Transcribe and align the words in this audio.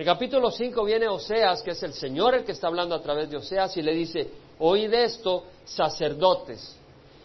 En 0.00 0.08
el 0.08 0.14
capítulo 0.14 0.50
5 0.50 0.82
viene 0.82 1.08
Oseas, 1.08 1.62
que 1.62 1.72
es 1.72 1.82
el 1.82 1.92
Señor 1.92 2.34
el 2.34 2.42
que 2.42 2.52
está 2.52 2.68
hablando 2.68 2.94
a 2.94 3.02
través 3.02 3.28
de 3.28 3.36
Oseas, 3.36 3.76
y 3.76 3.82
le 3.82 3.92
dice, 3.92 4.30
oíd 4.58 4.90
esto, 4.94 5.44
sacerdotes, 5.66 6.74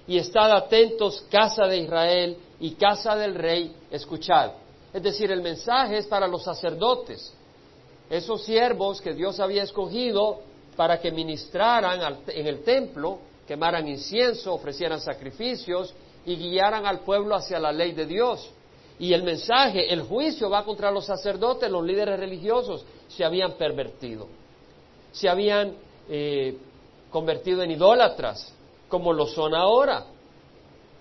y 0.06 0.18
estad 0.18 0.52
atentos, 0.52 1.26
casa 1.32 1.68
de 1.68 1.78
Israel 1.78 2.38
y 2.60 2.72
casa 2.72 3.16
del 3.16 3.34
rey, 3.34 3.74
escuchad. 3.90 4.52
Es 4.94 5.02
decir, 5.02 5.32
el 5.32 5.42
mensaje 5.42 6.00
es 6.00 6.08
para 6.08 6.28
los 6.28 6.44
sacerdotes, 6.44 7.34
esos 8.10 8.44
siervos 8.44 9.00
que 9.00 9.14
Dios 9.14 9.40
había 9.40 9.64
escogido 9.64 10.42
para 10.76 11.00
que 11.00 11.12
ministraran 11.12 12.18
en 12.28 12.46
el 12.46 12.62
templo, 12.66 13.20
quemaran 13.48 13.88
incienso, 13.88 14.54
ofrecieran 14.54 15.00
sacrificios 15.00 15.94
y 16.26 16.36
guiaran 16.36 16.86
al 16.86 17.00
pueblo 17.00 17.36
hacia 17.36 17.58
la 17.58 17.72
ley 17.72 17.94
de 17.94 18.06
Dios. 18.06 18.52
Y 18.98 19.14
el 19.14 19.24
mensaje, 19.24 19.92
el 19.92 20.04
juicio 20.04 20.50
va 20.50 20.64
contra 20.64 20.92
los 20.92 21.06
sacerdotes, 21.06 21.70
los 21.70 21.84
líderes 21.84 22.20
religiosos, 22.20 22.86
se 23.10 23.26
habían 23.26 23.54
pervertido, 23.54 24.28
se 25.12 25.28
habían 25.28 25.74
eh, 26.10 26.58
convertido 27.10 27.62
en 27.62 27.72
idólatras, 27.72 28.54
como 28.88 29.12
lo 29.12 29.26
son 29.28 29.54
ahora. 29.54 30.06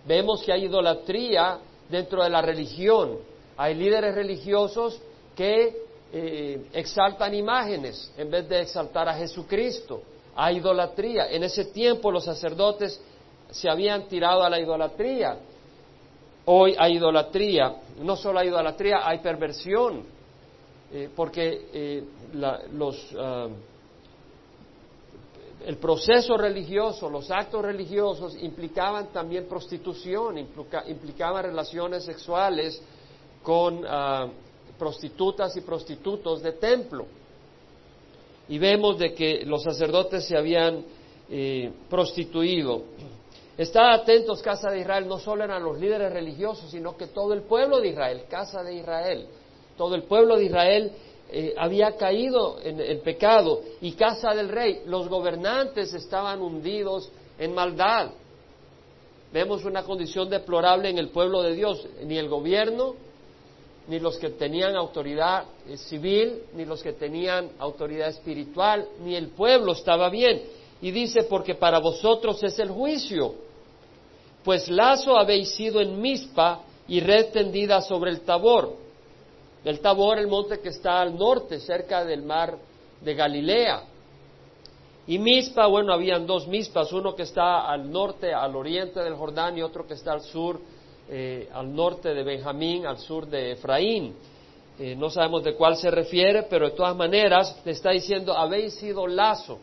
Vemos 0.06 0.42
que 0.42 0.52
hay 0.52 0.64
idolatría 0.64 1.58
dentro 1.88 2.22
de 2.22 2.30
la 2.30 2.42
religión. 2.42 3.18
Hay 3.56 3.74
líderes 3.74 4.14
religiosos 4.14 5.00
que 5.36 5.84
eh, 6.12 6.66
exaltan 6.72 7.34
imágenes 7.34 8.12
en 8.16 8.30
vez 8.30 8.48
de 8.48 8.60
exaltar 8.60 9.08
a 9.08 9.14
Jesucristo. 9.14 10.02
Hay 10.36 10.56
idolatría. 10.56 11.30
En 11.30 11.44
ese 11.44 11.66
tiempo 11.66 12.10
los 12.10 12.24
sacerdotes 12.24 13.00
se 13.50 13.68
habían 13.68 14.08
tirado 14.08 14.42
a 14.42 14.50
la 14.50 14.60
idolatría. 14.60 15.38
Hoy 16.46 16.74
hay 16.78 16.96
idolatría. 16.96 17.74
No 18.00 18.16
solo 18.16 18.40
hay 18.40 18.48
idolatría, 18.48 19.06
hay 19.06 19.18
perversión. 19.18 20.02
Eh, 20.92 21.10
porque 21.14 21.68
eh, 21.72 22.04
los, 22.72 23.08
ah, 23.18 23.48
el 25.64 25.76
proceso 25.78 26.36
religioso, 26.36 27.08
los 27.08 27.30
actos 27.30 27.62
religiosos 27.62 28.36
implicaban 28.40 29.08
también 29.08 29.46
prostitución, 29.46 30.38
implicaban 30.86 31.44
relaciones 31.44 32.04
sexuales 32.04 32.80
con 33.42 33.82
ah, 33.86 34.28
prostitutas 34.78 35.56
y 35.56 35.62
prostitutos 35.62 36.42
de 36.42 36.52
templo. 36.52 37.06
Y 38.48 38.58
vemos 38.58 38.98
de 38.98 39.14
que 39.14 39.44
los 39.46 39.62
sacerdotes 39.62 40.26
se 40.26 40.36
habían 40.36 40.84
eh, 41.30 41.72
prostituido. 41.88 42.82
Estad 43.56 43.94
atentos, 43.94 44.42
casa 44.42 44.70
de 44.70 44.80
Israel, 44.80 45.06
no 45.06 45.18
solo 45.18 45.44
eran 45.44 45.62
los 45.62 45.78
líderes 45.78 46.12
religiosos, 46.12 46.70
sino 46.70 46.96
que 46.96 47.06
todo 47.06 47.32
el 47.32 47.42
pueblo 47.42 47.80
de 47.80 47.88
Israel, 47.88 48.24
casa 48.28 48.64
de 48.64 48.74
Israel, 48.74 49.28
todo 49.76 49.94
el 49.94 50.02
pueblo 50.04 50.36
de 50.36 50.44
Israel 50.44 50.92
eh, 51.30 51.54
había 51.56 51.96
caído 51.96 52.58
en 52.62 52.80
el 52.80 52.98
pecado 52.98 53.60
y 53.80 53.92
casa 53.92 54.34
del 54.34 54.48
rey, 54.48 54.82
los 54.86 55.08
gobernantes 55.08 55.94
estaban 55.94 56.42
hundidos 56.42 57.10
en 57.38 57.54
maldad. 57.54 58.10
Vemos 59.32 59.64
una 59.64 59.84
condición 59.84 60.28
deplorable 60.28 60.90
en 60.90 60.98
el 60.98 61.10
pueblo 61.10 61.42
de 61.42 61.54
Dios, 61.54 61.86
ni 62.04 62.18
el 62.18 62.28
gobierno, 62.28 62.94
ni 63.86 64.00
los 64.00 64.16
que 64.18 64.30
tenían 64.30 64.74
autoridad 64.76 65.44
eh, 65.68 65.76
civil, 65.76 66.42
ni 66.54 66.64
los 66.64 66.82
que 66.82 66.92
tenían 66.92 67.50
autoridad 67.58 68.08
espiritual, 68.08 68.88
ni 69.00 69.14
el 69.14 69.28
pueblo 69.28 69.72
estaba 69.72 70.08
bien. 70.08 70.42
Y 70.84 70.90
dice, 70.90 71.22
porque 71.22 71.54
para 71.54 71.78
vosotros 71.78 72.42
es 72.42 72.58
el 72.58 72.68
juicio, 72.68 73.34
pues 74.44 74.68
lazo 74.68 75.16
habéis 75.16 75.54
sido 75.54 75.80
en 75.80 75.98
Mispa 75.98 76.60
y 76.86 77.00
red 77.00 77.32
tendida 77.32 77.80
sobre 77.80 78.10
el 78.10 78.20
Tabor. 78.20 78.76
El 79.64 79.80
Tabor, 79.80 80.18
el 80.18 80.26
monte 80.26 80.60
que 80.60 80.68
está 80.68 81.00
al 81.00 81.16
norte, 81.16 81.58
cerca 81.58 82.04
del 82.04 82.20
mar 82.20 82.58
de 83.00 83.14
Galilea. 83.14 83.82
Y 85.06 85.18
Mispa, 85.18 85.68
bueno, 85.68 85.90
habían 85.90 86.26
dos 86.26 86.46
Mispas, 86.46 86.92
uno 86.92 87.14
que 87.14 87.22
está 87.22 87.66
al 87.66 87.90
norte, 87.90 88.34
al 88.34 88.54
oriente 88.54 89.00
del 89.00 89.14
Jordán, 89.14 89.56
y 89.56 89.62
otro 89.62 89.86
que 89.86 89.94
está 89.94 90.12
al 90.12 90.20
sur 90.20 90.60
eh, 91.08 91.48
al 91.54 91.74
norte 91.74 92.12
de 92.12 92.22
Benjamín, 92.22 92.84
al 92.84 92.98
sur 92.98 93.26
de 93.26 93.52
Efraín. 93.52 94.14
Eh, 94.78 94.94
no 94.94 95.08
sabemos 95.08 95.44
de 95.44 95.54
cuál 95.54 95.76
se 95.76 95.90
refiere, 95.90 96.42
pero 96.42 96.68
de 96.68 96.76
todas 96.76 96.94
maneras 96.94 97.58
le 97.64 97.72
está 97.72 97.88
diciendo, 97.92 98.36
habéis 98.36 98.74
sido 98.74 99.06
lazo, 99.06 99.60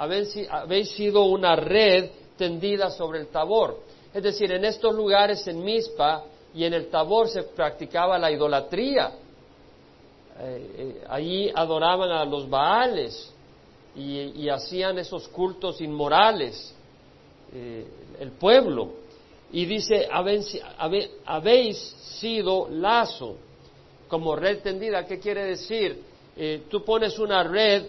habéis, 0.00 0.90
sido 0.90 1.24
una 1.24 1.56
red 1.56 2.10
tendida 2.36 2.90
sobre 2.90 3.20
el 3.20 3.28
tabor. 3.28 3.80
Es 4.12 4.22
decir, 4.22 4.50
en 4.52 4.64
estos 4.64 4.94
lugares, 4.94 5.46
en 5.46 5.62
Mispa 5.62 6.24
y 6.54 6.64
en 6.64 6.74
el 6.74 6.88
tabor, 6.88 7.28
se 7.28 7.42
practicaba 7.42 8.18
la 8.18 8.30
idolatría. 8.30 9.12
Eh, 10.40 11.04
allí 11.08 11.50
adoraban 11.54 12.10
a 12.10 12.24
los 12.24 12.48
Baales 12.48 13.32
y, 13.94 14.48
hacían 14.48 14.98
esos 14.98 15.28
cultos 15.28 15.80
inmorales, 15.80 16.74
el 17.52 18.30
pueblo 18.38 19.00
y 19.52 19.66
dice, 19.66 20.08
habéis 21.26 21.78
sido 22.20 22.68
lazo 22.70 23.36
como 24.08 24.36
red 24.36 24.60
tendida. 24.60 25.04
¿Qué 25.06 25.18
quiere 25.18 25.44
decir? 25.44 26.00
Eh, 26.36 26.62
tú 26.70 26.84
pones 26.84 27.18
una 27.18 27.42
red 27.42 27.86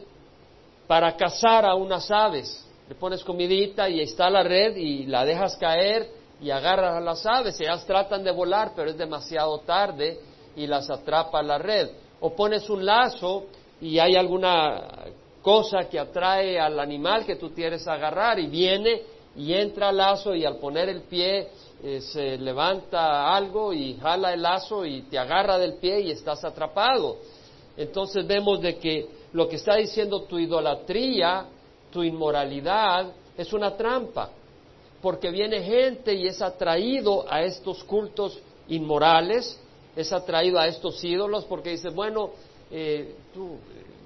para 0.92 1.16
cazar 1.16 1.66
a 1.66 1.74
unas 1.74 2.12
aves. 2.12 2.68
Le 2.90 2.96
pones 2.96 3.24
comidita 3.24 3.88
y 3.88 4.02
está 4.02 4.30
la 4.30 4.44
red 4.44 4.76
y 4.76 5.06
la 5.06 5.24
dejas 5.24 5.56
caer 5.56 6.06
y 6.42 6.50
agarras 6.50 6.98
a 6.98 7.00
las 7.00 7.26
aves. 7.26 7.58
Ellas 7.62 7.86
tratan 7.86 8.26
de 8.26 8.32
volar, 8.32 8.74
pero 8.76 8.90
es 8.90 8.98
demasiado 8.98 9.60
tarde 9.60 10.20
y 10.54 10.68
las 10.68 10.90
atrapa 10.90 11.42
la 11.44 11.58
red. 11.58 11.92
O 12.20 12.36
pones 12.36 12.70
un 12.70 12.86
lazo 12.86 13.46
y 13.80 14.00
hay 14.00 14.18
alguna 14.18 15.06
cosa 15.42 15.88
que 15.90 15.98
atrae 15.98 16.60
al 16.60 16.78
animal 16.78 17.26
que 17.26 17.38
tú 17.38 17.54
quieres 17.54 17.88
agarrar 17.88 18.38
y 18.38 18.48
viene 18.48 19.02
y 19.38 19.54
entra 19.54 19.88
al 19.88 19.96
lazo 19.96 20.36
y 20.36 20.44
al 20.44 20.58
poner 20.58 20.90
el 20.90 21.04
pie 21.04 21.48
eh, 21.82 22.02
se 22.02 22.38
levanta 22.38 23.34
algo 23.34 23.72
y 23.72 23.94
jala 23.94 24.34
el 24.34 24.42
lazo 24.42 24.86
y 24.86 25.04
te 25.04 25.18
agarra 25.18 25.58
del 25.58 25.76
pie 25.76 26.02
y 26.02 26.12
estás 26.12 26.44
atrapado. 26.44 27.16
Entonces 27.78 28.28
vemos 28.28 28.60
de 28.60 28.78
que 28.78 29.21
lo 29.34 29.48
que 29.48 29.56
está 29.56 29.76
diciendo 29.76 30.24
tu 30.24 30.38
idolatría, 30.38 31.46
tu 31.92 32.04
inmoralidad, 32.04 33.12
es 33.38 33.54
una 33.54 33.76
trampa, 33.76 34.30
porque 35.02 35.32
viene 35.32 35.62
gente 35.64 36.14
y 36.14 36.28
es 36.28 36.42
atraído 36.42 37.26
a 37.28 37.42
estos 37.44 37.84
cultos 37.84 38.40
inmorales, 38.68 39.60
es 39.96 40.12
atraído 40.14 40.60
a 40.60 40.68
estos 40.68 41.04
ídolos, 41.04 41.46
porque 41.46 41.72
dice, 41.72 41.90
bueno, 41.90 42.32
eh, 42.70 43.16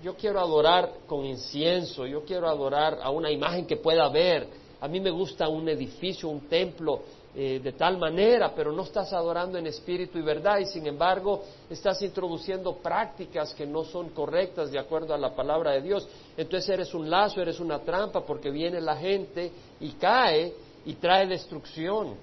yo 0.03 0.16
quiero 0.16 0.40
adorar 0.40 0.91
con 1.08 1.25
incienso, 1.25 2.06
yo 2.06 2.24
quiero 2.24 2.47
adorar 2.47 3.00
a 3.02 3.09
una 3.09 3.31
imagen 3.31 3.66
que 3.66 3.78
pueda 3.78 4.08
ver, 4.09 4.47
a 4.80 4.88
mí 4.88 5.00
me 5.00 5.09
gusta 5.09 5.47
un 5.50 5.68
edificio, 5.68 6.30
un 6.30 6.41
templo 6.41 7.02
eh, 7.38 7.59
de 7.62 7.73
tal 7.73 7.97
manera, 7.97 8.53
pero 8.56 8.72
no 8.72 8.84
estás 8.84 9.12
adorando 9.12 9.57
en 9.57 9.68
espíritu 9.68 10.18
y 10.18 10.22
verdad 10.22 10.59
y 10.59 10.68
sin 10.68 10.88
embargo 10.88 11.44
estás 11.69 12.01
introduciendo 12.01 12.78
prácticas 12.78 13.53
que 13.53 13.66
no 13.66 13.84
son 13.84 14.12
correctas 14.12 14.72
de 14.72 14.79
acuerdo 14.79 15.13
a 15.13 15.18
la 15.18 15.35
palabra 15.35 15.72
de 15.72 15.81
Dios. 15.81 16.07
Entonces 16.38 16.69
eres 16.69 16.94
un 16.94 17.09
lazo, 17.09 17.41
eres 17.41 17.59
una 17.59 17.79
trampa 17.79 18.25
porque 18.25 18.50
viene 18.51 18.79
la 18.79 18.96
gente 18.96 19.51
y 19.81 19.91
cae 19.94 20.53
y 20.85 20.94
trae 20.94 21.28
destrucción, 21.28 22.16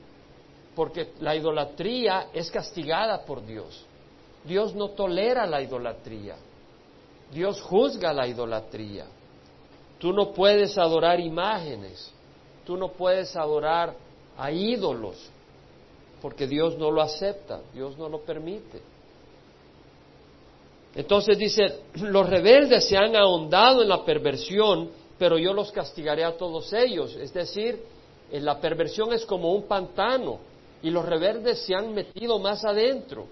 porque 0.75 1.13
la 1.21 1.37
idolatría 1.37 2.29
es 2.33 2.51
castigada 2.51 3.23
por 3.27 3.45
Dios. 3.45 3.85
Dios 4.45 4.75
no 4.75 4.93
tolera 4.93 5.47
la 5.47 5.61
idolatría. 5.61 6.37
Dios 7.31 7.61
juzga 7.61 8.15
la 8.15 8.27
idolatría. 8.27 9.05
Tú 9.99 10.11
no 10.11 10.33
puedes 10.33 10.79
adorar 10.79 11.21
imágenes. 11.21 12.11
Tú 12.65 12.79
no 12.79 12.93
puedes 12.93 13.37
adorar 13.37 13.95
a 14.37 14.51
ídolos, 14.51 15.17
porque 16.21 16.47
Dios 16.47 16.79
no 16.79 16.91
lo 16.91 17.03
acepta, 17.03 17.61
Dios 17.75 17.97
no 17.99 18.09
lo 18.09 18.21
permite. 18.21 18.81
Entonces 20.95 21.39
dice, 21.39 21.81
los 21.95 22.29
rebeldes 22.29 22.89
se 22.89 22.97
han 22.97 23.17
ahondado 23.17 23.83
en 23.83 23.89
la 23.89 24.05
perversión, 24.05 24.91
pero 25.19 25.39
yo 25.39 25.53
los 25.53 25.73
castigaré 25.73 26.25
a 26.25 26.37
todos 26.37 26.73
ellos. 26.73 27.15
Es 27.17 27.33
decir, 27.33 27.83
la 28.31 28.61
perversión 28.61 29.13
es 29.13 29.25
como 29.27 29.53
un 29.53 29.65
pantano 29.65 30.39
y 30.83 30.91
los 30.91 31.05
rebeldes 31.05 31.61
se 31.61 31.75
han 31.75 31.93
metido 31.93 32.39
más 32.39 32.65
adentro. 32.65 33.27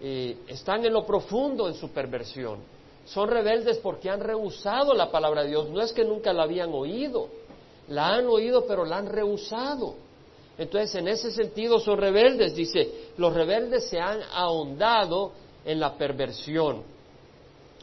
Eh, 0.00 0.38
están 0.48 0.84
en 0.84 0.92
lo 0.92 1.04
profundo 1.04 1.68
en 1.68 1.74
su 1.74 1.90
perversión. 1.90 2.58
Son 3.04 3.28
rebeldes 3.28 3.78
porque 3.78 4.10
han 4.10 4.20
rehusado 4.20 4.94
la 4.94 5.10
palabra 5.10 5.42
de 5.42 5.50
Dios. 5.50 5.68
No 5.68 5.80
es 5.80 5.92
que 5.92 6.04
nunca 6.04 6.32
la 6.32 6.44
habían 6.44 6.70
oído, 6.72 7.28
la 7.88 8.14
han 8.14 8.26
oído, 8.26 8.64
pero 8.66 8.84
la 8.84 8.98
han 8.98 9.06
rehusado. 9.06 9.94
Entonces, 10.58 10.94
en 10.94 11.08
ese 11.08 11.30
sentido 11.30 11.80
son 11.80 11.98
rebeldes. 11.98 12.54
Dice, 12.54 13.10
los 13.16 13.32
rebeldes 13.32 13.88
se 13.88 13.98
han 13.98 14.20
ahondado 14.32 15.32
en 15.64 15.80
la 15.80 15.96
perversión. 15.96 16.82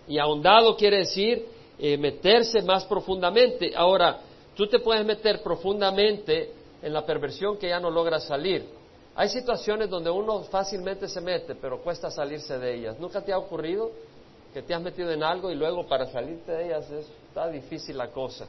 Y 0.07 0.17
ahondado 0.17 0.75
quiere 0.75 0.99
decir 0.99 1.47
eh, 1.77 1.97
meterse 1.97 2.61
más 2.61 2.85
profundamente. 2.85 3.73
Ahora, 3.75 4.19
tú 4.55 4.67
te 4.67 4.79
puedes 4.79 5.05
meter 5.05 5.41
profundamente 5.41 6.51
en 6.81 6.93
la 6.93 7.05
perversión 7.05 7.57
que 7.57 7.69
ya 7.69 7.79
no 7.79 7.89
logras 7.89 8.25
salir. 8.25 8.65
Hay 9.15 9.29
situaciones 9.29 9.89
donde 9.89 10.09
uno 10.09 10.43
fácilmente 10.43 11.07
se 11.07 11.19
mete, 11.19 11.55
pero 11.55 11.81
cuesta 11.81 12.09
salirse 12.09 12.57
de 12.57 12.75
ellas. 12.75 12.99
¿Nunca 12.99 13.21
te 13.21 13.33
ha 13.33 13.37
ocurrido 13.37 13.91
que 14.53 14.61
te 14.61 14.73
has 14.73 14.81
metido 14.81 15.11
en 15.11 15.23
algo 15.23 15.51
y 15.51 15.55
luego 15.55 15.87
para 15.87 16.05
salirte 16.07 16.51
de 16.51 16.65
ellas 16.67 16.89
está 16.89 17.47
difícil 17.49 17.97
la 17.97 18.09
cosa. 18.09 18.47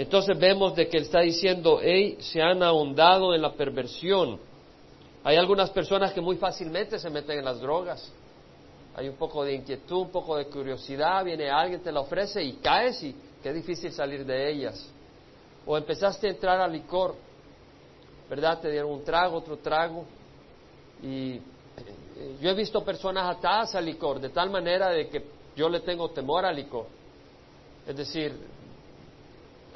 Entonces 0.00 0.38
vemos 0.38 0.74
de 0.74 0.88
que 0.88 0.96
él 0.96 1.02
está 1.02 1.20
diciendo, 1.20 1.78
hey, 1.82 2.16
se 2.20 2.40
han 2.40 2.62
ahondado 2.62 3.34
en 3.34 3.42
la 3.42 3.52
perversión. 3.52 4.40
Hay 5.22 5.36
algunas 5.36 5.68
personas 5.68 6.14
que 6.14 6.22
muy 6.22 6.36
fácilmente 6.36 6.98
se 6.98 7.10
meten 7.10 7.40
en 7.40 7.44
las 7.44 7.60
drogas. 7.60 8.10
Hay 8.96 9.10
un 9.10 9.16
poco 9.16 9.44
de 9.44 9.56
inquietud, 9.56 9.98
un 9.98 10.10
poco 10.10 10.38
de 10.38 10.46
curiosidad, 10.46 11.22
viene 11.22 11.50
alguien, 11.50 11.82
te 11.82 11.92
la 11.92 12.00
ofrece 12.00 12.42
y 12.42 12.54
caes 12.54 13.02
y 13.02 13.14
qué 13.42 13.52
difícil 13.52 13.92
salir 13.92 14.24
de 14.24 14.50
ellas. 14.50 14.90
O 15.66 15.76
empezaste 15.76 16.28
a 16.28 16.30
entrar 16.30 16.58
al 16.62 16.72
licor, 16.72 17.14
¿verdad? 18.30 18.58
Te 18.58 18.70
dieron 18.70 18.92
un 18.92 19.04
trago, 19.04 19.36
otro 19.36 19.58
trago. 19.58 20.06
Y 21.02 21.32
eh, 21.32 21.40
yo 22.40 22.48
he 22.48 22.54
visto 22.54 22.82
personas 22.82 23.36
atadas 23.36 23.74
al 23.74 23.84
licor, 23.84 24.18
de 24.18 24.30
tal 24.30 24.48
manera 24.48 24.88
de 24.88 25.10
que 25.10 25.26
yo 25.54 25.68
le 25.68 25.80
tengo 25.80 26.08
temor 26.08 26.46
al 26.46 26.56
licor. 26.56 26.86
Es 27.86 27.94
decir, 27.94 28.59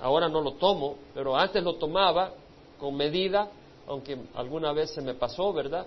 ahora 0.05 0.29
no 0.29 0.43
lo 0.43 0.53
tomo, 0.53 0.97
pero 1.15 1.35
antes 1.35 1.63
lo 1.63 1.77
tomaba 1.77 2.31
con 2.79 2.95
medida, 2.95 3.49
aunque 3.89 4.19
alguna 4.35 4.71
vez 4.75 4.91
se 4.91 5.01
me 5.01 5.15
pasó, 5.15 5.51
¿verdad? 5.51 5.87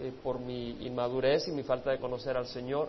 Eh, 0.00 0.12
por 0.22 0.38
mi 0.38 0.70
inmadurez 0.86 1.48
y 1.48 1.50
mi 1.50 1.64
falta 1.64 1.90
de 1.90 1.98
conocer 1.98 2.36
al 2.36 2.46
Señor 2.46 2.88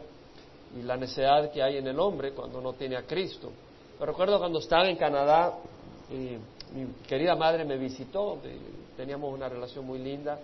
y 0.77 0.83
la 0.83 0.95
necesidad 0.95 1.51
que 1.51 1.63
hay 1.63 1.77
en 1.77 1.87
el 1.87 1.99
hombre 1.99 2.31
cuando 2.31 2.61
no 2.61 2.73
tiene 2.73 2.95
a 2.95 3.07
Cristo. 3.07 3.49
Me 3.99 4.05
recuerdo 4.05 4.37
cuando 4.37 4.59
estaba 4.59 4.87
en 4.87 4.97
Canadá, 4.97 5.55
eh, 6.11 6.37
mi 6.75 6.85
querida 7.07 7.35
madre 7.35 7.65
me 7.65 7.77
visitó, 7.77 8.37
teníamos 8.95 9.33
una 9.33 9.49
relación 9.49 9.83
muy 9.83 9.97
linda, 9.97 10.37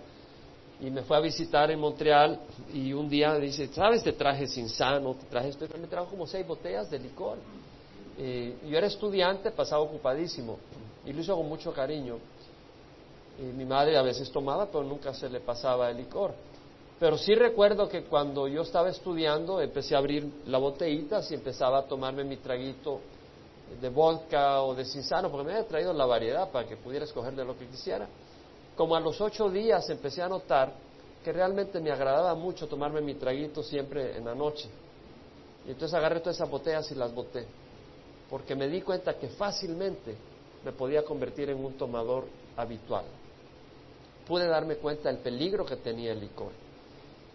y 0.80 0.90
me 0.90 1.02
fue 1.02 1.16
a 1.16 1.20
visitar 1.20 1.70
en 1.70 1.78
Montreal 1.78 2.40
y 2.72 2.92
un 2.92 3.08
día 3.08 3.38
dice, 3.38 3.68
¿sabes? 3.68 4.02
Te 4.02 4.14
traje 4.14 4.46
insano, 4.56 5.14
te 5.14 5.26
traje 5.26 5.50
esto, 5.50 5.64
me 5.80 5.86
trajo 5.86 6.06
como 6.06 6.26
seis 6.26 6.44
botellas 6.44 6.90
de 6.90 6.98
licor. 6.98 7.38
Yo 8.16 8.78
era 8.78 8.86
estudiante, 8.86 9.50
pasaba 9.50 9.82
ocupadísimo 9.82 10.58
y 11.04 11.12
lo 11.12 11.20
hizo 11.20 11.36
con 11.36 11.48
mucho 11.48 11.72
cariño. 11.72 12.18
Y 13.38 13.42
mi 13.42 13.64
madre 13.64 13.96
a 13.96 14.02
veces 14.02 14.30
tomaba, 14.30 14.66
pero 14.66 14.84
nunca 14.84 15.12
se 15.12 15.28
le 15.28 15.40
pasaba 15.40 15.90
el 15.90 15.96
licor. 15.96 16.32
Pero 17.00 17.18
sí 17.18 17.34
recuerdo 17.34 17.88
que 17.88 18.04
cuando 18.04 18.46
yo 18.46 18.62
estaba 18.62 18.88
estudiando 18.88 19.60
empecé 19.60 19.96
a 19.96 19.98
abrir 19.98 20.42
la 20.46 20.58
botellita 20.58 21.20
y 21.28 21.34
empezaba 21.34 21.78
a 21.78 21.82
tomarme 21.82 22.22
mi 22.22 22.36
traguito 22.36 23.00
de 23.80 23.88
vodka 23.88 24.62
o 24.62 24.74
de 24.74 24.84
sinsano, 24.84 25.30
porque 25.30 25.46
me 25.46 25.52
había 25.54 25.66
traído 25.66 25.92
la 25.92 26.06
variedad 26.06 26.50
para 26.50 26.68
que 26.68 26.76
pudiera 26.76 27.04
escoger 27.04 27.34
de 27.34 27.44
lo 27.44 27.58
que 27.58 27.66
quisiera. 27.66 28.06
Como 28.76 28.94
a 28.94 29.00
los 29.00 29.20
ocho 29.20 29.50
días 29.50 29.90
empecé 29.90 30.22
a 30.22 30.28
notar 30.28 30.72
que 31.24 31.32
realmente 31.32 31.80
me 31.80 31.90
agradaba 31.90 32.34
mucho 32.34 32.68
tomarme 32.68 33.00
mi 33.00 33.14
traguito 33.14 33.62
siempre 33.62 34.16
en 34.16 34.26
la 34.26 34.34
noche. 34.34 34.68
Y 35.66 35.70
entonces 35.70 35.94
agarré 35.94 36.20
todas 36.20 36.36
esas 36.36 36.50
botellas 36.50 36.88
y 36.92 36.94
las 36.94 37.12
boté, 37.12 37.46
porque 38.30 38.54
me 38.54 38.68
di 38.68 38.80
cuenta 38.80 39.18
que 39.18 39.28
fácilmente 39.28 40.14
me 40.64 40.72
podía 40.72 41.04
convertir 41.04 41.50
en 41.50 41.62
un 41.62 41.74
tomador 41.74 42.24
habitual. 42.56 43.04
Pude 44.26 44.46
darme 44.46 44.76
cuenta 44.76 45.10
del 45.10 45.18
peligro 45.18 45.64
que 45.66 45.76
tenía 45.76 46.12
el 46.12 46.20
licor. 46.20 46.52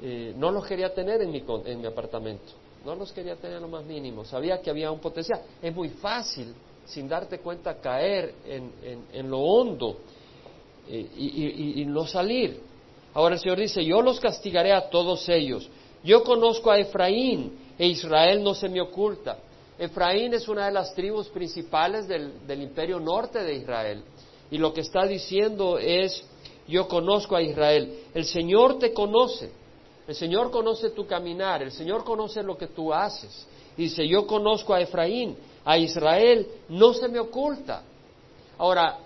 Eh, 0.02 0.34
no 0.38 0.50
los 0.52 0.66
quería 0.66 0.94
tener 0.94 1.22
en 1.22 1.32
mi, 1.32 1.44
en 1.66 1.82
mi 1.82 1.88
apartamento, 1.88 2.54
no 2.86 2.96
los 2.96 3.12
quería 3.12 3.36
tener 3.36 3.62
lo 3.62 3.68
más 3.68 3.84
mínimo. 3.86 4.26
Sabía 4.26 4.62
que 4.62 4.70
había 4.70 4.92
un 4.92 5.00
potencial. 5.00 5.42
Es 5.62 5.76
muy 5.76 5.90
fácil, 5.90 6.54
sin 6.86 7.08
darte 7.08 7.40
cuenta, 7.40 7.76
caer 7.76 8.34
en, 8.46 8.72
en, 9.12 9.30
lo 9.30 9.40
hondo 9.40 9.98
eh, 10.88 11.10
y, 11.16 11.82
y 11.82 11.86
no 11.86 12.08
salir. 12.08 12.62
Ahora 13.14 13.36
el 13.36 13.42
Señor 13.42 13.60
dice, 13.60 13.84
yo 13.84 14.02
los 14.02 14.20
castigaré 14.20 14.72
a 14.72 14.90
todos 14.90 15.28
ellos. 15.30 15.70
Yo 16.04 16.24
conozco 16.24 16.72
a 16.72 16.80
Efraín 16.80 17.52
e 17.78 17.88
Israel 17.88 18.42
no 18.42 18.54
se 18.54 18.70
me 18.70 18.82
oculta. 18.82 19.38
Efraín 19.80 20.34
es 20.34 20.48
una 20.50 20.66
de 20.66 20.74
las 20.74 20.94
tribus 20.94 21.30
principales 21.30 22.06
del, 22.06 22.62
imperio 22.62 23.00
norte 23.00 23.42
de 23.42 23.56
Israel. 23.56 24.04
Y 24.52 24.58
lo 24.58 24.74
que 24.74 24.82
está 24.82 25.06
diciendo 25.06 25.78
es, 25.80 26.22
yo 26.68 26.88
conozco 26.88 27.36
a 27.38 27.42
Israel. 27.42 28.02
El 28.14 28.26
Señor 28.26 28.78
te 28.78 28.94
conoce. 28.94 29.52
El 30.06 30.16
Señor 30.16 30.52
conoce 30.52 30.90
tu 30.90 31.06
caminar, 31.06 31.62
el 31.62 31.72
Señor 31.72 32.04
conoce 32.04 32.44
lo 32.44 32.58
que 32.58 32.68
tú 32.68 32.92
haces. 32.92 33.48
Dice, 33.78 34.06
yo 34.08 34.26
conozco 34.28 34.74
a 34.74 34.82
Efraín, 34.82 35.38
a 35.64 35.78
Israel, 35.78 36.48
no 36.68 36.94
se 36.94 37.08
me 37.08 37.20
oculta. 37.20 37.84
Ahora, 38.58 38.98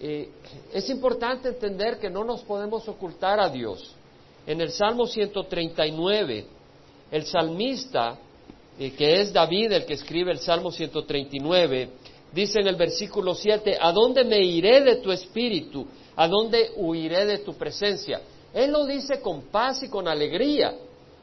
eh, 0.00 0.30
es 0.72 0.88
importante 0.88 1.48
entender 1.48 1.98
que 1.98 2.08
no 2.08 2.24
nos 2.24 2.42
podemos 2.42 2.88
ocultar 2.88 3.40
a 3.40 3.50
Dios. 3.50 3.94
En 4.46 4.60
el 4.60 4.70
Salmo 4.70 5.06
139, 5.06 6.46
el 7.10 7.26
salmista, 7.26 8.16
que 8.78 9.20
es 9.20 9.32
David 9.32 9.72
el 9.72 9.84
que 9.84 9.94
escribe 9.94 10.32
el 10.32 10.38
Salmo 10.38 10.70
139, 10.70 11.88
dice 12.32 12.60
en 12.60 12.66
el 12.66 12.76
versículo 12.76 13.34
7, 13.34 13.78
¿a 13.80 13.92
dónde 13.92 14.24
me 14.24 14.40
iré 14.40 14.80
de 14.82 14.96
tu 14.96 15.12
espíritu? 15.12 15.86
¿A 16.16 16.28
dónde 16.28 16.72
huiré 16.76 17.24
de 17.24 17.38
tu 17.38 17.54
presencia? 17.54 18.20
Él 18.52 18.70
lo 18.70 18.84
dice 18.84 19.20
con 19.20 19.42
paz 19.42 19.82
y 19.82 19.88
con 19.88 20.06
alegría, 20.06 20.74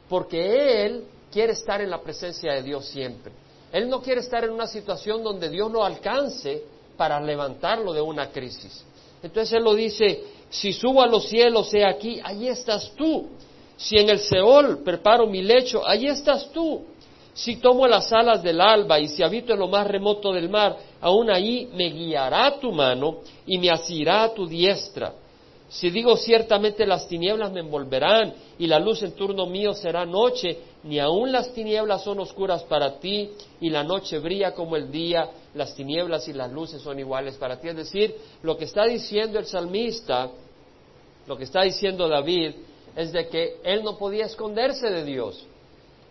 porque 0.08 0.84
Él 0.84 1.04
quiere 1.30 1.52
estar 1.52 1.80
en 1.80 1.90
la 1.90 2.02
presencia 2.02 2.52
de 2.52 2.62
Dios 2.62 2.86
siempre. 2.86 3.32
Él 3.72 3.88
no 3.88 4.02
quiere 4.02 4.20
estar 4.20 4.44
en 4.44 4.50
una 4.50 4.66
situación 4.66 5.22
donde 5.22 5.48
Dios 5.48 5.72
lo 5.72 5.82
alcance 5.82 6.62
para 6.96 7.20
levantarlo 7.20 7.92
de 7.92 8.02
una 8.02 8.30
crisis. 8.30 8.84
Entonces 9.22 9.54
Él 9.54 9.64
lo 9.64 9.74
dice, 9.74 10.24
si 10.50 10.72
subo 10.74 11.02
a 11.02 11.06
los 11.06 11.26
cielos, 11.28 11.72
he 11.72 11.84
aquí, 11.84 12.20
ahí 12.22 12.48
estás 12.48 12.92
tú. 12.94 13.30
Si 13.76 13.96
en 13.96 14.10
el 14.10 14.18
Seol 14.18 14.82
preparo 14.82 15.26
mi 15.26 15.42
lecho, 15.42 15.86
ahí 15.86 16.06
estás 16.06 16.50
tú. 16.52 16.84
Si 17.34 17.56
tomo 17.56 17.86
las 17.86 18.12
alas 18.12 18.42
del 18.42 18.60
alba 18.60 19.00
y 19.00 19.08
si 19.08 19.22
habito 19.22 19.54
en 19.54 19.58
lo 19.58 19.68
más 19.68 19.86
remoto 19.86 20.32
del 20.32 20.50
mar, 20.50 20.76
aún 21.00 21.30
ahí 21.30 21.68
me 21.74 21.88
guiará 21.88 22.58
tu 22.60 22.72
mano 22.72 23.20
y 23.46 23.58
me 23.58 23.70
asirá 23.70 24.32
tu 24.34 24.46
diestra. 24.46 25.14
Si 25.72 25.88
digo 25.88 26.18
ciertamente 26.18 26.84
las 26.84 27.08
tinieblas 27.08 27.50
me 27.50 27.60
envolverán 27.60 28.34
y 28.58 28.66
la 28.66 28.78
luz 28.78 29.02
en 29.02 29.12
turno 29.12 29.46
mío 29.46 29.72
será 29.72 30.04
noche, 30.04 30.58
ni 30.82 30.98
aun 30.98 31.32
las 31.32 31.54
tinieblas 31.54 32.04
son 32.04 32.20
oscuras 32.20 32.62
para 32.64 32.98
ti 32.98 33.30
y 33.58 33.70
la 33.70 33.82
noche 33.82 34.18
brilla 34.18 34.52
como 34.52 34.76
el 34.76 34.90
día, 34.90 35.30
las 35.54 35.74
tinieblas 35.74 36.28
y 36.28 36.34
las 36.34 36.52
luces 36.52 36.82
son 36.82 36.98
iguales 36.98 37.36
para 37.36 37.58
ti. 37.58 37.68
Es 37.68 37.76
decir, 37.76 38.14
lo 38.42 38.58
que 38.58 38.66
está 38.66 38.84
diciendo 38.84 39.38
el 39.38 39.46
salmista, 39.46 40.28
lo 41.26 41.38
que 41.38 41.44
está 41.44 41.62
diciendo 41.62 42.06
David, 42.06 42.52
es 42.94 43.10
de 43.10 43.28
que 43.28 43.56
él 43.64 43.82
no 43.82 43.96
podía 43.96 44.26
esconderse 44.26 44.90
de 44.90 45.04
Dios. 45.04 45.46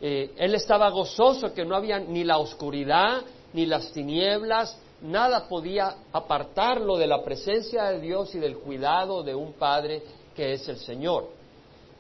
Eh, 0.01 0.31
él 0.37 0.55
estaba 0.55 0.89
gozoso 0.89 1.53
que 1.53 1.63
no 1.63 1.75
había 1.75 1.99
ni 1.99 2.23
la 2.23 2.39
oscuridad, 2.39 3.21
ni 3.53 3.65
las 3.65 3.91
tinieblas, 3.91 4.77
nada 5.01 5.47
podía 5.47 5.95
apartarlo 6.11 6.97
de 6.97 7.07
la 7.07 7.23
presencia 7.23 7.85
de 7.85 7.99
Dios 7.99 8.33
y 8.35 8.39
del 8.39 8.57
cuidado 8.57 9.23
de 9.23 9.35
un 9.35 9.53
Padre 9.53 10.01
que 10.35 10.53
es 10.53 10.67
el 10.69 10.77
Señor. 10.77 11.29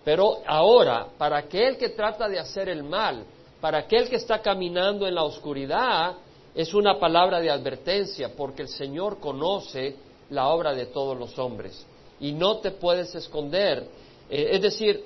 Pero 0.03 0.37
ahora, 0.47 1.07
para 1.17 1.37
aquel 1.37 1.77
que 1.77 1.89
trata 1.89 2.27
de 2.27 2.39
hacer 2.39 2.69
el 2.69 2.83
mal, 2.83 3.23
para 3.59 3.79
aquel 3.79 4.09
que 4.09 4.15
está 4.15 4.39
caminando 4.39 5.07
en 5.07 5.13
la 5.13 5.23
oscuridad, 5.23 6.15
es 6.55 6.73
una 6.73 6.99
palabra 6.99 7.39
de 7.39 7.51
advertencia, 7.51 8.31
porque 8.35 8.63
el 8.63 8.67
Señor 8.67 9.19
conoce 9.19 9.95
la 10.31 10.47
obra 10.47 10.73
de 10.73 10.87
todos 10.87 11.17
los 11.17 11.37
hombres 11.37 11.85
y 12.19 12.31
no 12.31 12.57
te 12.57 12.71
puedes 12.71 13.13
esconder. 13.13 13.85
Eh, 14.29 14.49
es 14.51 14.61
decir, 14.61 15.03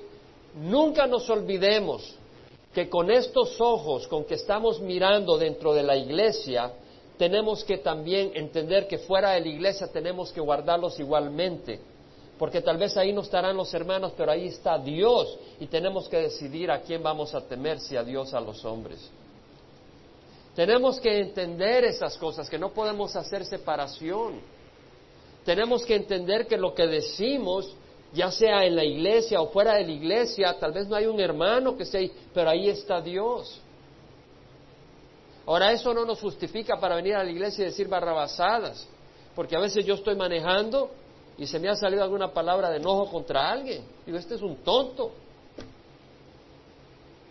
nunca 0.54 1.06
nos 1.06 1.28
olvidemos 1.28 2.16
que 2.76 2.90
con 2.90 3.10
estos 3.10 3.58
ojos 3.58 4.06
con 4.06 4.26
que 4.26 4.34
estamos 4.34 4.82
mirando 4.82 5.38
dentro 5.38 5.72
de 5.72 5.82
la 5.82 5.96
iglesia, 5.96 6.72
tenemos 7.16 7.64
que 7.64 7.78
también 7.78 8.32
entender 8.34 8.86
que 8.86 8.98
fuera 8.98 9.30
de 9.30 9.40
la 9.40 9.48
iglesia 9.48 9.90
tenemos 9.90 10.30
que 10.30 10.42
guardarlos 10.42 11.00
igualmente, 11.00 11.80
porque 12.38 12.60
tal 12.60 12.76
vez 12.76 12.94
ahí 12.98 13.14
no 13.14 13.22
estarán 13.22 13.56
los 13.56 13.72
hermanos, 13.72 14.12
pero 14.14 14.30
ahí 14.30 14.48
está 14.48 14.76
Dios 14.76 15.38
y 15.58 15.68
tenemos 15.68 16.06
que 16.10 16.18
decidir 16.18 16.70
a 16.70 16.82
quién 16.82 17.02
vamos 17.02 17.34
a 17.34 17.40
temer, 17.40 17.80
si 17.80 17.96
a 17.96 18.04
Dios 18.04 18.34
a 18.34 18.40
los 18.40 18.62
hombres. 18.66 19.10
Tenemos 20.54 21.00
que 21.00 21.18
entender 21.18 21.82
esas 21.82 22.18
cosas, 22.18 22.50
que 22.50 22.58
no 22.58 22.74
podemos 22.74 23.16
hacer 23.16 23.46
separación. 23.46 24.38
Tenemos 25.46 25.82
que 25.82 25.94
entender 25.94 26.46
que 26.46 26.58
lo 26.58 26.74
que 26.74 26.86
decimos, 26.86 27.74
ya 28.12 28.30
sea 28.30 28.64
en 28.64 28.76
la 28.76 28.84
iglesia 28.84 29.40
o 29.40 29.48
fuera 29.48 29.74
de 29.74 29.84
la 29.84 29.92
iglesia, 29.92 30.56
tal 30.58 30.72
vez 30.72 30.88
no 30.88 30.96
hay 30.96 31.06
un 31.06 31.20
hermano 31.20 31.76
que 31.76 31.84
sea, 31.84 32.08
pero 32.32 32.50
ahí 32.50 32.68
está 32.68 33.00
Dios. 33.00 33.60
Ahora, 35.46 35.72
eso 35.72 35.94
no 35.94 36.04
nos 36.04 36.20
justifica 36.20 36.78
para 36.78 36.96
venir 36.96 37.14
a 37.14 37.22
la 37.22 37.30
iglesia 37.30 37.62
y 37.62 37.66
decir 37.66 37.88
barrabasadas, 37.88 38.88
porque 39.34 39.56
a 39.56 39.60
veces 39.60 39.84
yo 39.84 39.94
estoy 39.94 40.16
manejando 40.16 40.90
y 41.38 41.46
se 41.46 41.58
me 41.58 41.68
ha 41.68 41.76
salido 41.76 42.02
alguna 42.02 42.32
palabra 42.32 42.70
de 42.70 42.78
enojo 42.78 43.10
contra 43.10 43.50
alguien. 43.50 43.84
Digo, 44.04 44.18
este 44.18 44.34
es 44.34 44.42
un 44.42 44.56
tonto. 44.56 45.12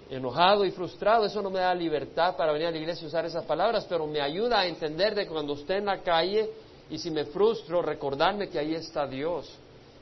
Enojado 0.10 0.63
y 0.65 0.72
frustrado, 0.72 1.25
eso 1.25 1.41
no 1.41 1.50
me 1.50 1.60
da 1.60 1.74
libertad 1.74 2.38
para 2.38 2.53
venir 2.53 2.67
a 2.67 2.72
la 2.72 2.77
iglesia 2.77 3.03
y 3.03 3.08
usar 3.08 3.25
esas 3.25 3.44
palabras, 3.44 3.86
pero 3.89 4.05
me 4.05 4.22
ayuda 4.22 4.60
a 4.60 4.67
entender 4.67 5.15
de 5.15 5.27
cuando 5.27 5.53
esté 5.53 5.77
en 5.77 5.86
la 5.86 6.01
calle 6.01 6.51
y 6.91 7.00
si 7.00 7.10
me 7.10 7.25
frustro, 7.25 7.82
recordarme 7.82 8.48
que 8.48 8.60
ahí 8.60 8.75
está 8.75 9.08
Dios 9.08 9.51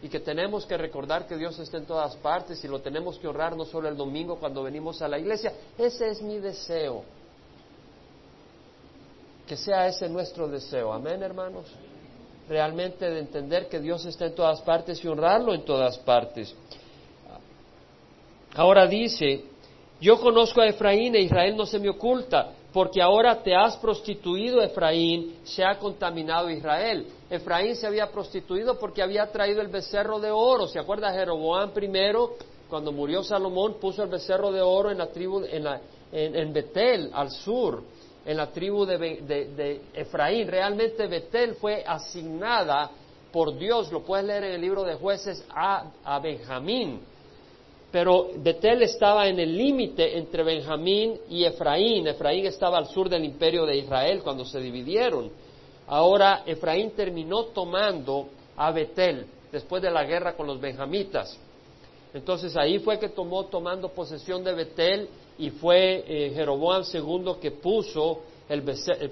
y 0.04 0.10
que 0.10 0.20
tenemos 0.20 0.66
que 0.66 0.78
recordar 0.78 1.26
que 1.26 1.38
Dios 1.38 1.58
está 1.60 1.78
en 1.78 1.86
todas 1.86 2.18
partes 2.18 2.62
y 2.62 2.68
lo 2.68 2.82
tenemos 2.82 3.18
que 3.18 3.26
honrar 3.26 3.56
no 3.56 3.64
solo 3.64 3.88
el 3.88 3.96
domingo 3.96 4.36
cuando 4.36 4.62
venimos 4.62 5.02
a 5.02 5.08
la 5.08 5.18
iglesia. 5.18 5.54
Ese 5.78 6.10
es 6.10 6.22
mi 6.22 6.40
deseo. 6.40 7.06
Que 9.48 9.56
sea 9.56 9.88
ese 9.88 10.10
nuestro 10.10 10.50
deseo. 10.50 10.92
Amén, 10.92 11.24
hermanos. 11.24 11.68
Realmente 12.50 13.10
de 13.10 13.18
entender 13.18 13.70
que 13.70 13.80
Dios 13.80 14.04
está 14.04 14.26
en 14.26 14.36
todas 14.36 14.60
partes 14.60 15.02
y 15.02 15.08
honrarlo 15.08 15.54
en 15.54 15.64
todas 15.64 15.98
partes. 16.00 16.54
Ahora 18.56 18.86
dice, 18.86 19.46
yo 20.02 20.20
conozco 20.20 20.60
a 20.60 20.68
Efraín 20.68 21.16
e 21.16 21.22
Israel 21.22 21.56
no 21.56 21.66
se 21.66 21.80
me 21.80 21.90
oculta 21.90 22.52
porque 22.74 23.02
ahora 23.02 23.44
te 23.44 23.56
has 23.56 23.78
prostituido, 23.78 24.60
Efraín, 24.62 25.38
se 25.44 25.64
ha 25.64 25.78
contaminado 25.78 26.50
Israel. 26.50 27.06
Efraín 27.30 27.76
se 27.76 27.86
había 27.86 28.12
prostituido 28.12 28.80
porque 28.80 29.04
había 29.04 29.32
traído 29.32 29.62
el 29.62 29.68
becerro 29.68 30.20
de 30.20 30.32
oro. 30.32 30.68
¿Se 30.68 30.80
acuerda 30.80 31.14
Jeroboam 31.14 31.72
primero? 31.72 32.32
Cuando 32.68 32.92
murió 32.92 33.24
Salomón 33.24 33.76
puso 33.80 34.02
el 34.02 34.10
becerro 34.10 34.52
de 34.52 34.62
oro 34.62 34.90
en 34.90 34.98
la 34.98 35.08
tribu, 35.08 35.44
en, 35.46 35.64
la, 35.64 35.80
en, 36.12 36.52
Betel, 36.52 37.12
al 37.14 37.30
sur, 37.30 37.84
en 38.26 38.38
la 38.38 38.52
tribu 38.52 38.86
de, 38.88 39.82
Efraín. 39.94 40.48
Realmente 40.48 41.06
Betel 41.06 41.54
fue 41.54 41.84
asignada 41.86 42.90
por 43.32 43.56
Dios, 43.56 43.92
lo 43.92 44.02
puedes 44.02 44.26
leer 44.26 44.46
en 44.46 44.54
el 44.54 44.62
libro 44.62 44.84
de 44.84 44.96
jueces, 44.96 45.46
a 45.54 46.20
Benjamín 46.20 47.13
pero 47.94 48.30
Betel 48.38 48.82
estaba 48.82 49.28
en 49.28 49.40
el 49.40 49.56
límite 49.56 50.18
entre 50.18 50.42
Benjamín 50.42 51.16
y 51.30 51.44
Efraín. 51.46 52.08
Efraín 52.08 52.48
estaba 52.48 52.80
al 52.80 52.88
sur 52.88 53.08
del 53.08 53.24
imperio 53.24 53.68
de 53.68 53.78
Israel 53.78 54.22
cuando 54.24 54.46
se 54.46 54.60
dividieron. 54.60 55.30
Ahora 55.86 56.42
Efraín 56.44 56.90
terminó 56.96 57.44
tomando 57.46 58.30
a 58.58 58.72
Betel 58.72 59.28
después 59.52 59.84
de 59.84 59.92
la 59.92 60.06
guerra 60.06 60.36
con 60.36 60.48
los 60.48 60.60
benjamitas. 60.60 61.38
Entonces 62.16 62.58
ahí 62.58 62.80
fue 62.80 62.98
que 62.98 63.10
tomó 63.10 63.46
tomando 63.46 63.90
posesión 63.90 64.44
de 64.44 64.54
Betel 64.54 65.08
y 65.38 65.52
fue 65.52 66.04
eh, 66.08 66.32
Jeroboam 66.34 66.84
II 66.92 67.34
que 67.40 67.52
puso 67.52 68.22
el, 68.50 68.64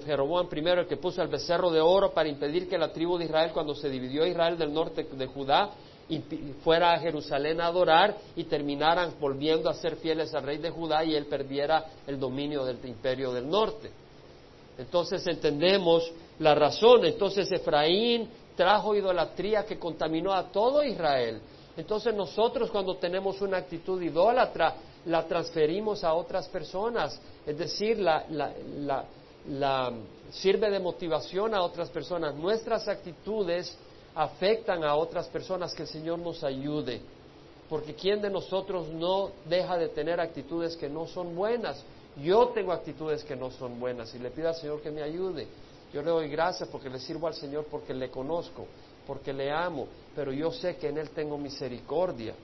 Jeroboam 0.04 0.48
primero 0.48 0.80
el 0.80 0.88
que 0.88 0.96
puso 0.96 1.22
el 1.22 1.28
becerro 1.28 1.70
de 1.70 1.80
oro 1.80 2.10
para 2.10 2.28
impedir 2.28 2.68
que 2.68 2.76
la 2.76 2.92
tribu 2.92 3.16
de 3.16 3.26
Israel 3.26 3.52
cuando 3.54 3.76
se 3.76 3.88
dividió 3.88 4.26
Israel 4.26 4.58
del 4.58 4.74
norte 4.74 5.04
de 5.04 5.26
Judá 5.26 5.70
y 6.12 6.54
fuera 6.62 6.92
a 6.92 6.98
Jerusalén 6.98 7.60
a 7.60 7.66
adorar 7.66 8.16
y 8.36 8.44
terminaran 8.44 9.14
volviendo 9.18 9.70
a 9.70 9.74
ser 9.74 9.96
fieles 9.96 10.34
al 10.34 10.42
rey 10.42 10.58
de 10.58 10.70
Judá 10.70 11.02
y 11.04 11.14
él 11.14 11.24
perdiera 11.24 11.86
el 12.06 12.20
dominio 12.20 12.64
del 12.64 12.78
imperio 12.84 13.32
del 13.32 13.48
norte. 13.48 13.90
Entonces 14.76 15.26
entendemos 15.26 16.12
la 16.38 16.54
razón. 16.54 17.06
Entonces 17.06 17.50
Efraín 17.50 18.28
trajo 18.54 18.94
idolatría 18.94 19.64
que 19.64 19.78
contaminó 19.78 20.32
a 20.32 20.50
todo 20.50 20.84
Israel. 20.84 21.40
Entonces 21.76 22.14
nosotros 22.14 22.70
cuando 22.70 22.96
tenemos 22.96 23.40
una 23.40 23.56
actitud 23.56 24.00
idólatra 24.02 24.74
la 25.06 25.26
transferimos 25.26 26.04
a 26.04 26.12
otras 26.12 26.46
personas, 26.48 27.18
es 27.46 27.56
decir, 27.56 27.98
la, 27.98 28.24
la 29.48 29.92
sirve 30.30 30.70
de 30.70 30.78
motivación 30.78 31.54
a 31.54 31.62
otras 31.62 31.88
personas. 31.88 32.34
Nuestras 32.34 32.86
actitudes 32.86 33.76
afectan 34.14 34.84
a 34.84 34.94
otras 34.94 35.28
personas, 35.28 35.74
que 35.74 35.82
el 35.82 35.88
Señor 35.88 36.18
nos 36.18 36.44
ayude. 36.44 37.00
Porque 37.68 37.94
¿quién 37.94 38.20
de 38.20 38.30
nosotros 38.30 38.88
no 38.88 39.30
deja 39.46 39.78
de 39.78 39.88
tener 39.88 40.20
actitudes 40.20 40.76
que 40.76 40.88
no 40.88 41.06
son 41.06 41.34
buenas? 41.34 41.82
Yo 42.22 42.48
tengo 42.48 42.72
actitudes 42.72 43.24
que 43.24 43.34
no 43.34 43.50
son 43.50 43.80
buenas 43.80 44.14
y 44.14 44.18
le 44.18 44.30
pido 44.30 44.48
al 44.48 44.56
Señor 44.56 44.82
que 44.82 44.90
me 44.90 45.02
ayude. 45.02 45.46
Yo 45.92 46.02
le 46.02 46.10
doy 46.10 46.28
gracias 46.28 46.68
porque 46.68 46.90
le 46.90 46.98
sirvo 46.98 47.26
al 47.26 47.34
Señor 47.34 47.66
porque 47.70 47.94
le 47.94 48.10
conozco, 48.10 48.66
porque 49.06 49.32
le 49.32 49.50
amo, 49.50 49.86
pero 50.14 50.32
yo 50.32 50.50
sé 50.50 50.76
que 50.76 50.88
en 50.88 50.98
Él 50.98 51.10
tengo 51.10 51.38
misericordia. 51.38 52.34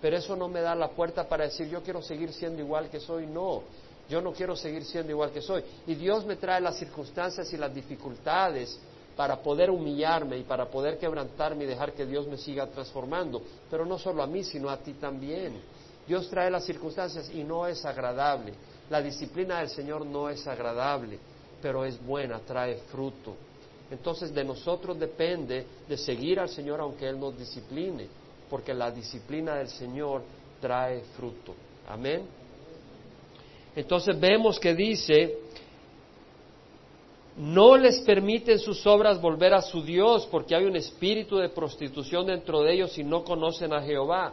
Pero 0.00 0.18
eso 0.18 0.36
no 0.36 0.48
me 0.48 0.60
da 0.60 0.74
la 0.74 0.88
puerta 0.90 1.26
para 1.26 1.44
decir 1.44 1.68
yo 1.68 1.82
quiero 1.82 2.02
seguir 2.02 2.32
siendo 2.32 2.60
igual 2.60 2.90
que 2.90 3.00
soy. 3.00 3.26
No, 3.26 3.62
yo 4.08 4.20
no 4.20 4.32
quiero 4.32 4.54
seguir 4.54 4.84
siendo 4.84 5.10
igual 5.12 5.30
que 5.30 5.40
soy. 5.40 5.64
Y 5.86 5.94
Dios 5.94 6.26
me 6.26 6.36
trae 6.36 6.60
las 6.60 6.76
circunstancias 6.76 7.50
y 7.52 7.56
las 7.56 7.74
dificultades 7.74 8.78
para 9.16 9.40
poder 9.42 9.70
humillarme 9.70 10.38
y 10.38 10.42
para 10.42 10.66
poder 10.66 10.98
quebrantarme 10.98 11.64
y 11.64 11.66
dejar 11.66 11.92
que 11.92 12.06
Dios 12.06 12.26
me 12.26 12.36
siga 12.36 12.66
transformando. 12.66 13.42
Pero 13.70 13.86
no 13.86 13.98
solo 13.98 14.22
a 14.22 14.26
mí, 14.26 14.42
sino 14.42 14.68
a 14.68 14.78
ti 14.78 14.94
también. 14.94 15.60
Dios 16.06 16.28
trae 16.28 16.50
las 16.50 16.64
circunstancias 16.64 17.30
y 17.32 17.44
no 17.44 17.66
es 17.66 17.84
agradable. 17.84 18.52
La 18.90 19.00
disciplina 19.00 19.60
del 19.60 19.70
Señor 19.70 20.04
no 20.04 20.28
es 20.28 20.46
agradable, 20.46 21.18
pero 21.62 21.84
es 21.84 22.04
buena, 22.04 22.40
trae 22.40 22.76
fruto. 22.90 23.34
Entonces 23.90 24.34
de 24.34 24.44
nosotros 24.44 24.98
depende 24.98 25.66
de 25.88 25.96
seguir 25.96 26.40
al 26.40 26.48
Señor 26.48 26.80
aunque 26.80 27.08
Él 27.08 27.18
nos 27.18 27.38
discipline, 27.38 28.08
porque 28.50 28.74
la 28.74 28.90
disciplina 28.90 29.54
del 29.56 29.68
Señor 29.68 30.22
trae 30.60 31.00
fruto. 31.16 31.54
Amén. 31.88 32.26
Entonces 33.76 34.18
vemos 34.18 34.58
que 34.60 34.74
dice 34.74 35.38
no 37.36 37.76
les 37.76 38.00
permiten 38.00 38.58
sus 38.58 38.86
obras 38.86 39.20
volver 39.20 39.54
a 39.54 39.62
su 39.62 39.82
Dios 39.82 40.26
porque 40.30 40.54
hay 40.54 40.64
un 40.64 40.76
espíritu 40.76 41.36
de 41.36 41.48
prostitución 41.48 42.26
dentro 42.26 42.62
de 42.62 42.74
ellos 42.74 42.96
y 42.96 43.02
no 43.02 43.24
conocen 43.24 43.72
a 43.72 43.82
Jehová. 43.82 44.32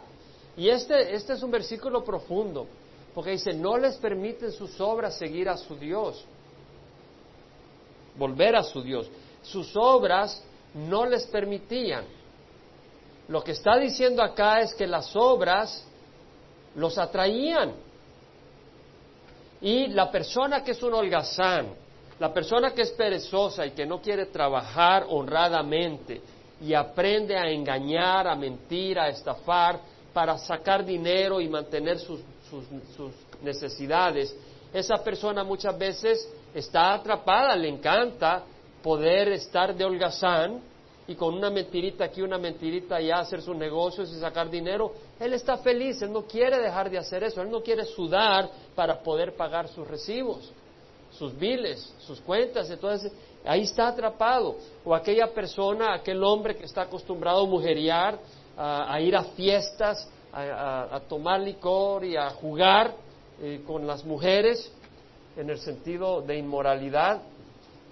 Y 0.56 0.68
este, 0.68 1.14
este 1.14 1.32
es 1.32 1.42
un 1.42 1.50
versículo 1.50 2.04
profundo, 2.04 2.66
porque 3.14 3.30
dice, 3.30 3.52
no 3.54 3.76
les 3.76 3.96
permiten 3.96 4.52
sus 4.52 4.80
obras 4.80 5.18
seguir 5.18 5.48
a 5.48 5.56
su 5.56 5.74
Dios, 5.76 6.24
volver 8.16 8.54
a 8.54 8.62
su 8.62 8.82
Dios. 8.82 9.10
Sus 9.42 9.74
obras 9.74 10.42
no 10.74 11.04
les 11.06 11.26
permitían. 11.26 12.04
Lo 13.28 13.42
que 13.42 13.52
está 13.52 13.78
diciendo 13.78 14.22
acá 14.22 14.60
es 14.60 14.74
que 14.74 14.86
las 14.86 15.16
obras 15.16 15.84
los 16.76 16.98
atraían. 16.98 17.72
Y 19.60 19.88
la 19.88 20.10
persona 20.10 20.62
que 20.62 20.72
es 20.72 20.82
un 20.82 20.94
holgazán, 20.94 21.81
la 22.22 22.32
persona 22.32 22.70
que 22.70 22.82
es 22.82 22.92
perezosa 22.92 23.66
y 23.66 23.72
que 23.72 23.84
no 23.84 24.00
quiere 24.00 24.26
trabajar 24.26 25.06
honradamente 25.08 26.20
y 26.60 26.72
aprende 26.72 27.36
a 27.36 27.50
engañar, 27.50 28.28
a 28.28 28.36
mentir, 28.36 28.96
a 28.96 29.08
estafar 29.08 29.80
para 30.12 30.38
sacar 30.38 30.84
dinero 30.84 31.40
y 31.40 31.48
mantener 31.48 31.98
sus, 31.98 32.20
necesidades, 33.42 34.36
esa 34.72 35.02
persona 35.02 35.42
muchas 35.42 35.76
veces 35.76 36.32
está 36.54 36.94
atrapada, 36.94 37.56
le 37.56 37.68
encanta 37.68 38.44
poder 38.84 39.32
estar 39.32 39.74
de 39.74 39.84
holgazán 39.84 40.60
y 41.08 41.16
con 41.16 41.34
una 41.34 41.50
mentirita 41.50 42.04
aquí, 42.04 42.22
una 42.22 42.38
mentirita 42.38 42.96
allá, 42.96 43.18
hacer 43.18 43.42
sus 43.42 43.56
negocios 43.56 44.12
y 44.12 44.20
sacar 44.20 44.48
dinero, 44.48 44.92
él 45.18 45.32
está 45.32 45.56
feliz, 45.56 46.00
él 46.02 46.12
no 46.12 46.22
quiere 46.22 46.60
dejar 46.60 46.88
de 46.88 46.98
hacer 46.98 47.24
eso, 47.24 47.42
él 47.42 47.50
no 47.50 47.62
quiere 47.62 47.84
sudar 47.84 48.48
para 48.76 49.02
poder 49.02 49.34
pagar 49.34 49.66
sus 49.66 49.88
recibos 49.88 50.52
sus 51.18 51.36
biles, 51.38 51.94
sus 52.00 52.20
cuentas, 52.20 52.70
entonces 52.70 53.12
ahí 53.44 53.62
está 53.62 53.88
atrapado. 53.88 54.56
O 54.84 54.94
aquella 54.94 55.28
persona, 55.28 55.94
aquel 55.94 56.22
hombre 56.22 56.56
que 56.56 56.64
está 56.64 56.82
acostumbrado 56.82 57.44
a 57.44 57.46
mujeriar, 57.46 58.18
a, 58.56 59.00
ir 59.00 59.16
a 59.16 59.24
fiestas, 59.24 60.08
a, 60.32 61.00
tomar 61.08 61.40
licor 61.40 62.04
y 62.04 62.16
a 62.16 62.30
jugar 62.30 62.94
eh, 63.40 63.62
con 63.66 63.86
las 63.86 64.04
mujeres 64.04 64.70
en 65.36 65.50
el 65.50 65.58
sentido 65.58 66.22
de 66.22 66.38
inmoralidad, 66.38 67.22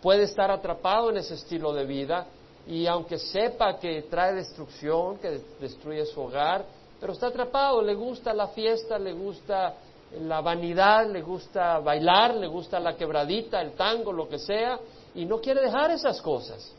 puede 0.02 0.24
estar 0.24 0.50
atrapado 0.50 1.10
en 1.10 1.18
ese 1.18 1.34
estilo 1.34 1.72
de 1.72 1.84
vida 1.84 2.26
y 2.66 2.86
aunque 2.86 3.18
sepa 3.18 3.78
que 3.78 4.02
trae 4.02 4.34
destrucción, 4.34 5.18
que 5.18 5.40
destruye 5.60 6.04
su 6.06 6.20
hogar, 6.20 6.64
pero 7.00 7.14
está 7.14 7.28
atrapado, 7.28 7.80
le 7.82 7.94
gusta 7.94 8.34
la 8.34 8.48
fiesta, 8.48 8.98
le 8.98 9.12
gusta 9.12 9.74
la 10.18 10.40
vanidad, 10.40 11.08
le 11.08 11.22
gusta 11.22 11.78
bailar, 11.78 12.34
le 12.34 12.48
gusta 12.48 12.80
la 12.80 12.96
quebradita, 12.96 13.60
el 13.60 13.72
tango, 13.72 14.12
lo 14.12 14.28
que 14.28 14.38
sea, 14.38 14.78
y 15.14 15.24
no 15.24 15.40
quiere 15.40 15.60
dejar 15.62 15.90
esas 15.90 16.20
cosas, 16.20 16.72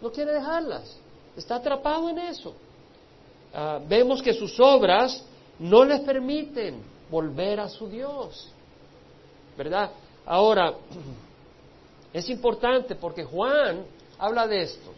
no 0.00 0.10
quiere 0.10 0.32
dejarlas, 0.32 0.96
está 1.36 1.56
atrapado 1.56 2.10
en 2.10 2.18
eso. 2.18 2.54
Ah, 3.54 3.80
vemos 3.86 4.22
que 4.22 4.34
sus 4.34 4.58
obras 4.60 5.24
no 5.58 5.84
le 5.84 6.00
permiten 6.00 6.82
volver 7.10 7.60
a 7.60 7.68
su 7.68 7.88
Dios, 7.88 8.50
¿verdad? 9.56 9.90
Ahora, 10.26 10.74
es 12.12 12.28
importante 12.28 12.94
porque 12.96 13.24
Juan 13.24 13.84
habla 14.18 14.46
de 14.46 14.62
esto. 14.62 14.92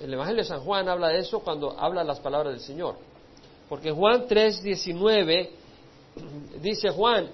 El 0.00 0.12
Evangelio 0.12 0.42
de 0.42 0.48
San 0.48 0.60
Juan 0.60 0.88
habla 0.88 1.08
de 1.08 1.20
eso 1.20 1.40
cuando 1.40 1.78
habla 1.78 2.04
las 2.04 2.20
palabras 2.20 2.52
del 2.52 2.60
Señor. 2.60 2.96
Porque 3.68 3.90
Juan 3.90 4.26
3, 4.28 4.62
19 4.62 5.50
dice 6.60 6.90
Juan, 6.90 7.28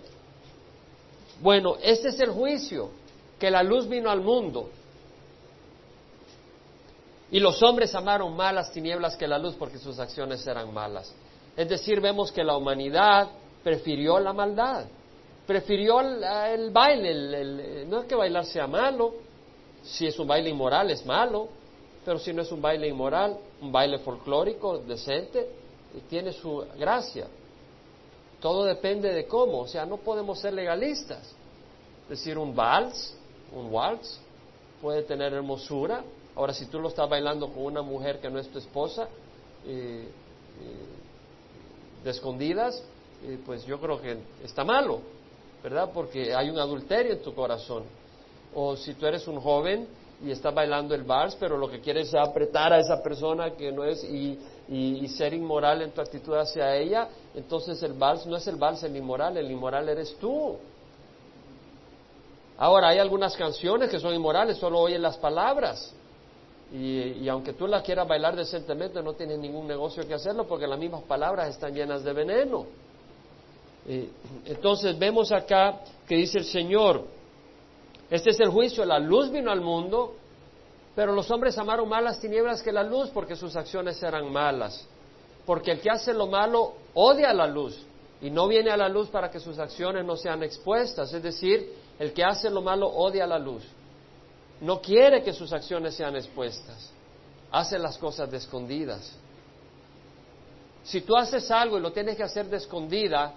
bueno, 1.40 1.76
este 1.82 2.08
es 2.08 2.20
el 2.20 2.30
juicio, 2.30 2.90
que 3.38 3.50
la 3.50 3.62
luz 3.62 3.88
vino 3.88 4.10
al 4.10 4.20
mundo. 4.20 4.70
Y 7.30 7.40
los 7.40 7.62
hombres 7.62 7.94
amaron 7.94 8.36
más 8.36 8.54
las 8.54 8.72
tinieblas 8.72 9.16
que 9.16 9.26
la 9.26 9.38
luz 9.38 9.54
porque 9.58 9.78
sus 9.78 9.98
acciones 9.98 10.46
eran 10.46 10.72
malas. 10.72 11.14
Es 11.56 11.68
decir, 11.68 12.00
vemos 12.00 12.30
que 12.30 12.44
la 12.44 12.56
humanidad 12.56 13.28
prefirió 13.64 14.20
la 14.20 14.32
maldad, 14.32 14.84
prefirió 15.46 16.00
el, 16.00 16.70
baile. 16.70 17.86
no 17.86 18.00
es 18.00 18.06
que 18.06 18.14
bailar 18.14 18.44
sea 18.44 18.66
malo, 18.66 19.14
si 19.82 20.06
es 20.06 20.18
un 20.18 20.28
baile 20.28 20.50
inmoral 20.50 20.90
es 20.90 21.04
malo, 21.04 21.48
pero 22.04 22.18
si 22.18 22.32
no 22.32 22.42
es 22.42 22.52
un 22.52 22.60
baile 22.60 22.88
inmoral, 22.88 23.36
un 23.60 23.72
baile 23.72 23.98
folclórico, 23.98 24.78
decente, 24.78 25.48
tiene 26.08 26.32
su 26.32 26.64
gracia. 26.78 27.26
Todo 28.42 28.64
depende 28.64 29.14
de 29.14 29.26
cómo, 29.26 29.60
o 29.60 29.68
sea, 29.68 29.86
no 29.86 29.98
podemos 29.98 30.40
ser 30.40 30.52
legalistas. 30.52 31.32
Es 32.02 32.18
decir, 32.18 32.36
un 32.36 32.54
vals, 32.56 33.14
un 33.52 33.72
waltz, 33.72 34.18
puede 34.80 35.04
tener 35.04 35.32
hermosura. 35.32 36.02
Ahora, 36.34 36.52
si 36.52 36.66
tú 36.66 36.80
lo 36.80 36.88
estás 36.88 37.08
bailando 37.08 37.48
con 37.48 37.62
una 37.62 37.82
mujer 37.82 38.20
que 38.20 38.28
no 38.28 38.40
es 38.40 38.48
tu 38.48 38.58
esposa, 38.58 39.08
eh, 39.64 40.08
eh, 40.08 42.02
de 42.02 42.10
escondidas, 42.10 42.82
eh, 43.24 43.38
pues 43.46 43.64
yo 43.64 43.80
creo 43.80 44.00
que 44.00 44.18
está 44.42 44.64
malo, 44.64 45.00
¿verdad? 45.62 45.92
Porque 45.94 46.34
hay 46.34 46.50
un 46.50 46.58
adulterio 46.58 47.12
en 47.12 47.22
tu 47.22 47.32
corazón. 47.36 47.84
O 48.56 48.76
si 48.76 48.94
tú 48.94 49.06
eres 49.06 49.28
un 49.28 49.40
joven 49.40 49.86
y 50.24 50.30
estás 50.30 50.54
bailando 50.54 50.94
el 50.94 51.02
vals, 51.02 51.36
pero 51.38 51.56
lo 51.56 51.68
que 51.68 51.80
quieres 51.80 52.08
es 52.08 52.14
apretar 52.14 52.72
a 52.72 52.78
esa 52.78 53.02
persona 53.02 53.50
que 53.50 53.72
no 53.72 53.84
es 53.84 54.04
y, 54.04 54.38
y, 54.68 55.08
ser 55.08 55.34
inmoral 55.34 55.82
en 55.82 55.90
tu 55.90 56.00
actitud 56.00 56.34
hacia 56.34 56.76
ella, 56.76 57.08
entonces 57.34 57.82
el 57.82 57.94
vals 57.94 58.26
no 58.26 58.36
es 58.36 58.46
el 58.46 58.56
vals 58.56 58.82
el 58.84 58.96
inmoral, 58.96 59.36
el 59.36 59.50
inmoral 59.50 59.88
eres 59.88 60.16
tú. 60.20 60.56
Ahora, 62.56 62.88
hay 62.88 62.98
algunas 62.98 63.36
canciones 63.36 63.90
que 63.90 63.98
son 63.98 64.14
inmorales, 64.14 64.58
solo 64.58 64.78
oyen 64.78 65.02
las 65.02 65.16
palabras. 65.16 65.92
Y, 66.72 67.24
y, 67.24 67.28
aunque 67.28 67.52
tú 67.54 67.66
la 67.66 67.82
quieras 67.82 68.06
bailar 68.06 68.36
decentemente, 68.36 69.02
no 69.02 69.14
tienes 69.14 69.38
ningún 69.38 69.66
negocio 69.66 70.06
que 70.06 70.14
hacerlo 70.14 70.46
porque 70.46 70.66
las 70.66 70.78
mismas 70.78 71.02
palabras 71.02 71.48
están 71.48 71.74
llenas 71.74 72.04
de 72.04 72.12
veneno. 72.12 72.66
entonces 74.46 74.96
vemos 74.96 75.32
acá 75.32 75.80
que 76.06 76.14
dice 76.14 76.38
el 76.38 76.44
Señor, 76.44 77.04
este 78.12 78.28
es 78.28 78.40
el 78.40 78.50
juicio, 78.50 78.84
la 78.84 78.98
luz 78.98 79.30
vino 79.30 79.50
al 79.50 79.62
mundo, 79.62 80.16
pero 80.94 81.14
los 81.14 81.30
hombres 81.30 81.56
amaron 81.56 81.88
más 81.88 82.02
las 82.02 82.20
tinieblas 82.20 82.62
que 82.62 82.70
la 82.70 82.82
luz 82.82 83.08
porque 83.08 83.34
sus 83.36 83.56
acciones 83.56 84.02
eran 84.02 84.30
malas. 84.30 84.86
Porque 85.46 85.70
el 85.70 85.80
que 85.80 85.88
hace 85.88 86.12
lo 86.12 86.26
malo 86.26 86.74
odia 86.92 87.32
la 87.32 87.46
luz 87.46 87.86
y 88.20 88.28
no 88.28 88.48
viene 88.48 88.70
a 88.70 88.76
la 88.76 88.90
luz 88.90 89.08
para 89.08 89.30
que 89.30 89.40
sus 89.40 89.58
acciones 89.58 90.04
no 90.04 90.16
sean 90.16 90.42
expuestas. 90.42 91.10
Es 91.14 91.22
decir, 91.22 91.72
el 91.98 92.12
que 92.12 92.22
hace 92.22 92.50
lo 92.50 92.60
malo 92.60 92.86
odia 92.86 93.26
la 93.26 93.38
luz. 93.38 93.64
No 94.60 94.82
quiere 94.82 95.22
que 95.22 95.32
sus 95.32 95.50
acciones 95.50 95.94
sean 95.94 96.14
expuestas. 96.14 96.92
Hace 97.50 97.78
las 97.78 97.96
cosas 97.96 98.30
de 98.30 98.36
escondidas. 98.36 99.10
Si 100.84 101.00
tú 101.00 101.16
haces 101.16 101.50
algo 101.50 101.78
y 101.78 101.80
lo 101.80 101.92
tienes 101.92 102.14
que 102.14 102.24
hacer 102.24 102.44
de 102.50 102.58
escondida, 102.58 103.32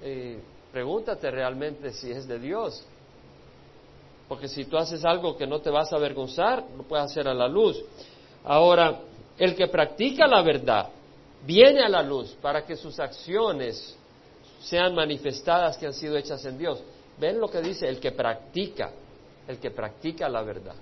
eh, 0.00 0.40
pregúntate 0.72 1.30
realmente 1.30 1.92
si 1.92 2.10
es 2.10 2.26
de 2.26 2.38
Dios. 2.38 2.82
Porque 4.28 4.48
si 4.48 4.64
tú 4.64 4.76
haces 4.76 5.04
algo 5.04 5.36
que 5.36 5.46
no 5.46 5.60
te 5.60 5.70
vas 5.70 5.92
a 5.92 5.96
avergonzar, 5.96 6.64
lo 6.76 6.82
puedes 6.82 7.06
hacer 7.06 7.28
a 7.28 7.34
la 7.34 7.48
luz. 7.48 7.80
Ahora, 8.44 9.00
el 9.38 9.54
que 9.54 9.68
practica 9.68 10.26
la 10.26 10.42
verdad 10.42 10.88
viene 11.44 11.82
a 11.82 11.88
la 11.88 12.02
luz 12.02 12.36
para 12.40 12.64
que 12.64 12.76
sus 12.76 12.98
acciones 12.98 13.96
sean 14.60 14.94
manifestadas 14.94 15.76
que 15.76 15.86
han 15.86 15.94
sido 15.94 16.16
hechas 16.16 16.44
en 16.44 16.58
Dios. 16.58 16.82
¿Ven 17.18 17.40
lo 17.40 17.48
que 17.48 17.60
dice? 17.60 17.88
El 17.88 18.00
que 18.00 18.12
practica, 18.12 18.90
el 19.46 19.58
que 19.58 19.70
practica 19.70 20.28
la 20.28 20.42
verdad. 20.42 20.74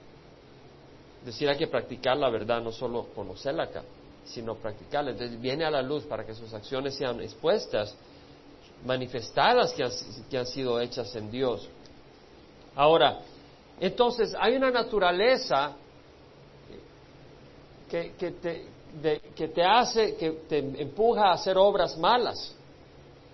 Es 1.20 1.26
decir, 1.26 1.48
hay 1.48 1.56
que 1.56 1.66
practicar 1.66 2.16
la 2.16 2.30
verdad, 2.30 2.62
no 2.62 2.72
solo 2.72 3.08
conocerla 3.14 3.64
acá, 3.64 3.82
sino 4.24 4.56
practicarla. 4.56 5.10
Entonces 5.10 5.40
viene 5.40 5.64
a 5.64 5.70
la 5.70 5.82
luz 5.82 6.04
para 6.04 6.24
que 6.24 6.34
sus 6.34 6.52
acciones 6.54 6.94
sean 6.94 7.20
expuestas, 7.20 7.94
manifestadas 8.84 9.72
que 9.72 9.84
han, 9.84 9.90
que 10.30 10.38
han 10.38 10.46
sido 10.46 10.80
hechas 10.80 11.14
en 11.16 11.30
Dios. 11.30 11.68
Ahora, 12.74 13.20
entonces, 13.80 14.34
hay 14.38 14.56
una 14.56 14.70
naturaleza 14.70 15.76
que, 17.90 18.12
te, 19.52 19.64
hace, 19.64 20.16
que 20.16 20.30
te 20.48 20.58
empuja 20.58 21.28
a 21.28 21.32
hacer 21.34 21.56
obras 21.58 21.96
malas. 21.98 22.54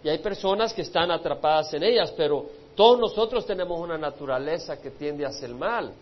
Y 0.02 0.08
hay 0.08 0.18
personas 0.18 0.72
que 0.72 0.82
están 0.82 1.10
atrapadas 1.10 1.72
en 1.74 1.82
ellas, 1.82 2.12
pero 2.16 2.46
todos 2.74 2.98
nosotros 2.98 3.44
tenemos 3.46 3.78
una 3.78 3.98
naturaleza 3.98 4.80
que 4.80 4.90
tiende 4.90 5.26
hacia 5.26 5.46
el 5.46 5.54
mal. 5.54 5.92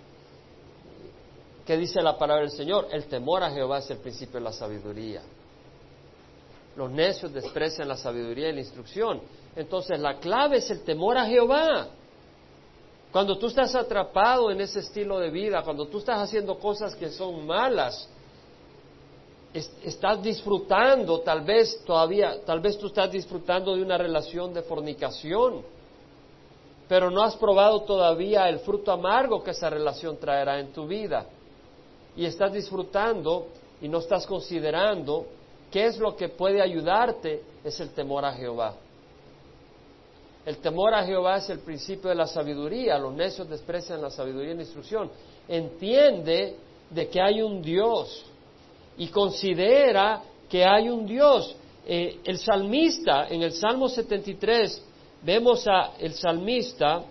¿Qué 1.67 1.77
dice 1.77 2.01
la 2.01 2.17
palabra 2.17 2.43
del 2.43 2.53
Señor? 2.53 2.89
El 2.93 3.07
temor 3.07 3.43
a 3.43 3.51
Jehová 3.51 3.79
es 3.79 3.91
el 3.91 3.99
principio 3.99 4.39
de 4.39 4.45
la 4.45 4.53
sabiduría. 4.53 5.23
Los 6.77 6.91
necios 6.91 7.33
desprecian 7.33 7.89
la 7.89 7.97
sabiduría 7.97 8.49
y 8.49 8.53
la 8.53 8.61
instrucción. 8.61 9.21
Entonces 9.57 9.99
la 9.99 10.19
clave 10.19 10.59
es 10.59 10.71
el 10.71 10.83
temor 10.85 11.19
a 11.19 11.27
Jehová. 11.27 11.89
Cuando 13.13 13.39
tú 13.39 13.47
estás 13.47 13.75
atrapado 13.75 14.51
en 14.51 14.61
ese 14.61 14.81
estilo 14.81 15.19
de 15.19 15.31
vida, 15.31 15.63
cuando 15.63 15.87
tú 15.87 15.99
estás 15.99 16.21
haciendo 16.21 16.59
cosas 16.59 16.95
que 16.95 17.09
son 17.09 17.47
malas, 17.47 18.09
estás 19.53 20.23
disfrutando, 20.23 21.21
tal 21.21 21.41
vez 21.41 21.83
todavía, 21.85 22.45
tal 22.45 22.61
vez 22.61 22.77
tú 22.79 22.89
estás 22.89 23.11
disfrutando 23.11 23.75
de 23.75 23.83
una 23.83 23.97
relación 23.97 24.53
de 24.53 24.63
fornicación, 24.63 25.63
pero 26.87 27.11
no 27.11 27.23
has 27.23 27.37
probado 27.37 27.83
todavía 27.83 28.49
el 28.49 28.61
fruto 28.61 28.93
amargo 28.93 29.43
que 29.43 29.53
esa 29.53 29.71
relación 29.71 30.19
traerá 30.19 30.61
en 30.61 30.73
tu 30.73 30.87
vida. 30.87 31.27
Y 32.17 32.25
estás 32.25 32.53
disfrutando 32.53 33.47
y 33.81 33.89
no 33.89 33.99
estás 33.99 34.27
considerando 34.27 35.27
qué 35.71 35.87
es 35.87 35.99
lo 35.99 36.17
que 36.17 36.29
puede 36.29 36.61
ayudarte, 36.61 37.43
es 37.65 37.79
el 37.81 37.91
temor 37.91 38.25
a 38.25 38.33
Jehová. 38.33 38.75
El 40.49 40.57
temor 40.61 40.95
a 40.95 41.05
Jehová 41.05 41.37
es 41.37 41.51
el 41.51 41.59
principio 41.59 42.09
de 42.09 42.15
la 42.17 42.27
sabiduría. 42.27 42.99
Los 42.99 43.13
necios 43.13 43.47
desprecian 43.51 44.01
la 44.01 44.09
sabiduría 44.09 44.53
y 44.53 44.55
la 44.55 44.63
instrucción. 44.63 45.11
Entiende 45.47 46.57
de 46.89 47.09
que 47.09 47.21
hay 47.21 47.43
un 47.43 47.61
Dios 47.61 48.25
y 48.97 49.09
considera 49.09 50.23
que 50.49 50.65
hay 50.65 50.89
un 50.89 51.05
Dios. 51.05 51.55
Eh, 51.87 52.21
el 52.25 52.39
salmista, 52.39 53.29
en 53.29 53.43
el 53.43 53.53
Salmo 53.53 53.91
73, 53.91 54.83
vemos 55.23 55.69
a 55.69 55.93
el 55.99 56.15
salmista 56.15 57.03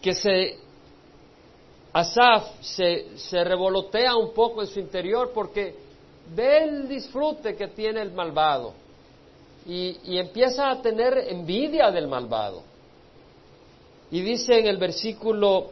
que 0.00 0.14
se 0.14 0.56
Asaf 1.92 2.60
se, 2.60 3.18
se 3.18 3.42
revolotea 3.42 4.14
un 4.14 4.32
poco 4.32 4.62
en 4.62 4.68
su 4.68 4.78
interior 4.78 5.32
porque 5.34 5.74
ve 6.32 6.62
el 6.62 6.88
disfrute 6.88 7.56
que 7.56 7.66
tiene 7.66 8.02
el 8.02 8.12
malvado 8.12 8.86
y, 9.68 10.16
empieza 10.18 10.70
a 10.70 10.80
tener 10.80 11.18
envidia 11.28 11.90
del 11.90 12.08
malvado. 12.08 12.62
Y 14.10 14.22
dice 14.22 14.58
en 14.58 14.66
el 14.66 14.78
versículo 14.78 15.66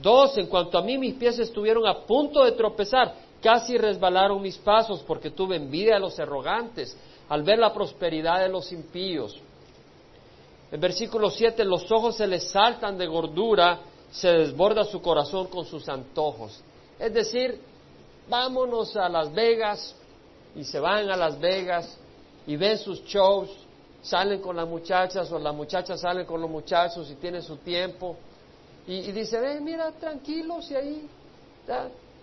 2, 0.00 0.38
en 0.38 0.46
cuanto 0.46 0.78
a 0.78 0.82
mí 0.82 0.96
mis 0.96 1.14
pies 1.14 1.36
estuvieron 1.40 1.84
a 1.86 2.06
punto 2.06 2.44
de 2.44 2.52
tropezar, 2.52 3.12
casi 3.42 3.76
resbalaron 3.76 4.40
mis 4.40 4.56
pasos 4.56 5.02
porque 5.04 5.32
tuve 5.32 5.56
envidia 5.56 5.94
de 5.94 6.00
los 6.00 6.18
arrogantes 6.20 6.96
al 7.28 7.42
ver 7.42 7.58
la 7.58 7.74
prosperidad 7.74 8.40
de 8.40 8.48
los 8.48 8.70
impíos. 8.70 9.36
En 10.70 10.80
versículo 10.80 11.28
7, 11.28 11.64
los 11.64 11.90
ojos 11.90 12.16
se 12.16 12.28
les 12.28 12.48
saltan 12.50 12.96
de 12.96 13.08
gordura, 13.08 13.80
se 14.12 14.28
desborda 14.28 14.84
su 14.84 15.02
corazón 15.02 15.48
con 15.48 15.64
sus 15.64 15.88
antojos. 15.88 16.60
Es 16.96 17.12
decir, 17.12 17.60
vámonos 18.28 18.96
a 18.96 19.08
Las 19.08 19.32
Vegas 19.34 19.96
y 20.54 20.62
se 20.62 20.78
van 20.78 21.10
a 21.10 21.16
Las 21.16 21.40
Vegas 21.40 21.99
y 22.50 22.56
ven 22.56 22.78
sus 22.78 23.04
shows, 23.04 23.48
salen 24.02 24.40
con 24.40 24.56
las 24.56 24.66
muchachas 24.66 25.30
o 25.30 25.38
las 25.38 25.54
muchachas 25.54 26.00
salen 26.00 26.26
con 26.26 26.40
los 26.40 26.50
muchachos 26.50 27.08
y 27.08 27.14
tienen 27.14 27.42
su 27.42 27.58
tiempo. 27.58 28.16
Y, 28.88 28.94
y 28.94 29.12
dice, 29.12 29.38
ven, 29.38 29.62
mira, 29.62 29.92
tranquilos 29.92 30.68
y 30.68 30.74
ahí, 30.74 31.08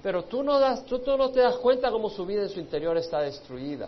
pero 0.04 0.26
tú 0.26 0.44
no, 0.44 0.60
das, 0.60 0.86
tú, 0.86 1.00
tú 1.00 1.16
no 1.16 1.30
te 1.30 1.40
das 1.40 1.56
cuenta 1.56 1.90
cómo 1.92 2.10
su 2.10 2.26
vida 2.26 2.42
en 2.42 2.50
su 2.50 2.60
interior 2.60 2.98
está 2.98 3.22
destruida, 3.22 3.88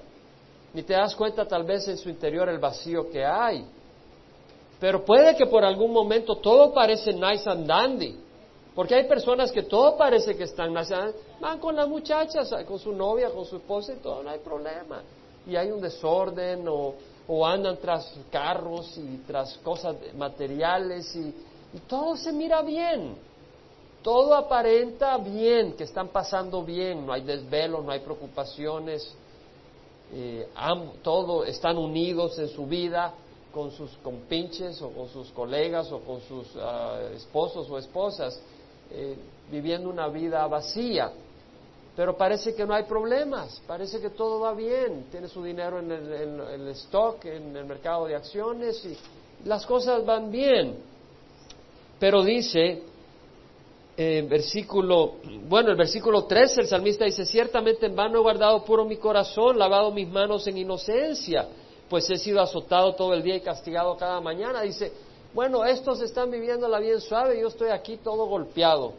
ni 0.74 0.82
te 0.82 0.94
das 0.94 1.14
cuenta 1.14 1.46
tal 1.46 1.66
vez 1.66 1.86
en 1.90 1.98
su 1.98 2.08
interior 2.08 2.48
el 2.48 2.60
vacío 2.60 3.10
que 3.10 3.26
hay. 3.26 3.66
Pero 4.80 5.04
puede 5.04 5.36
que 5.36 5.46
por 5.46 5.66
algún 5.66 5.92
momento 5.92 6.38
todo 6.38 6.74
parece 6.74 7.12
nice 7.12 7.50
and 7.50 7.68
dandy, 7.68 8.18
porque 8.74 8.96
hay 8.96 9.10
personas 9.10 9.52
que 9.52 9.64
todo 9.64 9.98
parece 9.98 10.38
que 10.38 10.46
están 10.46 10.74
nice 10.74 10.94
and 10.94 11.04
dandy, 11.04 11.20
van 11.42 11.60
con 11.60 11.76
las 11.76 11.90
muchachas, 11.90 12.50
con 12.66 12.80
su 12.80 12.94
novia, 12.94 13.30
con 13.30 13.44
su 13.44 13.58
esposa 13.58 13.92
y 13.92 13.98
todo, 13.98 14.24
no 14.24 14.30
hay 14.30 14.40
problema 14.40 15.04
y 15.48 15.56
hay 15.56 15.72
un 15.72 15.82
desorden 15.82 16.66
o, 16.68 16.96
andan 17.46 17.78
tras 17.78 18.12
carros 18.32 18.98
y 18.98 19.18
tras 19.28 19.58
cosas 19.60 19.96
materiales 20.16 21.16
y, 21.16 21.34
todo 21.88 22.18
se 22.18 22.34
mira 22.34 22.64
bien. 22.64 23.16
Todo 24.02 24.34
aparenta 24.34 25.18
bien, 25.18 25.74
que 25.74 25.84
están 25.84 26.08
pasando 26.08 26.64
bien, 26.64 27.06
no 27.06 27.14
hay 27.14 27.22
desvelo, 27.22 27.82
no 27.82 27.92
hay 27.92 28.00
preocupaciones, 28.00 29.14
eh, 30.12 30.48
todo 31.04 31.44
están 31.44 31.78
unidos 31.78 32.40
en 32.40 32.48
su 32.48 32.66
vida 32.66 33.14
con 33.54 33.72
sus 33.72 33.92
compinches 33.98 34.82
o 34.82 34.90
con 34.90 35.10
sus 35.10 35.30
colegas 35.32 35.92
o 35.92 36.00
con 36.00 36.22
sus 36.22 36.48
ah, 36.56 37.00
esposos 37.14 37.70
o 37.70 37.78
esposas, 37.78 38.42
eh, 38.90 39.16
viviendo 39.52 39.90
una 39.90 40.08
vida 40.08 40.48
vacía 40.48 41.12
pero 41.96 42.16
parece 42.16 42.56
que 42.56 42.66
no 42.66 42.74
hay 42.74 42.84
problemas, 42.84 43.62
parece 43.68 44.00
que 44.00 44.10
todo 44.10 44.40
va 44.40 44.54
bien, 44.54 45.08
tiene 45.12 45.28
su 45.28 45.44
dinero 45.44 45.80
en 45.80 45.92
el, 45.92 46.68
stock, 46.70 47.26
en 47.26 47.56
el 47.56 47.66
mercado 47.66 48.06
de 48.06 48.16
acciones 48.16 48.86
y 48.86 48.98
las 49.48 49.66
cosas 49.66 50.06
van 50.06 50.32
bien. 50.32 50.78
Pero 52.00 52.24
dice, 52.24 52.84
eh, 53.98 54.26
versículo, 54.30 55.16
bueno, 55.50 55.72
el 55.72 55.76
versículo 55.76 56.24
13, 56.24 56.62
el 56.62 56.68
salmista 56.68 57.04
dice, 57.04 57.26
ciertamente 57.26 57.88
en 57.88 57.96
vano 57.96 58.20
he 58.20 58.22
guardado 58.22 58.64
puro 58.64 58.86
mi 58.86 58.96
corazón, 58.96 59.60
lavado 59.60 59.92
mis 59.92 60.08
manos 60.08 60.48
en 60.48 60.58
inocencia, 60.58 61.50
pues 61.90 62.10
he 62.10 62.16
sido 62.16 62.40
azotado 62.40 62.96
todo 62.96 63.14
el 63.14 63.22
día 63.22 63.36
y 63.36 63.42
castigado 63.42 63.98
cada 63.98 64.22
mañana. 64.22 64.62
Dice, 64.62 64.94
bueno, 65.34 65.66
estos 65.66 66.02
están 66.02 66.32
viviéndola 66.32 66.80
bien 66.80 67.02
suave, 67.02 67.42
yo 67.42 67.50
estoy 67.50 67.72
aquí 67.72 67.98
todo 67.98 68.26
golpeado. 68.26 68.94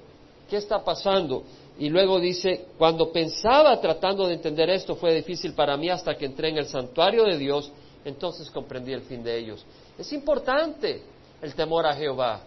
¿Qué 0.50 0.56
está 0.56 0.84
pasando? 0.84 1.44
Y 1.78 1.88
luego 1.88 2.20
dice, 2.20 2.66
cuando 2.76 3.10
pensaba 3.10 3.80
tratando 3.80 4.26
de 4.26 4.34
entender 4.34 4.68
esto 4.70 4.96
fue 4.96 5.14
difícil 5.14 5.54
para 5.54 5.76
mí 5.76 5.88
hasta 5.88 6.14
que 6.14 6.26
entré 6.26 6.50
en 6.50 6.58
el 6.58 6.66
santuario 6.66 7.24
de 7.24 7.38
Dios, 7.38 7.72
entonces 8.04 8.50
comprendí 8.50 8.92
el 8.92 9.02
fin 9.02 9.22
de 9.22 9.38
ellos. 9.38 9.64
Es 9.98 10.12
importante 10.12 11.02
el 11.40 11.54
temor 11.54 11.86
a 11.86 11.94
Jehová. 11.94 12.42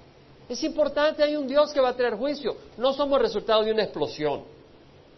Es 0.48 0.64
importante, 0.64 1.24
hay 1.24 1.36
un 1.36 1.48
Dios 1.48 1.72
que 1.72 1.80
va 1.80 1.90
a 1.90 1.96
traer 1.96 2.16
juicio. 2.16 2.56
No 2.78 2.94
somos 2.94 3.20
resultado 3.20 3.64
de 3.64 3.72
una 3.72 3.84
explosión. 3.84 4.44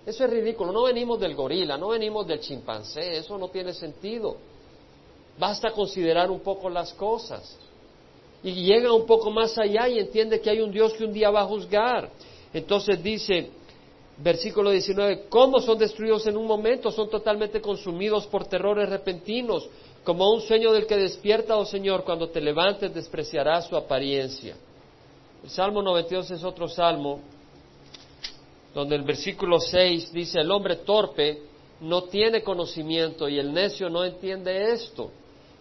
Eso 0.06 0.24
es 0.24 0.30
ridículo. 0.30 0.72
No 0.72 0.84
venimos 0.84 1.20
del 1.20 1.36
gorila, 1.36 1.78
no 1.78 1.90
venimos 1.90 2.28
del 2.28 2.40
chimpancé. 2.40 3.18
Eso 3.18 3.38
no 3.38 3.50
tiene 3.50 3.74
sentido. 3.74 4.38
Basta 5.38 5.72
considerar 5.72 6.30
un 6.30 6.40
poco 6.42 6.70
las 6.70 6.94
cosas. 6.94 7.58
Y 8.44 8.52
llega 8.52 8.94
un 8.94 9.06
poco 9.06 9.32
más 9.32 9.58
allá 9.58 9.88
y 9.88 10.00
entiende 10.00 10.40
que 10.40 10.50
hay 10.52 10.62
un 10.62 10.72
Dios 10.72 10.94
que 10.94 11.04
un 11.04 11.12
día 11.12 11.32
va 11.32 11.42
a 11.42 11.46
juzgar. 11.46 12.12
Entonces 12.54 13.02
dice, 13.02 13.50
versículo 14.18 14.72
19, 14.72 15.26
¿cómo 15.30 15.60
son 15.60 15.78
destruidos 15.78 16.26
en 16.28 16.38
un 16.38 16.48
momento? 16.48 16.92
Son 16.92 17.10
totalmente 17.10 17.62
consumidos 17.62 18.26
por 18.28 18.46
terrores 18.46 18.90
repentinos, 18.90 19.68
como 20.04 20.32
un 20.32 20.42
sueño 20.42 20.72
del 20.72 20.86
que 20.86 20.98
despierta, 20.98 21.58
oh 21.58 21.66
Señor, 21.66 22.04
cuando 22.04 22.30
te 22.30 22.40
levantes 22.40 22.94
despreciarás 22.94 23.68
su 23.68 23.76
apariencia. 23.76 24.56
El 25.44 25.50
Salmo 25.50 25.82
92 25.82 26.32
es 26.32 26.44
otro 26.44 26.68
salmo 26.68 27.20
donde 28.74 28.96
el 28.96 29.04
versículo 29.04 29.60
6 29.60 30.12
dice, 30.12 30.42
el 30.42 30.52
hombre 30.52 30.76
torpe 30.78 31.42
no 31.80 32.04
tiene 32.04 32.44
conocimiento 32.44 33.30
y 33.30 33.40
el 33.40 33.54
necio 33.54 33.90
no 33.90 34.04
entiende 34.04 34.74
esto, 34.74 35.12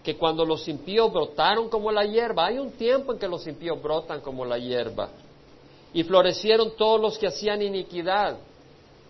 que 0.02 0.16
cuando 0.16 0.44
los 0.44 0.66
impíos 0.68 1.12
brotaron 1.12 1.68
como 1.68 1.92
la 1.92 2.04
hierba, 2.04 2.46
hay 2.46 2.58
un 2.58 2.72
tiempo 2.72 3.12
en 3.12 3.18
que 3.18 3.28
los 3.28 3.46
impíos 3.46 3.80
brotan 3.80 4.20
como 4.20 4.44
la 4.44 4.58
hierba, 4.58 5.10
y 5.94 6.02
florecieron 6.02 6.76
todos 6.76 7.00
los 7.00 7.16
que 7.16 7.28
hacían 7.28 7.62
iniquidad. 7.62 8.36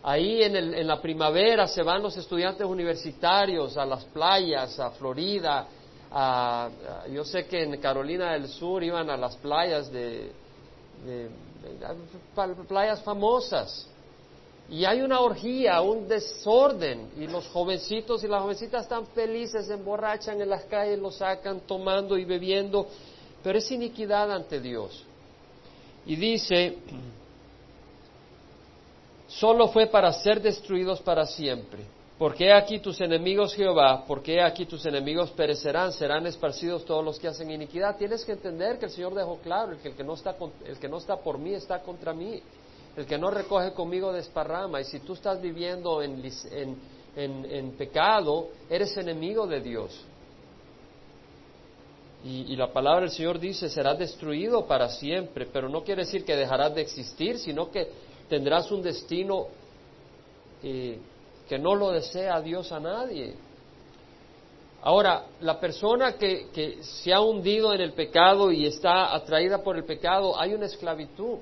Ahí 0.02 0.42
en, 0.42 0.54
en 0.54 0.86
la 0.86 1.00
primavera 1.00 1.66
se 1.66 1.82
van 1.82 2.02
los 2.02 2.16
estudiantes 2.16 2.66
universitarios 2.66 3.76
a 3.76 3.86
las 3.86 4.04
playas, 4.04 4.78
a 4.78 4.90
Florida, 4.90 5.66
a, 6.14 6.70
yo 7.10 7.24
sé 7.24 7.46
que 7.46 7.62
en 7.62 7.80
Carolina 7.80 8.32
del 8.32 8.46
Sur 8.48 8.84
iban 8.84 9.10
a 9.10 9.16
las 9.16 9.36
playas 9.36 9.90
de, 9.90 10.30
playas 12.68 13.02
famosas. 13.02 13.88
Y 14.68 14.84
hay 14.84 15.02
una 15.02 15.20
orgía, 15.20 15.80
un 15.82 16.08
desorden, 16.08 17.10
y 17.18 17.26
los 17.26 17.46
jovencitos 17.48 18.24
y 18.24 18.28
las 18.28 18.42
jovencitas 18.42 18.82
están 18.82 19.06
felices, 19.08 19.66
se 19.66 19.74
emborrachan 19.74 20.40
en 20.40 20.48
las 20.48 20.64
calles, 20.64 20.98
lo 20.98 21.10
sacan 21.10 21.60
tomando 21.66 22.16
y 22.16 22.24
bebiendo, 22.24 22.86
pero 23.42 23.58
es 23.58 23.70
iniquidad 23.70 24.30
ante 24.32 24.60
Dios. 24.60 25.04
Y 26.06 26.16
dice, 26.16 26.78
solo 29.26 29.68
fue 29.68 29.86
para 29.86 30.12
ser 30.12 30.40
destruidos 30.40 31.00
para 31.00 31.26
siempre. 31.26 31.84
Porque 32.18 32.52
aquí 32.52 32.78
tus 32.78 33.00
enemigos 33.00 33.54
Jehová, 33.54 34.04
porque 34.06 34.40
aquí 34.40 34.66
tus 34.66 34.86
enemigos 34.86 35.30
perecerán, 35.32 35.92
serán 35.92 36.26
esparcidos 36.26 36.84
todos 36.84 37.04
los 37.04 37.18
que 37.18 37.26
hacen 37.26 37.50
iniquidad. 37.50 37.96
Tienes 37.96 38.24
que 38.24 38.32
entender 38.32 38.78
que 38.78 38.86
el 38.86 38.92
Señor 38.92 39.14
dejó 39.14 39.38
claro, 39.38 39.72
el 39.72 39.78
que, 39.78 39.88
el 39.88 39.94
que, 39.94 40.04
no, 40.04 40.14
está, 40.14 40.36
el 40.64 40.78
que 40.78 40.88
no 40.88 40.98
está 40.98 41.16
por 41.16 41.38
mí 41.38 41.54
está 41.54 41.80
contra 41.80 42.12
mí. 42.12 42.40
El 42.96 43.06
que 43.06 43.18
no 43.18 43.30
recoge 43.30 43.72
conmigo 43.72 44.12
desparrama. 44.12 44.80
Y 44.80 44.84
si 44.84 45.00
tú 45.00 45.14
estás 45.14 45.40
viviendo 45.40 46.00
en, 46.00 46.22
en, 47.16 47.46
en, 47.50 47.72
pecado, 47.72 48.48
eres 48.70 48.96
enemigo 48.96 49.48
de 49.48 49.60
Dios. 49.60 50.04
Y, 52.24 52.56
la 52.56 52.72
palabra 52.72 53.02
del 53.02 53.10
Señor 53.10 53.38
dice, 53.38 53.68
serás 53.68 53.98
destruido 53.98 54.66
para 54.66 54.88
siempre, 54.88 55.46
pero 55.52 55.68
no 55.68 55.84
quiere 55.84 56.04
decir 56.04 56.24
que 56.24 56.34
dejarás 56.34 56.74
de 56.74 56.80
existir, 56.80 57.38
sino 57.38 57.70
que 57.70 57.86
tendrás 58.30 58.70
un 58.72 58.80
destino 58.80 59.48
eh, 60.62 60.98
que 61.46 61.58
no 61.58 61.74
lo 61.74 61.90
desea 61.90 62.40
Dios 62.40 62.72
a 62.72 62.80
nadie. 62.80 63.34
Ahora, 64.80 65.26
la 65.40 65.60
persona 65.60 66.14
que, 66.14 66.48
que, 66.50 66.82
se 66.82 67.12
ha 67.12 67.20
hundido 67.20 67.74
en 67.74 67.82
el 67.82 67.92
pecado 67.92 68.50
y 68.50 68.64
está 68.64 69.14
atraída 69.14 69.62
por 69.62 69.76
el 69.76 69.84
pecado, 69.84 70.40
hay 70.40 70.54
una 70.54 70.64
esclavitud. 70.64 71.40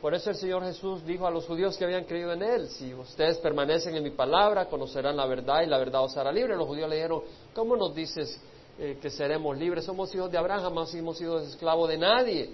Por 0.00 0.12
eso 0.14 0.30
el 0.30 0.36
Señor 0.36 0.64
Jesús 0.64 1.04
dijo 1.04 1.24
a 1.24 1.30
los 1.30 1.46
judíos 1.46 1.76
que 1.76 1.84
habían 1.84 2.04
creído 2.04 2.32
en 2.32 2.42
Él, 2.42 2.68
si 2.68 2.92
ustedes 2.94 3.38
permanecen 3.38 3.94
en 3.94 4.02
mi 4.02 4.10
palabra, 4.10 4.66
conocerán 4.66 5.16
la 5.16 5.26
verdad 5.26 5.62
y 5.62 5.66
la 5.66 5.78
verdad 5.78 6.02
os 6.02 6.16
hará 6.16 6.32
libre. 6.32 6.56
Los 6.56 6.66
judíos 6.66 6.88
le 6.88 6.96
dijeron, 6.96 7.22
¿cómo 7.54 7.76
nos 7.76 7.94
dices 7.94 8.40
eh, 8.82 8.98
que 9.00 9.10
seremos 9.10 9.58
libres? 9.58 9.84
Somos 9.84 10.14
hijos 10.14 10.32
de 10.32 10.38
Abraham, 10.38 10.62
jamás 10.62 10.94
hemos 10.94 11.18
sido 11.18 11.38
esclavos 11.38 11.86
de 11.90 11.98
nadie. 11.98 12.50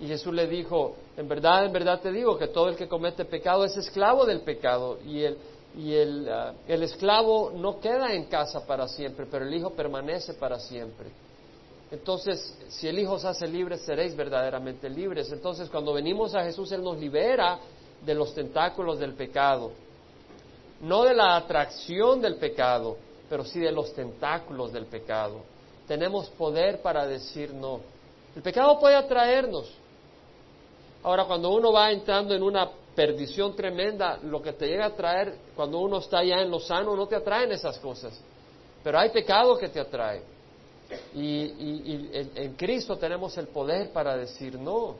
Y 0.00 0.06
Jesús 0.06 0.32
le 0.32 0.46
dijo, 0.46 0.94
en 1.16 1.26
verdad, 1.26 1.66
en 1.66 1.72
verdad 1.72 2.00
te 2.00 2.12
digo 2.12 2.38
que 2.38 2.46
todo 2.46 2.68
el 2.68 2.76
que 2.76 2.86
comete 2.86 3.24
pecado 3.24 3.64
es 3.64 3.76
esclavo 3.76 4.24
del 4.24 4.42
pecado. 4.42 5.00
Y 5.04 5.24
el, 5.24 5.36
y 5.76 5.94
ah, 6.30 6.54
el, 6.68 6.84
esclavo 6.84 7.50
no 7.50 7.80
queda 7.80 8.14
en 8.14 8.26
casa 8.26 8.64
para 8.64 8.86
siempre, 8.86 9.26
pero 9.28 9.44
el 9.44 9.52
hijo 9.52 9.70
permanece 9.70 10.34
para 10.34 10.60
siempre. 10.60 11.08
Entonces, 11.90 12.56
si 12.68 12.86
el 12.86 12.96
hijo 13.00 13.18
se 13.18 13.26
hace 13.26 13.48
libre, 13.48 13.78
seréis 13.78 14.14
verdaderamente 14.14 14.88
libres. 14.88 15.32
Entonces, 15.32 15.68
cuando 15.68 15.92
venimos 15.92 16.36
a 16.36 16.44
Jesús, 16.44 16.70
Él 16.70 16.82
nos 16.82 16.98
libera 16.98 17.58
de 18.06 18.14
los 18.14 18.32
tentáculos 18.32 19.00
del 19.00 19.14
pecado. 19.14 19.72
No 20.82 21.02
de 21.02 21.14
la 21.14 21.36
atracción 21.36 22.20
del 22.20 22.36
pecado, 22.36 22.96
pero 23.28 23.44
sí 23.44 23.60
de 23.60 23.72
los 23.72 23.92
tentáculos 23.92 24.72
del 24.72 24.86
pecado. 24.86 25.40
Tenemos 25.86 26.28
poder 26.30 26.82
para 26.82 27.06
decir 27.06 27.52
no. 27.52 27.80
El 28.34 28.42
pecado 28.42 28.78
puede 28.78 28.94
atraernos. 28.94 29.72
Ahora, 31.02 31.24
cuando 31.24 31.50
uno 31.50 31.72
va 31.72 31.90
entrando 31.90 32.34
en 32.34 32.42
una 32.42 32.70
perdición 32.94 33.54
tremenda, 33.54 34.18
lo 34.22 34.42
que 34.42 34.52
te 34.52 34.66
llega 34.66 34.86
a 34.86 34.94
traer 34.94 35.34
cuando 35.54 35.78
uno 35.78 35.98
está 35.98 36.22
ya 36.24 36.40
en 36.40 36.50
lo 36.50 36.58
sano, 36.58 36.96
no 36.96 37.06
te 37.06 37.16
atraen 37.16 37.52
esas 37.52 37.78
cosas. 37.78 38.20
Pero 38.82 38.98
hay 38.98 39.10
pecado 39.10 39.56
que 39.56 39.68
te 39.68 39.80
atrae. 39.80 40.22
Y, 41.14 42.08
en, 42.12 42.54
Cristo 42.54 42.96
tenemos 42.96 43.36
el 43.38 43.48
poder 43.48 43.92
para 43.92 44.16
decir 44.16 44.58
no. 44.58 44.96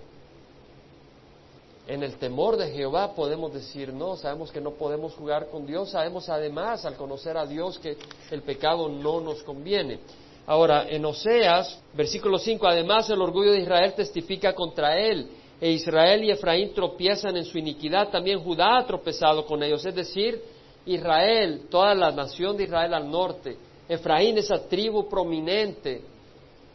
En 1.88 2.02
el 2.02 2.16
temor 2.16 2.58
de 2.58 2.70
Jehová 2.70 3.14
podemos 3.14 3.50
decir 3.54 3.94
no, 3.94 4.14
sabemos 4.14 4.52
que 4.52 4.60
no 4.60 4.72
podemos 4.72 5.14
jugar 5.14 5.48
con 5.48 5.64
Dios, 5.64 5.92
sabemos 5.92 6.28
además 6.28 6.84
al 6.84 6.96
conocer 6.96 7.38
a 7.38 7.46
Dios 7.46 7.78
que 7.78 7.96
el 8.30 8.42
pecado 8.42 8.90
no 8.90 9.22
nos 9.22 9.42
conviene. 9.42 9.98
Ahora, 10.46 10.86
en 10.86 11.02
Oseas, 11.06 11.80
versículo 11.94 12.38
5, 12.38 12.66
además 12.66 13.08
el 13.08 13.22
orgullo 13.22 13.52
de 13.52 13.60
Israel 13.60 13.94
testifica 13.94 14.54
contra 14.54 14.98
él 14.98 15.30
e 15.58 15.70
Israel 15.70 16.22
y 16.24 16.30
Efraín 16.30 16.74
tropiezan 16.74 17.38
en 17.38 17.46
su 17.46 17.56
iniquidad, 17.56 18.10
también 18.10 18.40
Judá 18.40 18.76
ha 18.76 18.86
tropezado 18.86 19.46
con 19.46 19.62
ellos, 19.62 19.84
es 19.86 19.94
decir, 19.94 20.42
Israel, 20.84 21.68
toda 21.70 21.94
la 21.94 22.10
nación 22.10 22.54
de 22.58 22.64
Israel 22.64 22.92
al 22.92 23.10
norte, 23.10 23.56
Efraín, 23.88 24.36
esa 24.36 24.68
tribu 24.68 25.08
prominente 25.08 26.02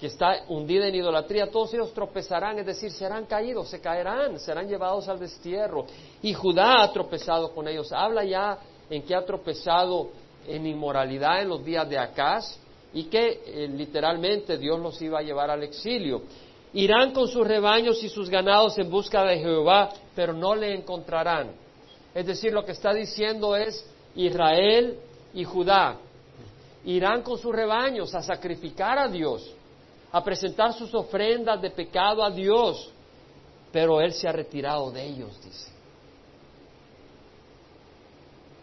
que 0.03 0.07
está 0.07 0.43
hundida 0.49 0.89
en 0.89 0.95
idolatría, 0.95 1.49
todos 1.49 1.73
ellos 1.73 1.93
tropezarán, 1.93 2.59
es 2.59 2.65
decir, 2.65 2.91
serán 2.91 3.25
caídos, 3.25 3.69
se 3.69 3.79
caerán, 3.79 4.37
serán 4.37 4.67
llevados 4.67 5.07
al 5.07 5.17
destierro. 5.17 5.85
Y 6.21 6.33
Judá 6.33 6.83
ha 6.83 6.91
tropezado 6.91 7.53
con 7.53 7.69
ellos. 7.69 7.89
Habla 7.93 8.25
ya 8.25 8.57
en 8.89 9.03
que 9.03 9.15
ha 9.15 9.23
tropezado 9.23 10.09
en 10.45 10.67
inmoralidad 10.67 11.41
en 11.41 11.47
los 11.47 11.63
días 11.63 11.87
de 11.89 11.97
Acaz 11.97 12.59
y 12.93 13.05
que 13.05 13.43
eh, 13.45 13.69
literalmente 13.69 14.57
Dios 14.57 14.77
los 14.77 15.01
iba 15.01 15.19
a 15.19 15.21
llevar 15.21 15.49
al 15.49 15.63
exilio. 15.63 16.23
Irán 16.73 17.13
con 17.13 17.29
sus 17.29 17.47
rebaños 17.47 18.03
y 18.03 18.09
sus 18.09 18.29
ganados 18.29 18.77
en 18.79 18.89
busca 18.89 19.23
de 19.23 19.39
Jehová, 19.39 19.87
pero 20.13 20.33
no 20.33 20.53
le 20.53 20.75
encontrarán. 20.75 21.51
Es 22.13 22.25
decir, 22.25 22.51
lo 22.51 22.65
que 22.65 22.73
está 22.73 22.93
diciendo 22.93 23.55
es 23.55 23.89
Israel 24.17 24.99
y 25.33 25.45
Judá. 25.45 25.95
Irán 26.83 27.21
con 27.21 27.37
sus 27.37 27.55
rebaños 27.55 28.13
a 28.13 28.21
sacrificar 28.21 28.99
a 28.99 29.07
Dios, 29.07 29.55
a 30.13 30.23
presentar 30.23 30.73
sus 30.73 30.93
ofrendas 30.93 31.59
de 31.59 31.71
pecado 31.71 32.23
a 32.23 32.29
Dios, 32.29 32.91
pero 33.71 33.99
Él 33.99 34.13
se 34.13 34.27
ha 34.27 34.31
retirado 34.31 34.91
de 34.91 35.03
ellos, 35.03 35.43
dice. 35.43 35.71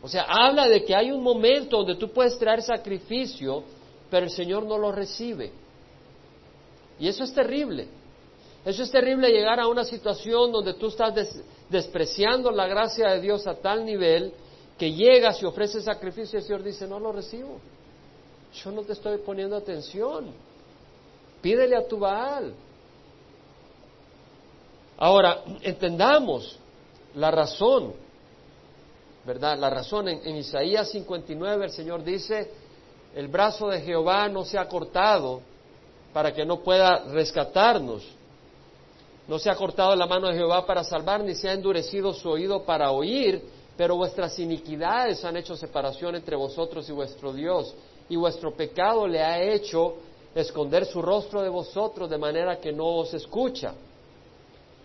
O 0.01 0.09
sea, 0.09 0.23
habla 0.29 0.69
de 0.69 0.85
que 0.85 0.95
hay 0.95 1.11
un 1.11 1.23
momento 1.23 1.79
donde 1.79 1.97
tú 1.97 2.13
puedes 2.13 2.39
traer 2.39 2.63
sacrificio, 2.63 3.65
pero 4.09 4.27
el 4.27 4.31
Señor 4.31 4.65
no 4.65 4.79
lo 4.79 4.93
recibe. 4.93 5.51
Y 7.01 7.09
eso 7.09 7.25
es 7.25 7.35
terrible. 7.35 7.89
Eso 8.65 8.85
es 8.85 8.91
terrible 8.91 9.31
llegar 9.31 9.59
a 9.59 9.67
una 9.67 9.85
situación 9.85 10.53
donde 10.53 10.75
tú 10.75 10.87
estás 10.87 11.43
despreciando 11.69 12.53
la 12.53 12.69
gracia 12.69 13.09
de 13.11 13.21
Dios 13.21 13.47
a 13.49 13.55
tal 13.55 13.85
nivel 13.85 14.33
que 14.79 14.93
llegas 14.93 15.43
y 15.43 15.47
ofreces 15.47 15.85
sacrificio 15.85 16.39
y 16.39 16.43
el 16.43 16.47
Señor 16.47 16.63
dice, 16.63 16.87
no 16.87 17.01
lo 17.01 17.11
recibo. 17.11 17.59
Yo 18.55 18.71
no 18.71 18.83
te 18.83 18.93
estoy 18.93 19.19
poniendo 19.19 19.57
atención. 19.57 20.33
Pídele 21.41 21.77
a 21.77 21.87
tu 21.87 21.99
Baal. 21.99 22.55
Ahora, 24.99 25.43
entendamos 25.63 26.59
la 27.15 27.31
razón, 27.31 27.95
¿verdad? 29.25 29.59
La 29.59 29.71
razón 29.71 30.09
en, 30.09 30.21
en 30.27 30.37
Isaías 30.37 30.91
59 30.91 31.65
el 31.65 31.71
Señor 31.71 32.05
dice, 32.05 32.51
el 33.15 33.29
brazo 33.29 33.69
de 33.69 33.81
Jehová 33.81 34.29
no 34.29 34.45
se 34.45 34.59
ha 34.59 34.69
cortado 34.69 35.41
para 36.13 36.33
que 36.33 36.45
no 36.45 36.61
pueda 36.61 37.05
rescatarnos. 37.13 38.07
No 39.27 39.39
se 39.39 39.49
ha 39.49 39.55
cortado 39.55 39.95
la 39.95 40.07
mano 40.07 40.29
de 40.29 40.35
Jehová 40.35 40.67
para 40.67 40.85
salvar, 40.85 41.23
ni 41.23 41.35
se 41.35 41.49
ha 41.49 41.53
endurecido 41.53 42.13
su 42.13 42.29
oído 42.29 42.65
para 42.65 42.91
oír, 42.91 43.43
pero 43.77 43.97
vuestras 43.97 44.39
iniquidades 44.39 45.25
han 45.25 45.37
hecho 45.37 45.57
separación 45.57 46.17
entre 46.17 46.37
vosotros 46.37 46.89
y 46.89 46.93
vuestro 46.93 47.33
Dios, 47.33 47.75
y 48.09 48.17
vuestro 48.17 48.55
pecado 48.55 49.07
le 49.07 49.23
ha 49.23 49.41
hecho 49.41 49.95
esconder 50.35 50.87
su 50.87 51.03
rostro 51.03 51.43
de 51.43 51.49
vosotros 51.49 52.09
de 52.09 52.19
manera 52.19 52.61
que 52.61 52.73
no 52.73 52.87
os 52.87 53.15
escucha. 53.15 53.75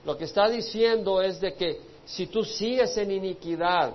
Lo 0.05 0.17
que 0.17 0.25
está 0.25 0.49
diciendo 0.49 1.21
es 1.21 1.39
de 1.39 1.53
que 1.53 1.81
si 2.05 2.27
tú 2.27 2.43
sigues 2.43 2.95
en 2.97 3.11
iniquidad, 3.11 3.93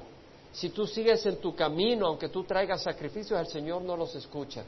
si 0.52 0.70
tú 0.70 0.86
sigues 0.86 1.24
en 1.26 1.36
tu 1.36 1.54
camino, 1.54 2.06
aunque 2.06 2.28
tú 2.28 2.42
traigas 2.44 2.82
sacrificios, 2.82 3.38
el 3.38 3.46
Señor 3.46 3.82
no 3.82 3.96
los 3.96 4.14
escucha. 4.16 4.64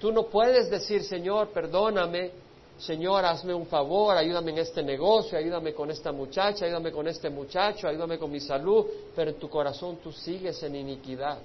Tú 0.00 0.12
no 0.12 0.24
puedes 0.24 0.68
decir, 0.68 1.02
Señor, 1.04 1.48
perdóname, 1.50 2.32
Señor, 2.78 3.24
hazme 3.24 3.54
un 3.54 3.66
favor, 3.66 4.16
ayúdame 4.16 4.50
en 4.50 4.58
este 4.58 4.82
negocio, 4.82 5.38
ayúdame 5.38 5.72
con 5.72 5.90
esta 5.90 6.12
muchacha, 6.12 6.66
ayúdame 6.66 6.92
con 6.92 7.08
este 7.08 7.30
muchacho, 7.30 7.88
ayúdame 7.88 8.18
con 8.18 8.30
mi 8.30 8.40
salud, 8.40 8.84
pero 9.14 9.30
en 9.30 9.38
tu 9.38 9.48
corazón 9.48 9.98
tú 10.02 10.12
sigues 10.12 10.62
en 10.62 10.76
iniquidad. 10.76 11.38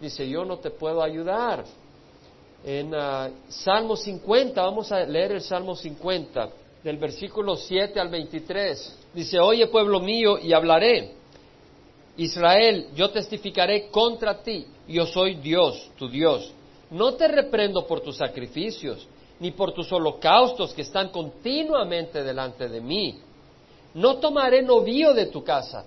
Dice, 0.00 0.28
yo 0.28 0.44
no 0.44 0.58
te 0.58 0.70
puedo 0.70 1.02
ayudar. 1.02 1.64
En 2.64 2.94
uh, 2.94 3.30
Salmo 3.48 3.96
50, 3.96 4.62
vamos 4.62 4.92
a 4.92 5.00
leer 5.00 5.32
el 5.32 5.40
Salmo 5.40 5.74
50, 5.74 6.48
del 6.84 6.96
versículo 6.96 7.56
7 7.56 7.98
al 7.98 8.08
23. 8.08 8.98
Dice, 9.14 9.40
oye 9.40 9.66
pueblo 9.66 10.00
mío, 10.00 10.38
y 10.38 10.52
hablaré. 10.52 11.14
Israel, 12.16 12.88
yo 12.94 13.10
testificaré 13.10 13.88
contra 13.88 14.42
ti, 14.42 14.66
yo 14.86 15.06
soy 15.06 15.36
Dios, 15.36 15.90
tu 15.98 16.08
Dios. 16.08 16.52
No 16.90 17.14
te 17.14 17.26
reprendo 17.26 17.86
por 17.86 18.00
tus 18.00 18.18
sacrificios 18.18 19.08
ni 19.40 19.50
por 19.50 19.72
tus 19.72 19.90
holocaustos 19.92 20.72
que 20.72 20.82
están 20.82 21.08
continuamente 21.08 22.22
delante 22.22 22.68
de 22.68 22.80
mí. 22.80 23.18
No 23.94 24.18
tomaré 24.18 24.62
novío 24.62 25.12
de 25.14 25.26
tu 25.26 25.42
casa, 25.42 25.84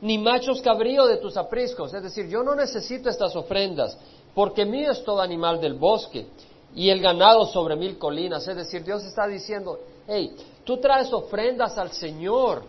ni 0.00 0.16
machos 0.16 0.60
cabrío 0.60 1.06
de 1.06 1.16
tus 1.16 1.36
apriscos. 1.36 1.92
Es 1.92 2.02
decir, 2.02 2.28
yo 2.28 2.42
no 2.44 2.54
necesito 2.54 3.08
estas 3.08 3.34
ofrendas, 3.34 3.98
porque 4.38 4.64
mío 4.64 4.92
es 4.92 5.02
todo 5.02 5.20
animal 5.20 5.60
del 5.60 5.74
bosque 5.74 6.24
y 6.72 6.90
el 6.90 7.00
ganado 7.00 7.44
sobre 7.46 7.74
mil 7.74 7.98
colinas. 7.98 8.46
Es 8.46 8.54
decir, 8.54 8.84
Dios 8.84 9.02
está 9.02 9.26
diciendo, 9.26 9.80
hey, 10.06 10.32
tú 10.62 10.76
traes 10.76 11.12
ofrendas 11.12 11.76
al 11.76 11.90
Señor, 11.90 12.62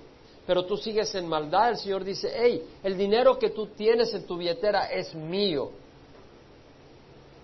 pero 0.47 0.65
tú 0.65 0.77
sigues 0.77 1.13
en 1.13 1.27
maldad. 1.27 1.69
El 1.69 1.77
Señor 1.77 2.03
dice, 2.03 2.33
hey, 2.35 2.67
el 2.81 2.97
dinero 2.97 3.37
que 3.37 3.51
tú 3.51 3.67
tienes 3.67 4.11
en 4.15 4.25
tu 4.25 4.35
billetera 4.35 4.87
es 4.91 5.13
mío. 5.13 5.69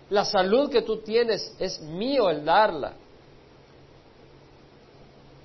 La 0.10 0.26
salud 0.26 0.72
que 0.72 0.82
tú 0.82 1.02
tienes 1.02 1.56
es 1.60 1.80
mío 1.80 2.28
el 2.28 2.44
darla. 2.44 2.94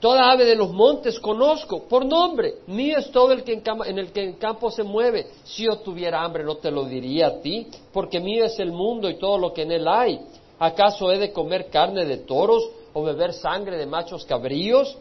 Toda 0.00 0.32
ave 0.32 0.46
de 0.46 0.56
los 0.56 0.72
montes 0.72 1.20
conozco 1.20 1.82
por 1.82 2.06
nombre. 2.06 2.54
Mío 2.66 2.98
es 2.98 3.10
todo 3.10 3.32
el 3.32 3.44
que 3.44 3.52
en, 3.52 3.62
en 3.86 3.98
el 3.98 4.12
que 4.12 4.24
en 4.24 4.32
campo 4.34 4.70
se 4.70 4.82
mueve. 4.82 5.26
Si 5.44 5.64
yo 5.64 5.76
tuviera 5.78 6.24
hambre 6.24 6.42
no 6.42 6.56
te 6.56 6.70
lo 6.70 6.84
diría 6.84 7.26
a 7.26 7.40
ti, 7.40 7.66
porque 7.92 8.18
mío 8.18 8.46
es 8.46 8.58
el 8.58 8.72
mundo 8.72 9.10
y 9.10 9.18
todo 9.18 9.36
lo 9.36 9.52
que 9.52 9.62
en 9.62 9.72
él 9.72 9.86
hay. 9.86 10.18
¿Acaso 10.58 11.12
he 11.12 11.18
de 11.18 11.32
comer 11.32 11.68
carne 11.68 12.06
de 12.06 12.18
toros 12.18 12.66
o 12.94 13.02
beber 13.02 13.34
sangre 13.34 13.76
de 13.76 13.86
machos 13.86 14.24
cabríos? 14.24 14.96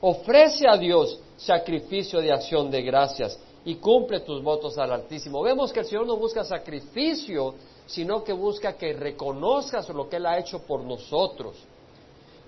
Ofrece 0.00 0.68
a 0.68 0.76
Dios 0.76 1.18
sacrificio 1.36 2.20
de 2.20 2.32
acción 2.32 2.70
de 2.70 2.82
gracias 2.82 3.38
y 3.64 3.76
cumple 3.76 4.20
tus 4.20 4.42
votos 4.42 4.78
al 4.78 4.92
Altísimo. 4.92 5.42
Vemos 5.42 5.72
que 5.72 5.80
el 5.80 5.86
Señor 5.86 6.06
no 6.06 6.16
busca 6.16 6.44
sacrificio, 6.44 7.54
sino 7.86 8.22
que 8.22 8.32
busca 8.32 8.74
que 8.74 8.92
reconozcas 8.92 9.88
lo 9.88 10.08
que 10.08 10.16
Él 10.16 10.26
ha 10.26 10.38
hecho 10.38 10.60
por 10.60 10.82
nosotros, 10.82 11.56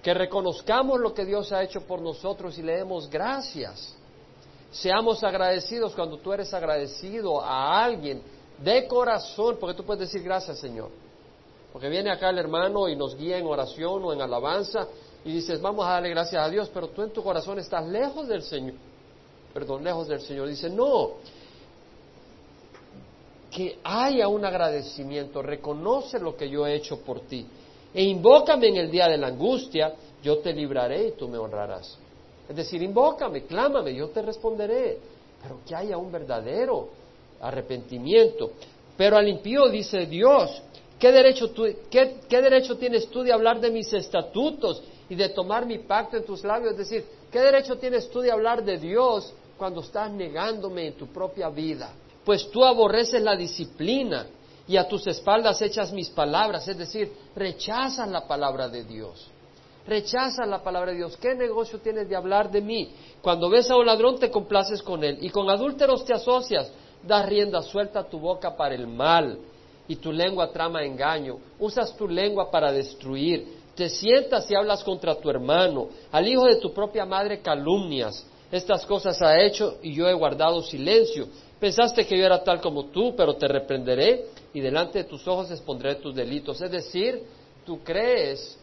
que 0.07 0.15
reconozcamos 0.15 1.01
lo 1.01 1.13
que 1.13 1.25
Dios 1.25 1.51
ha 1.51 1.65
hecho 1.65 1.81
por 1.81 2.01
nosotros 2.01 2.57
y 2.59 2.63
le 2.63 2.77
demos 2.77 3.11
gracias. 3.11 3.93
Seamos 4.71 5.25
agradecidos 5.25 5.97
cuando 5.97 6.19
tú 6.19 6.33
eres 6.33 6.55
agradecido 6.55 7.43
a 7.43 7.83
alguien 7.83 8.23
de 8.57 8.87
corazón, 8.87 9.57
porque 9.59 9.77
tú 9.77 9.83
puedes 9.83 10.09
decir 10.09 10.23
gracias 10.23 10.61
Señor. 10.61 10.91
Porque 11.73 11.89
viene 11.89 12.13
acá 12.13 12.31
el 12.31 12.39
hermano 12.39 12.89
y 12.89 12.95
nos 12.95 13.17
guía 13.17 13.37
en 13.37 13.47
oración 13.47 14.05
o 14.05 14.13
en 14.13 14.21
alabanza 14.21 14.87
y 15.25 15.33
dices, 15.33 15.61
vamos 15.61 15.85
a 15.85 15.95
darle 15.95 16.11
gracias 16.11 16.41
a 16.41 16.49
Dios, 16.49 16.71
pero 16.73 16.87
tú 16.91 17.03
en 17.03 17.11
tu 17.11 17.21
corazón 17.21 17.59
estás 17.59 17.85
lejos 17.85 18.29
del 18.29 18.43
Señor. 18.43 18.77
Perdón, 19.53 19.83
lejos 19.83 20.07
del 20.07 20.21
Señor. 20.21 20.47
Dice, 20.47 20.71
no, 20.71 21.15
que 23.51 23.81
haya 23.83 24.29
un 24.29 24.45
agradecimiento, 24.45 25.43
reconoce 25.43 26.21
lo 26.21 26.37
que 26.37 26.49
yo 26.49 26.65
he 26.65 26.77
hecho 26.77 27.01
por 27.01 27.23
ti. 27.23 27.45
E 27.95 28.03
invócame 28.03 28.69
en 28.69 28.77
el 28.77 28.91
día 28.91 29.09
de 29.09 29.17
la 29.17 29.29
angustia, 29.29 29.95
yo 30.23 30.39
te 30.39 30.53
libraré 30.53 31.09
y 31.09 31.13
tú 31.13 31.29
me 31.29 31.39
honrarás. 31.39 31.99
Es 32.49 32.57
decir, 32.57 32.83
invócame, 32.83 33.45
clámame, 33.45 33.95
yo 33.95 34.09
te 34.09 34.23
responderé. 34.23 34.99
Pero 35.43 35.61
que 35.67 35.75
haya 35.75 35.97
un 35.97 36.11
verdadero 36.11 36.89
arrepentimiento. 37.41 38.53
Pero 38.97 39.17
al 39.17 39.29
impío 39.29 39.69
dice 39.69 40.07
Dios, 40.07 40.63
¿qué 40.99 41.13
derecho, 41.13 41.53
qué, 41.91 42.17
¿qué 42.29 42.43
derecho 42.43 42.77
tienes 42.77 43.09
tú 43.09 43.23
de 43.23 43.33
hablar 43.33 43.61
de 43.61 43.71
mis 43.71 43.93
estatutos 43.93 44.83
y 45.09 45.15
de 45.15 45.29
tomar 45.31 45.67
mi 45.67 45.79
pacto 45.79 46.17
en 46.17 46.25
tus 46.25 46.45
labios? 46.45 46.73
Es 46.73 46.79
decir, 46.79 47.05
¿qué 47.31 47.41
derecho 47.41 47.77
tienes 47.77 48.09
tú 48.11 48.21
de 48.21 48.31
hablar 48.31 48.65
de 48.65 48.79
Dios 48.79 49.33
cuando 49.57 49.81
estás 49.81 50.11
negándome 50.11 50.89
en 50.89 50.95
tu 50.95 51.07
propia 51.07 51.49
vida? 51.51 51.93
pues 52.27 52.51
tú 52.51 52.65
aborreces 52.65 53.23
la 53.23 53.37
disciplina 53.37 54.27
y 54.69 54.77
a 54.77 54.89
tus 54.89 55.07
espaldas 55.07 55.63
echas 55.63 55.93
mis 55.93 56.11
palabras, 56.11 56.67
es 56.67 56.77
decir, 56.77 57.13
rechazas 57.35 58.09
la 58.09 58.27
palabra 58.27 58.69
de 58.69 58.85
Dios. 58.85 59.31
Rechazas 59.87 60.49
la 60.49 60.63
palabra 60.63 60.91
de 60.91 60.99
Dios. 60.99 61.17
¿Qué 61.17 61.35
negocio 61.35 61.79
tienes 61.79 62.09
de 62.09 62.17
hablar 62.17 62.51
de 62.51 62.61
mí? 62.61 62.91
Cuando 63.23 63.49
ves 63.49 63.71
a 63.71 63.77
un 63.77 63.87
ladrón 63.87 64.19
te 64.19 64.31
complaces 64.31 64.83
con 64.83 65.05
él 65.05 65.19
y 65.21 65.31
con 65.31 65.49
adúlteros 65.49 66.05
te 66.05 66.13
asocias. 66.13 66.71
Das 67.07 67.27
rienda 67.27 67.63
suelta 67.63 68.03
tu 68.03 68.19
boca 68.19 68.57
para 68.57 68.75
el 68.75 68.89
mal 68.89 69.39
y 69.87 69.97
tu 69.97 70.11
lengua 70.11 70.51
trama 70.51 70.83
engaño. 70.83 71.39
Usas 71.61 71.97
tu 71.97 72.09
lengua 72.09 72.51
para 72.51 72.73
destruir. 72.73 73.59
Te 73.77 73.89
sientas 73.89 74.51
y 74.51 74.57
hablas 74.57 74.83
contra 74.83 75.15
tu 75.15 75.31
hermano. 75.31 75.89
Al 76.11 76.27
hijo 76.27 76.47
de 76.47 76.57
tu 76.57 76.73
propia 76.73 77.05
madre 77.05 77.41
calumnias. 77.41 78.27
Estas 78.51 78.85
cosas 78.87 79.21
ha 79.23 79.41
hecho 79.41 79.79
y 79.83 79.95
yo 79.95 80.09
he 80.09 80.15
guardado 80.15 80.63
silencio. 80.63 81.29
Pensaste 81.61 82.07
que 82.07 82.19
yo 82.19 82.27
era 82.27 82.43
tal 82.45 82.61
como 82.61 82.87
tú, 82.87 83.15
pero 83.17 83.35
te 83.35 83.49
reprenderé 83.49 84.27
y 84.53 84.61
delante 84.61 84.99
de 84.99 85.05
tus 85.05 85.27
ojos 85.27 85.51
expondré 85.51 85.97
tus 85.97 86.15
delitos. 86.15 86.61
Es 86.61 86.71
decir, 86.71 87.23
tú 87.65 87.83
crees 87.83 88.59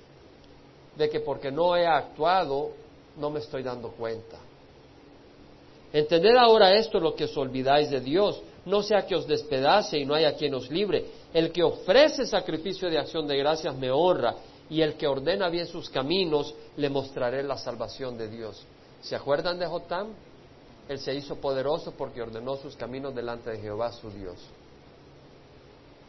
de 0.96 1.10
que 1.10 1.20
porque 1.20 1.52
no 1.52 1.76
he 1.76 1.88
actuado, 1.88 2.72
no 3.18 3.30
me 3.30 3.40
estoy 3.40 3.64
dando 3.64 3.92
cuenta. 3.92 4.38
Entended 5.92 6.36
ahora 6.36 6.74
esto 6.74 7.00
lo 7.00 7.16
que 7.16 7.26
os 7.26 7.38
olvidáis 7.38 7.90
de 7.90 8.00
Dios, 8.00 8.42
no 8.66 8.82
sea 8.82 9.06
que 9.06 9.16
os 9.16 9.28
despedace 9.28 9.98
y 10.00 10.06
no 10.06 10.16
haya 10.16 10.36
quien 10.36 10.54
os 10.54 10.70
libre. 10.70 11.06
El 11.34 11.52
que 11.52 11.64
ofrece 11.64 12.26
sacrificio 12.26 12.90
de 12.90 12.98
acción 12.98 13.28
de 13.28 13.38
gracias 13.38 13.76
me 13.76 13.92
honra, 13.92 14.36
y 14.70 14.82
el 14.82 14.96
que 14.96 15.08
ordena 15.08 15.50
bien 15.50 15.68
sus 15.68 15.90
caminos 15.90 16.56
le 16.78 16.90
mostraré 16.90 17.44
la 17.44 17.58
salvación 17.58 18.18
de 18.18 18.30
Dios. 18.30 18.66
¿Se 19.02 19.16
acuerdan 19.16 19.60
de 19.60 19.68
Jotam? 19.68 20.08
Él 20.90 21.00
se 21.00 21.14
hizo 21.14 21.36
poderoso 21.36 21.94
porque 21.98 22.22
ordenó 22.22 22.58
sus 22.58 22.76
caminos 22.76 23.16
delante 23.16 23.52
de 23.52 23.60
Jehová 23.60 23.92
su 23.92 24.10
Dios. 24.10 24.38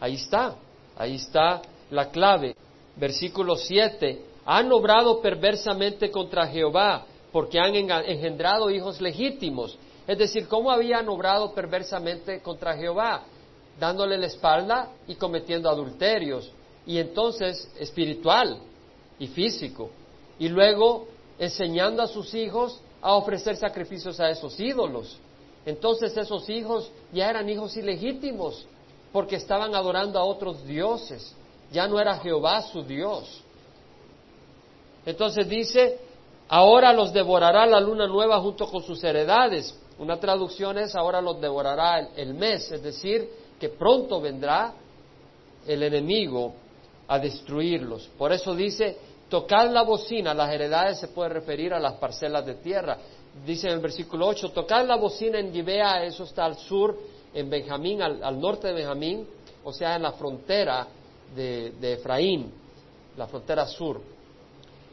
Ahí 0.00 0.14
está, 0.14 0.56
ahí 0.96 1.14
está 1.14 1.62
la 1.90 2.10
clave. 2.10 2.56
Versículo 2.96 3.56
7. 3.56 4.22
Han 4.46 4.72
obrado 4.72 5.20
perversamente 5.20 6.10
contra 6.10 6.46
Jehová 6.46 7.06
porque 7.32 7.58
han 7.58 7.74
engendrado 7.74 8.70
hijos 8.70 9.00
legítimos. 9.00 9.78
Es 10.06 10.18
decir, 10.18 10.46
¿cómo 10.48 10.70
habían 10.70 11.08
obrado 11.08 11.52
perversamente 11.54 12.40
contra 12.40 12.76
Jehová? 12.76 13.22
Dándole 13.78 14.18
la 14.18 14.26
espalda 14.26 14.90
y 15.08 15.14
cometiendo 15.14 15.70
adulterios. 15.70 16.50
Y 16.86 16.98
entonces 16.98 17.70
espiritual 17.78 18.58
y 19.18 19.28
físico. 19.28 19.90
Y 20.38 20.48
luego 20.48 21.06
enseñando 21.38 22.02
a 22.02 22.06
sus 22.06 22.34
hijos 22.34 22.80
a 23.04 23.12
ofrecer 23.12 23.54
sacrificios 23.58 24.18
a 24.18 24.30
esos 24.30 24.58
ídolos. 24.58 25.18
Entonces 25.66 26.16
esos 26.16 26.48
hijos 26.48 26.90
ya 27.12 27.28
eran 27.28 27.46
hijos 27.50 27.76
ilegítimos 27.76 28.66
porque 29.12 29.36
estaban 29.36 29.74
adorando 29.74 30.18
a 30.18 30.24
otros 30.24 30.64
dioses. 30.64 31.36
Ya 31.70 31.86
no 31.86 32.00
era 32.00 32.18
Jehová 32.20 32.62
su 32.62 32.82
Dios. 32.82 33.42
Entonces 35.04 35.46
dice, 35.46 35.98
ahora 36.48 36.94
los 36.94 37.12
devorará 37.12 37.66
la 37.66 37.78
luna 37.78 38.06
nueva 38.06 38.40
junto 38.40 38.66
con 38.68 38.82
sus 38.82 39.04
heredades. 39.04 39.78
Una 39.98 40.18
traducción 40.18 40.78
es, 40.78 40.94
ahora 40.94 41.20
los 41.20 41.38
devorará 41.38 42.08
el, 42.16 42.32
mes, 42.32 42.72
es 42.72 42.82
decir, 42.82 43.28
que 43.60 43.68
pronto 43.68 44.18
vendrá 44.18 44.72
el 45.66 45.82
enemigo 45.82 46.54
a 47.06 47.18
destruirlos. 47.18 48.08
Por 48.16 48.32
eso 48.32 48.54
dice, 48.54 48.96
Tocad 49.28 49.70
la 49.70 49.82
bocina, 49.82 50.34
las 50.34 50.52
heredades 50.52 51.00
se 51.00 51.08
puede 51.08 51.30
referir 51.30 51.72
a 51.72 51.80
las 51.80 51.94
parcelas 51.94 52.44
de 52.44 52.54
tierra. 52.54 52.98
Dice 53.44 53.66
en 53.68 53.74
el 53.74 53.80
versículo 53.80 54.28
8, 54.28 54.50
tocad 54.50 54.86
la 54.86 54.96
bocina 54.96 55.38
en 55.40 55.52
Gibea, 55.52 56.04
eso 56.04 56.24
está 56.24 56.44
al 56.44 56.56
sur, 56.56 56.96
en 57.32 57.50
Benjamín, 57.50 58.00
al, 58.00 58.40
norte 58.40 58.68
de 58.68 58.74
Benjamín, 58.74 59.26
o 59.64 59.72
sea, 59.72 59.96
en 59.96 60.02
la 60.02 60.12
frontera 60.12 60.86
de, 61.34 61.72
de 61.80 61.94
Efraín, 61.94 62.52
la 63.16 63.26
frontera 63.26 63.66
sur. 63.66 64.00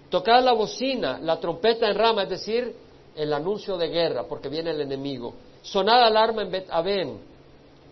Tocad 0.09 0.43
la 0.43 0.53
bocina, 0.53 1.19
la 1.21 1.39
trompeta 1.39 1.87
en 1.87 1.95
rama, 1.95 2.23
es 2.23 2.29
decir, 2.29 2.75
el 3.15 3.33
anuncio 3.33 3.77
de 3.77 3.87
guerra, 3.89 4.23
porque 4.27 4.49
viene 4.49 4.71
el 4.71 4.81
enemigo. 4.81 5.33
Sonad 5.61 6.03
alarma 6.03 6.41
en 6.41 6.51
Bet-Aben. 6.51 7.19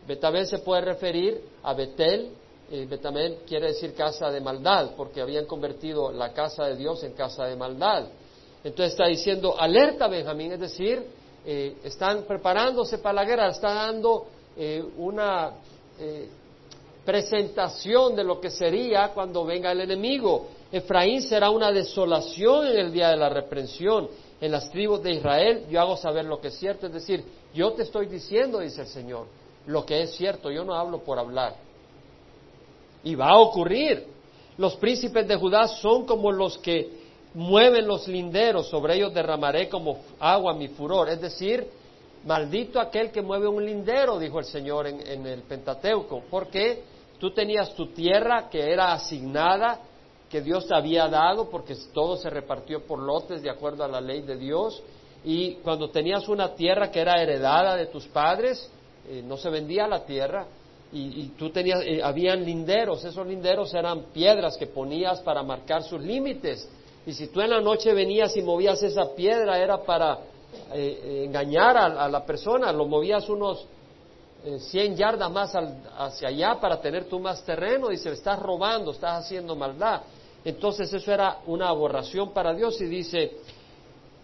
Bet-Aben 0.07 0.47
se 0.47 0.59
puede 0.59 0.81
referir 0.81 1.41
a 1.61 1.73
Betel, 1.73 2.31
eh, 2.71 3.37
quiere 3.47 3.67
decir 3.67 3.93
casa 3.93 4.29
de 4.29 4.41
maldad, 4.41 4.91
porque 4.95 5.21
habían 5.21 5.45
convertido 5.45 6.11
la 6.11 6.33
casa 6.33 6.65
de 6.65 6.75
Dios 6.75 7.03
en 7.03 7.13
casa 7.13 7.45
de 7.45 7.55
maldad. 7.55 8.05
Entonces 8.63 8.93
está 8.93 9.07
diciendo, 9.07 9.55
alerta 9.57 10.07
Benjamín, 10.07 10.51
es 10.51 10.59
decir, 10.59 11.03
eh, 11.45 11.77
están 11.83 12.23
preparándose 12.23 12.97
para 12.97 13.13
la 13.13 13.25
guerra, 13.25 13.49
está 13.49 13.73
dando 13.73 14.27
eh, 14.57 14.83
una 14.97 15.53
presentación 17.03 18.15
de 18.15 18.23
lo 18.23 18.39
que 18.39 18.49
sería 18.49 19.09
cuando 19.09 19.43
venga 19.43 19.71
el 19.71 19.81
enemigo. 19.81 20.47
Efraín 20.71 21.21
será 21.21 21.49
una 21.49 21.71
desolación 21.71 22.67
en 22.67 22.77
el 22.77 22.91
día 22.93 23.09
de 23.09 23.17
la 23.17 23.29
reprensión. 23.29 24.07
En 24.39 24.51
las 24.51 24.69
tribus 24.71 25.03
de 25.03 25.13
Israel 25.13 25.65
yo 25.69 25.81
hago 25.81 25.97
saber 25.97 26.25
lo 26.25 26.39
que 26.39 26.47
es 26.49 26.55
cierto, 26.55 26.87
es 26.87 26.93
decir, 26.93 27.23
yo 27.53 27.73
te 27.73 27.83
estoy 27.83 28.05
diciendo, 28.05 28.59
dice 28.59 28.81
el 28.81 28.87
Señor, 28.87 29.25
lo 29.65 29.85
que 29.85 30.03
es 30.03 30.11
cierto, 30.15 30.51
yo 30.51 30.63
no 30.63 30.73
hablo 30.73 30.99
por 30.99 31.19
hablar. 31.19 31.55
Y 33.03 33.15
va 33.15 33.29
a 33.29 33.37
ocurrir. 33.37 34.05
Los 34.57 34.75
príncipes 34.75 35.27
de 35.27 35.35
Judá 35.35 35.67
son 35.67 36.05
como 36.05 36.31
los 36.31 36.57
que 36.57 36.99
mueven 37.33 37.87
los 37.87 38.07
linderos, 38.07 38.67
sobre 38.67 38.95
ellos 38.95 39.13
derramaré 39.13 39.69
como 39.69 39.99
agua 40.19 40.53
mi 40.53 40.67
furor. 40.67 41.09
Es 41.09 41.21
decir, 41.21 41.67
maldito 42.25 42.79
aquel 42.79 43.11
que 43.11 43.21
mueve 43.21 43.47
un 43.47 43.65
lindero, 43.65 44.19
dijo 44.19 44.39
el 44.39 44.45
Señor 44.45 44.87
en, 44.87 45.25
el 45.25 45.41
Pentateuco, 45.43 46.23
porque 46.29 46.83
tú 47.19 47.31
tenías 47.31 47.73
tu 47.73 47.87
tierra 47.87 48.49
que 48.49 48.71
era 48.71 48.93
asignada, 48.93 49.79
que 50.29 50.41
Dios 50.41 50.67
te 50.67 50.75
había 50.75 51.07
dado, 51.07 51.49
porque 51.49 51.75
todo 51.93 52.17
se 52.17 52.29
repartió 52.29 52.85
por 52.85 52.99
lotes 52.99 53.41
de 53.41 53.49
acuerdo 53.49 53.83
a 53.83 53.87
la 53.87 54.01
ley 54.01 54.21
de 54.21 54.37
Dios, 54.37 54.81
y 55.23 55.55
cuando 55.55 55.89
tenías 55.89 56.27
una 56.29 56.53
tierra 56.55 56.91
que 56.91 57.01
era 57.01 57.21
heredada 57.21 57.75
de 57.75 57.87
tus 57.87 58.07
padres, 58.07 58.69
eh, 59.07 59.23
no 59.25 59.37
se 59.37 59.49
vendía 59.49 59.87
la 59.87 60.05
tierra, 60.05 60.45
y, 60.91 61.27
tú 61.37 61.51
tenías, 61.51 61.81
eh, 61.85 62.01
habían 62.03 62.43
linderos, 62.43 63.05
esos 63.05 63.25
linderos 63.27 63.73
eran 63.75 64.05
piedras 64.11 64.57
que 64.57 64.65
ponías 64.65 65.21
para 65.21 65.43
marcar 65.43 65.83
sus 65.83 66.01
límites. 66.01 66.67
Y 67.05 67.13
si 67.13 67.27
tú 67.27 67.41
en 67.41 67.51
la 67.51 67.61
noche 67.61 67.93
venías 67.93 68.35
y 68.35 68.41
movías 68.41 68.81
esa 68.81 69.13
piedra, 69.13 69.59
era 69.59 69.83
para 69.83 70.13
eh, 70.73 71.01
eh, 71.03 71.23
engañar 71.25 71.77
a, 71.77 72.07
la 72.09 72.25
persona, 72.25 72.71
lo 72.71 72.87
movías 72.87 73.29
unos 73.29 73.67
100 74.57 74.95
yardas 74.95 75.29
más 75.29 75.53
hacia 75.97 76.29
allá 76.29 76.55
para 76.59 76.79
tener 76.81 77.05
tú 77.05 77.19
más 77.19 77.43
terreno, 77.43 77.91
y 77.91 77.97
se 77.97 78.11
estás 78.11 78.39
robando, 78.39 78.91
estás 78.91 79.25
haciendo 79.25 79.55
maldad. 79.55 80.01
Entonces 80.43 80.91
eso 80.91 81.11
era 81.11 81.39
una 81.45 81.69
aberración 81.69 82.31
para 82.31 82.53
Dios 82.53 82.79
y 82.81 82.85
dice, 82.85 83.37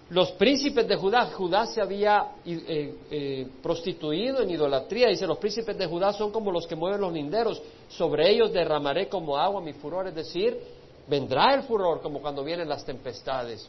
los 0.09 0.31
príncipes 0.33 0.87
de 0.87 0.95
Judá, 0.97 1.31
Judá 1.33 1.65
se 1.65 1.81
había 1.81 2.27
eh, 2.45 2.93
eh, 3.09 3.47
prostituido 3.63 4.41
en 4.41 4.51
idolatría, 4.51 5.09
dice, 5.09 5.25
los 5.25 5.39
príncipes 5.39 5.75
de 5.77 5.87
Judá 5.87 6.13
son 6.13 6.31
como 6.31 6.51
los 6.51 6.67
que 6.67 6.75
mueven 6.75 7.01
los 7.01 7.11
linderos, 7.11 7.59
sobre 7.89 8.29
ellos 8.29 8.53
derramaré 8.53 9.09
como 9.09 9.35
agua 9.35 9.61
mi 9.61 9.73
furor, 9.73 10.07
es 10.07 10.13
decir, 10.13 10.59
vendrá 11.07 11.55
el 11.55 11.63
furor 11.63 12.01
como 12.01 12.21
cuando 12.21 12.43
vienen 12.43 12.69
las 12.69 12.85
tempestades. 12.85 13.67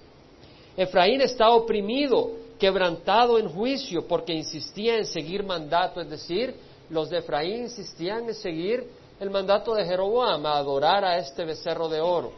Efraín 0.77 1.23
está 1.23 1.49
oprimido, 1.49 2.33
quebrantado 2.59 3.39
en 3.39 3.49
juicio, 3.49 4.07
porque 4.07 4.35
insistía 4.35 4.99
en 4.99 5.07
seguir 5.07 5.43
mandato, 5.43 6.03
es 6.03 6.11
decir, 6.11 6.55
los 6.91 7.09
de 7.09 7.19
Efraín 7.19 7.63
insistían 7.63 8.29
en 8.29 8.35
seguir 8.35 8.87
el 9.19 9.31
mandato 9.31 9.75
de 9.75 9.87
Jeroboam, 9.87 10.45
a 10.45 10.59
adorar 10.59 11.03
a 11.03 11.17
este 11.17 11.47
becerro 11.47 11.89
de 11.89 12.03
oro. 12.03 12.33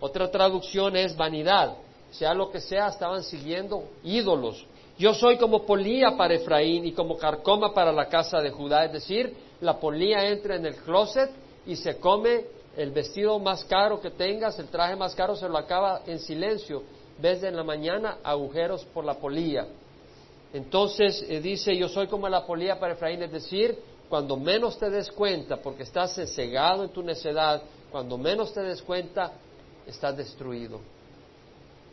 Otra 0.00 0.30
traducción 0.30 0.96
es 0.96 1.14
vanidad 1.14 1.76
sea 2.14 2.34
lo 2.34 2.50
que 2.50 2.60
sea, 2.60 2.88
estaban 2.88 3.22
siguiendo 3.22 3.84
ídolos. 4.02 4.64
Yo 4.96 5.12
soy 5.12 5.36
como 5.36 5.66
polía 5.66 6.16
para 6.16 6.34
Efraín 6.34 6.84
y 6.84 6.92
como 6.92 7.16
carcoma 7.16 7.74
para 7.74 7.92
la 7.92 8.08
casa 8.08 8.40
de 8.40 8.50
Judá, 8.50 8.84
es 8.84 8.92
decir, 8.92 9.34
la 9.60 9.80
polía 9.80 10.28
entra 10.28 10.54
en 10.54 10.66
el 10.66 10.76
closet 10.76 11.30
y 11.66 11.74
se 11.74 11.98
come 11.98 12.44
el 12.76 12.90
vestido 12.92 13.38
más 13.38 13.64
caro 13.64 14.00
que 14.00 14.10
tengas, 14.10 14.58
el 14.58 14.68
traje 14.68 14.94
más 14.94 15.14
caro 15.14 15.34
se 15.34 15.48
lo 15.48 15.58
acaba 15.58 16.02
en 16.06 16.20
silencio. 16.20 16.82
Ves 17.18 17.42
en 17.42 17.56
la 17.56 17.64
mañana 17.64 18.18
agujeros 18.22 18.84
por 18.86 19.04
la 19.04 19.14
polía. 19.14 19.66
Entonces 20.52 21.24
eh, 21.28 21.40
dice, 21.40 21.76
yo 21.76 21.88
soy 21.88 22.06
como 22.06 22.28
la 22.28 22.46
polía 22.46 22.78
para 22.78 22.94
Efraín, 22.94 23.22
es 23.22 23.32
decir, 23.32 23.76
cuando 24.08 24.36
menos 24.36 24.78
te 24.78 24.90
des 24.90 25.10
cuenta, 25.10 25.56
porque 25.56 25.82
estás 25.82 26.14
cegado 26.34 26.84
en 26.84 26.90
tu 26.90 27.02
necedad, 27.02 27.62
cuando 27.90 28.16
menos 28.16 28.52
te 28.52 28.62
des 28.62 28.80
cuenta, 28.82 29.32
estás 29.86 30.16
destruido. 30.16 30.80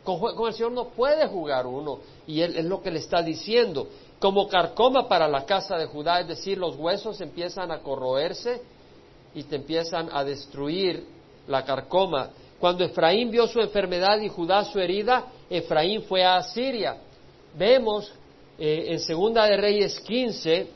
Con, 0.04 0.20
el 0.46 0.54
Señor 0.54 0.72
no 0.72 0.88
puede 0.88 1.26
jugar 1.28 1.66
uno. 1.66 1.98
Y 2.26 2.40
Él 2.40 2.56
es 2.56 2.64
lo 2.64 2.82
que 2.82 2.90
le 2.90 2.98
está 2.98 3.22
diciendo. 3.22 3.88
Como 4.18 4.48
carcoma 4.48 5.08
para 5.08 5.28
la 5.28 5.44
casa 5.44 5.76
de 5.76 5.86
Judá, 5.86 6.20
es 6.20 6.28
decir, 6.28 6.58
los 6.58 6.76
huesos 6.76 7.20
empiezan 7.20 7.70
a 7.70 7.80
corroerse 7.80 8.62
y 9.34 9.44
te 9.44 9.56
empiezan 9.56 10.08
a 10.12 10.24
destruir 10.24 11.04
la 11.46 11.64
carcoma. 11.64 12.30
Cuando 12.60 12.84
Efraín 12.84 13.30
vio 13.30 13.46
su 13.46 13.60
enfermedad 13.60 14.20
y 14.20 14.28
Judá 14.28 14.64
su 14.64 14.78
herida, 14.78 15.26
Efraín 15.50 16.02
fue 16.02 16.24
a 16.24 16.36
Asiria. 16.36 16.96
Vemos 17.56 18.12
eh, 18.58 18.86
en 18.88 19.00
Segunda 19.00 19.46
de 19.46 19.56
Reyes 19.56 19.98
15 20.00 20.68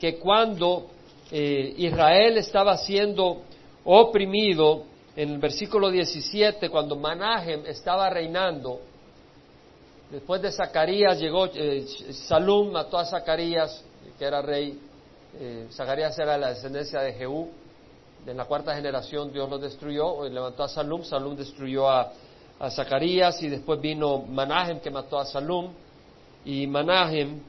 que 0.00 0.18
cuando 0.18 0.86
eh, 1.30 1.74
Israel 1.76 2.38
estaba 2.38 2.76
siendo 2.78 3.42
oprimido, 3.84 4.84
en 5.18 5.30
el 5.30 5.38
versículo 5.38 5.90
17, 5.90 6.70
cuando 6.70 6.94
Manahem 6.94 7.66
estaba 7.66 8.08
reinando, 8.08 8.78
después 10.12 10.40
de 10.40 10.52
Zacarías 10.52 11.18
llegó, 11.18 11.46
eh, 11.46 11.84
Salum 12.12 12.70
mató 12.70 12.98
a 12.98 13.04
Zacarías, 13.04 13.82
que 14.16 14.24
era 14.24 14.40
rey, 14.40 14.78
eh, 15.40 15.66
Zacarías 15.72 16.16
era 16.20 16.38
la 16.38 16.50
descendencia 16.50 17.00
de 17.00 17.14
Jehú, 17.14 17.48
en 18.24 18.36
la 18.36 18.44
cuarta 18.44 18.76
generación 18.76 19.32
Dios 19.32 19.50
lo 19.50 19.58
destruyó, 19.58 20.28
levantó 20.28 20.62
a 20.62 20.68
Salum, 20.68 21.02
Salum 21.02 21.34
destruyó 21.34 21.90
a, 21.90 22.12
Zacarías 22.70 23.42
y 23.42 23.48
después 23.48 23.80
vino 23.80 24.18
Manahem 24.18 24.78
que 24.78 24.90
mató 24.90 25.18
a 25.18 25.24
Salum 25.24 25.70
y 26.44 26.66
Manahem 26.66 27.40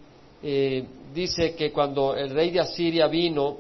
eh, 0.41 0.85
dice 1.13 1.55
que 1.55 1.71
cuando 1.71 2.15
el 2.15 2.29
rey 2.31 2.49
de 2.51 2.59
Asiria 2.59 3.07
vino 3.07 3.57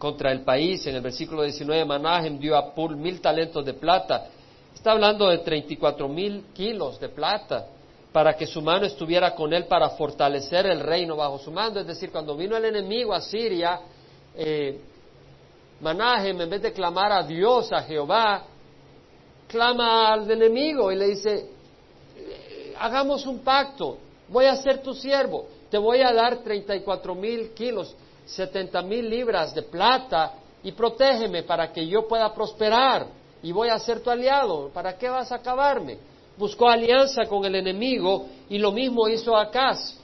contra 0.00 0.32
el 0.32 0.40
país. 0.40 0.86
En 0.86 0.96
el 0.96 1.02
versículo 1.02 1.42
19, 1.42 1.84
Manahem 1.84 2.38
dio 2.38 2.56
a 2.56 2.74
Pul 2.74 2.96
mil 2.96 3.20
talentos 3.20 3.62
de 3.66 3.74
plata. 3.74 4.28
Está 4.74 4.92
hablando 4.92 5.28
de 5.28 5.38
34 5.38 6.08
mil 6.08 6.46
kilos 6.54 6.98
de 6.98 7.10
plata 7.10 7.66
para 8.10 8.34
que 8.34 8.46
su 8.46 8.62
mano 8.62 8.86
estuviera 8.86 9.34
con 9.34 9.52
él 9.52 9.66
para 9.66 9.90
fortalecer 9.90 10.64
el 10.64 10.80
reino 10.80 11.16
bajo 11.16 11.38
su 11.38 11.52
mando. 11.52 11.80
Es 11.80 11.86
decir, 11.86 12.10
cuando 12.10 12.34
vino 12.34 12.56
el 12.56 12.64
enemigo 12.64 13.12
a 13.12 13.20
Siria, 13.20 13.78
eh, 14.34 14.80
Manahem, 15.82 16.40
en 16.40 16.48
vez 16.48 16.62
de 16.62 16.72
clamar 16.72 17.12
a 17.12 17.22
Dios, 17.22 17.70
a 17.70 17.82
Jehová, 17.82 18.44
clama 19.46 20.14
al 20.14 20.30
enemigo 20.30 20.90
y 20.90 20.96
le 20.96 21.08
dice, 21.08 21.46
eh, 22.16 22.74
hagamos 22.78 23.26
un 23.26 23.40
pacto, 23.40 23.98
voy 24.28 24.46
a 24.46 24.56
ser 24.56 24.82
tu 24.82 24.94
siervo, 24.94 25.46
te 25.70 25.76
voy 25.76 26.00
a 26.00 26.10
dar 26.14 26.38
34 26.38 27.14
mil 27.14 27.50
kilos 27.50 27.94
setenta 28.30 28.82
mil 28.82 29.08
libras 29.08 29.54
de 29.54 29.62
plata 29.62 30.34
y 30.62 30.72
protégeme 30.72 31.42
para 31.42 31.72
que 31.72 31.86
yo 31.86 32.06
pueda 32.06 32.32
prosperar 32.34 33.06
y 33.42 33.52
voy 33.52 33.68
a 33.68 33.78
ser 33.78 34.00
tu 34.00 34.10
aliado. 34.10 34.68
¿Para 34.68 34.96
qué 34.96 35.08
vas 35.08 35.32
a 35.32 35.36
acabarme? 35.36 35.98
Buscó 36.36 36.68
alianza 36.68 37.24
con 37.26 37.44
el 37.44 37.54
enemigo 37.54 38.26
y 38.48 38.58
lo 38.58 38.72
mismo 38.72 39.08
hizo 39.08 39.36
Acaz. 39.36 39.98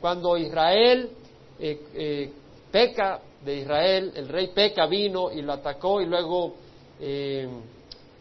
Cuando 0.00 0.36
Israel 0.36 1.10
eh, 1.58 1.80
eh, 1.94 2.32
peca 2.70 3.20
de 3.44 3.56
Israel, 3.56 4.12
el 4.14 4.28
rey 4.28 4.48
peca 4.48 4.86
vino 4.86 5.30
y 5.32 5.42
lo 5.42 5.52
atacó 5.52 6.00
y 6.00 6.06
luego 6.06 6.54
eh, 7.00 7.48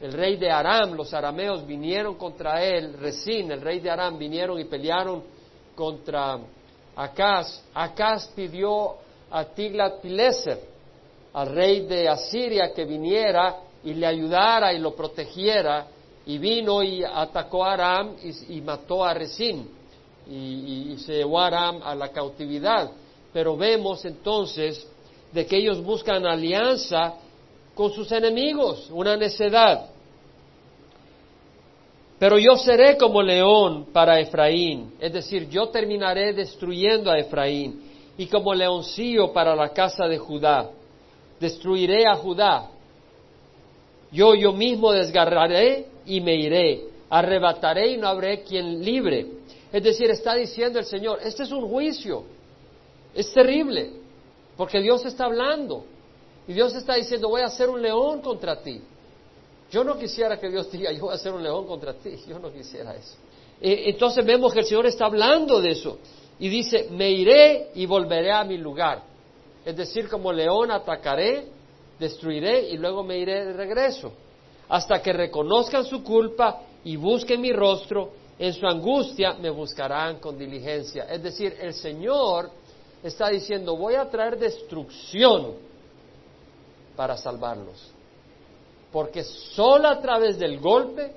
el 0.02 0.14
rey 0.14 0.38
de 0.38 0.52
Aram, 0.52 0.94
los 0.94 1.14
arameos 1.14 1.66
vinieron 1.66 2.16
contra 2.16 2.64
él, 2.64 2.94
Resín, 2.94 3.52
el 3.52 3.62
rey 3.62 3.80
de 3.80 3.90
Aram, 3.90 4.18
vinieron 4.18 4.60
y 4.60 4.66
pelearon 4.66 5.24
contra 5.76 6.40
Acaz. 6.96 7.64
Acaz 7.74 8.28
pidió 8.36 8.96
a 9.32 9.46
Tiglat-Pileser, 9.46 10.60
al 11.34 11.48
rey 11.48 11.82
de 11.82 12.08
Asiria, 12.08 12.74
que 12.74 12.86
viniera 12.86 13.58
y 13.84 13.94
le 13.94 14.06
ayudara 14.06 14.74
y 14.74 14.80
lo 14.80 14.96
protegiera, 14.96 15.88
y 16.26 16.38
vino 16.38 16.84
y 16.84 17.04
atacó 17.04 17.64
a 17.64 17.74
Aram 17.74 18.16
y, 18.50 18.62
mató 18.62 19.06
a 19.06 19.14
Resín, 19.14 19.70
y, 20.30 20.92
y, 20.92 20.98
se 20.98 21.14
llevó 21.14 21.40
a 21.40 21.48
Aram 21.48 21.82
a 21.84 21.96
la 21.96 22.10
cautividad. 22.10 22.92
Pero 23.32 23.56
vemos 23.56 24.04
entonces 24.04 24.86
de 25.32 25.46
que 25.46 25.58
ellos 25.58 25.82
buscan 25.84 26.26
alianza 26.26 27.14
con 27.76 27.92
sus 27.92 28.12
enemigos, 28.12 28.90
una 28.92 29.16
necedad. 29.16 29.90
Pero 32.20 32.40
yo 32.40 32.58
seré 32.58 32.98
como 32.98 33.22
león 33.22 33.88
para 33.94 34.20
Efraín, 34.20 34.94
es 35.00 35.14
decir, 35.14 35.48
yo 35.50 35.70
terminaré 35.70 36.34
destruyendo 36.34 37.12
a 37.12 37.20
Efraín, 37.20 37.87
y 38.18 38.28
como 38.28 38.54
leoncillo 38.54 39.32
para 39.32 39.56
la 39.56 39.70
casa 39.70 40.08
de 40.08 40.18
Judá. 40.18 40.70
Destruiré 41.40 42.08
a 42.08 42.16
Judá. 42.16 42.70
Yo 44.12 44.34
yo 44.34 44.54
mismo 44.54 44.92
desgarraré 44.92 45.88
y 46.06 46.22
me 46.22 46.36
iré. 46.36 46.86
Arrebataré 47.10 47.90
y 47.92 47.98
no 47.98 48.08
habré 48.08 48.42
quien 48.42 48.84
libre. 48.84 49.28
Es 49.72 49.84
decir, 49.84 50.10
está 50.10 50.36
diciendo 50.36 50.80
el 50.80 50.86
Señor, 50.86 51.20
este 51.24 51.44
es 51.44 51.52
un 51.52 51.68
juicio. 51.70 52.24
Es 53.14 53.32
terrible, 53.34 53.92
porque 54.56 54.82
Dios 54.82 55.06
está 55.06 55.26
hablando. 55.26 55.86
Y 56.48 56.54
Dios 56.54 56.74
está 56.76 56.96
diciendo, 56.96 57.30
voy 57.30 57.42
a 57.42 57.48
hacer 57.48 57.70
un 57.70 57.82
león 57.82 58.22
contra 58.22 58.62
ti. 58.62 58.82
Yo 59.70 59.84
no 59.84 59.98
quisiera 59.98 60.40
que 60.40 60.50
Dios 60.50 60.72
diga, 60.72 60.92
yo 60.92 61.02
voy 61.02 61.12
a 61.12 61.16
hacer 61.16 61.34
un 61.34 61.44
león 61.44 61.68
contra 61.68 61.94
ti. 61.94 62.12
Yo 62.28 62.40
no 62.40 62.52
quisiera 62.52 62.96
eso. 62.96 63.16
Eh, 63.60 63.84
entonces 63.88 64.26
vemos 64.26 64.54
que 64.54 64.60
el 64.60 64.66
Señor 64.66 64.86
está 64.86 65.06
hablando 65.06 65.62
de 65.62 65.72
eso. 65.72 65.98
Y 66.40 66.50
dice, 66.50 66.88
me 66.92 67.10
iré 67.10 67.72
y 67.76 67.86
volveré 67.86 68.32
a 68.32 68.44
mi 68.44 68.58
lugar. 68.58 69.02
Es 69.66 69.76
decir, 69.76 70.08
como 70.08 70.32
león 70.32 70.72
atacaré, 70.72 71.48
destruiré 72.00 72.70
y 72.70 72.78
luego 72.78 73.04
me 73.04 73.18
iré 73.18 73.46
de 73.46 73.54
regreso. 73.54 74.12
Hasta 74.70 75.02
que 75.02 75.14
reconozcan 75.14 75.86
su 75.86 76.04
culpa 76.04 76.62
y 76.84 76.96
busquen 76.96 77.42
mi 77.42 77.52
rostro, 77.52 78.12
en 78.40 78.54
su 78.54 78.68
angustia 78.68 79.34
me 79.34 79.50
buscarán 79.50 80.20
con 80.20 80.38
diligencia. 80.38 81.06
Es 81.06 81.24
decir, 81.24 81.56
el 81.60 81.74
Señor 81.74 82.52
está 83.02 83.30
diciendo, 83.30 83.76
voy 83.76 83.96
a 83.96 84.10
traer 84.10 84.38
destrucción 84.38 85.54
para 86.96 87.18
salvarlos. 87.18 87.92
Porque 88.92 89.24
solo 89.24 89.88
a 89.88 90.00
través 90.00 90.38
del 90.38 90.60
golpe, 90.60 91.14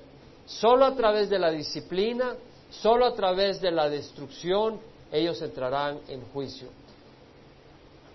solo 0.46 0.84
a 0.84 0.94
través 0.94 1.28
de 1.28 1.38
la 1.38 1.50
disciplina, 1.50 2.34
solo 2.70 3.06
a 3.06 3.14
través 3.14 3.60
de 3.60 3.70
la 3.70 3.88
destrucción, 3.88 4.80
ellos 5.12 5.40
entrarán 5.42 6.00
en 6.08 6.22
juicio. 6.32 6.68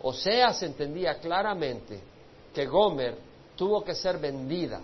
Oseas 0.02 0.62
entendía 0.64 1.20
claramente 1.20 2.00
que 2.54 2.66
Gomer 2.66 3.16
tuvo 3.56 3.84
que 3.84 3.96
ser 3.96 4.18
vendida 4.18 4.82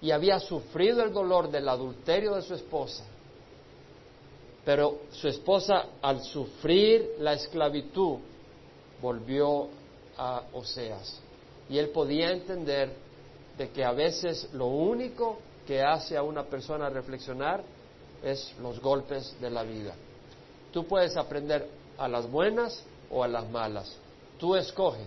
y 0.00 0.10
había 0.10 0.38
sufrido 0.38 1.02
el 1.02 1.12
dolor 1.12 1.50
del 1.50 1.68
adulterio 1.68 2.34
de 2.34 2.42
su 2.42 2.54
esposa. 2.54 3.04
Pero 4.64 5.00
su 5.10 5.28
esposa, 5.28 5.86
al 6.02 6.22
sufrir 6.22 7.14
la 7.20 7.34
esclavitud, 7.34 8.18
volvió 9.00 9.68
a 10.16 10.42
Oseas. 10.52 11.20
Y 11.68 11.78
él 11.78 11.90
podía 11.90 12.32
entender 12.32 12.92
de 13.56 13.70
que 13.70 13.84
a 13.84 13.92
veces 13.92 14.52
lo 14.52 14.66
único 14.66 15.38
que 15.66 15.82
hace 15.82 16.16
a 16.16 16.22
una 16.22 16.44
persona 16.44 16.88
reflexionar 16.88 17.62
es 18.22 18.54
los 18.60 18.80
golpes 18.80 19.36
de 19.40 19.50
la 19.50 19.62
vida. 19.62 19.94
Tú 20.72 20.86
puedes 20.86 21.16
aprender 21.16 21.68
a 21.98 22.08
las 22.08 22.30
buenas 22.30 22.82
o 23.10 23.24
a 23.24 23.28
las 23.28 23.48
malas. 23.50 23.96
Tú 24.38 24.56
escoge. 24.56 25.04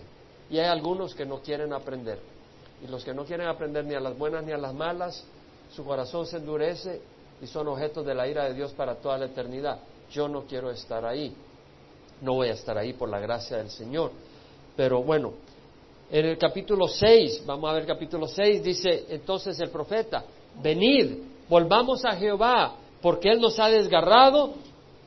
Y 0.50 0.58
hay 0.58 0.66
algunos 0.66 1.14
que 1.14 1.24
no 1.24 1.40
quieren 1.40 1.72
aprender. 1.72 2.18
Y 2.82 2.88
los 2.88 3.04
que 3.04 3.14
no 3.14 3.24
quieren 3.24 3.46
aprender 3.46 3.84
ni 3.84 3.94
a 3.94 4.00
las 4.00 4.16
buenas 4.16 4.44
ni 4.44 4.52
a 4.52 4.58
las 4.58 4.74
malas, 4.74 5.24
su 5.74 5.84
corazón 5.84 6.26
se 6.26 6.38
endurece 6.38 7.00
y 7.40 7.46
son 7.46 7.68
objetos 7.68 8.04
de 8.04 8.14
la 8.14 8.26
ira 8.26 8.44
de 8.44 8.54
Dios 8.54 8.72
para 8.72 8.96
toda 8.96 9.18
la 9.18 9.26
eternidad. 9.26 9.78
Yo 10.10 10.28
no 10.28 10.42
quiero 10.42 10.70
estar 10.70 11.04
ahí. 11.04 11.34
No 12.20 12.34
voy 12.34 12.48
a 12.48 12.52
estar 12.52 12.76
ahí 12.76 12.92
por 12.92 13.08
la 13.08 13.20
gracia 13.20 13.58
del 13.58 13.70
Señor. 13.70 14.10
Pero 14.76 15.02
bueno, 15.02 15.32
en 16.10 16.26
el 16.26 16.38
capítulo 16.38 16.88
6, 16.88 17.44
vamos 17.46 17.70
a 17.70 17.74
ver 17.74 17.86
capítulo 17.86 18.26
6, 18.26 18.62
dice 18.62 19.06
entonces 19.10 19.58
el 19.60 19.70
profeta, 19.70 20.24
venid, 20.60 21.18
volvamos 21.48 22.04
a 22.04 22.16
Jehová, 22.16 22.74
porque 23.00 23.30
Él 23.30 23.40
nos 23.40 23.58
ha 23.60 23.68
desgarrado 23.68 24.54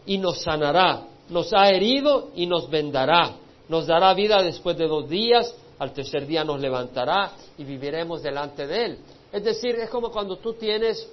y 0.06 0.18
nos 0.18 0.42
sanará, 0.42 1.04
nos 1.30 1.54
ha 1.54 1.70
herido 1.70 2.30
y 2.36 2.46
nos 2.46 2.70
vendará, 2.70 3.36
nos 3.70 3.88
dará 3.88 4.14
vida 4.14 4.42
después 4.42 4.78
de 4.78 4.88
dos 4.88 5.10
días, 5.10 5.54
al 5.80 5.94
tercer 5.94 6.26
día 6.26 6.44
nos 6.44 6.60
levantará 6.60 7.32
y 7.58 7.64
viviremos 7.64 8.22
delante 8.22 8.68
de 8.68 8.86
Él. 8.86 8.98
Es 9.32 9.44
decir, 9.44 9.76
es 9.76 9.90
como 9.90 10.12
cuando 10.12 10.38
tú 10.38 10.54
tienes 10.54 11.10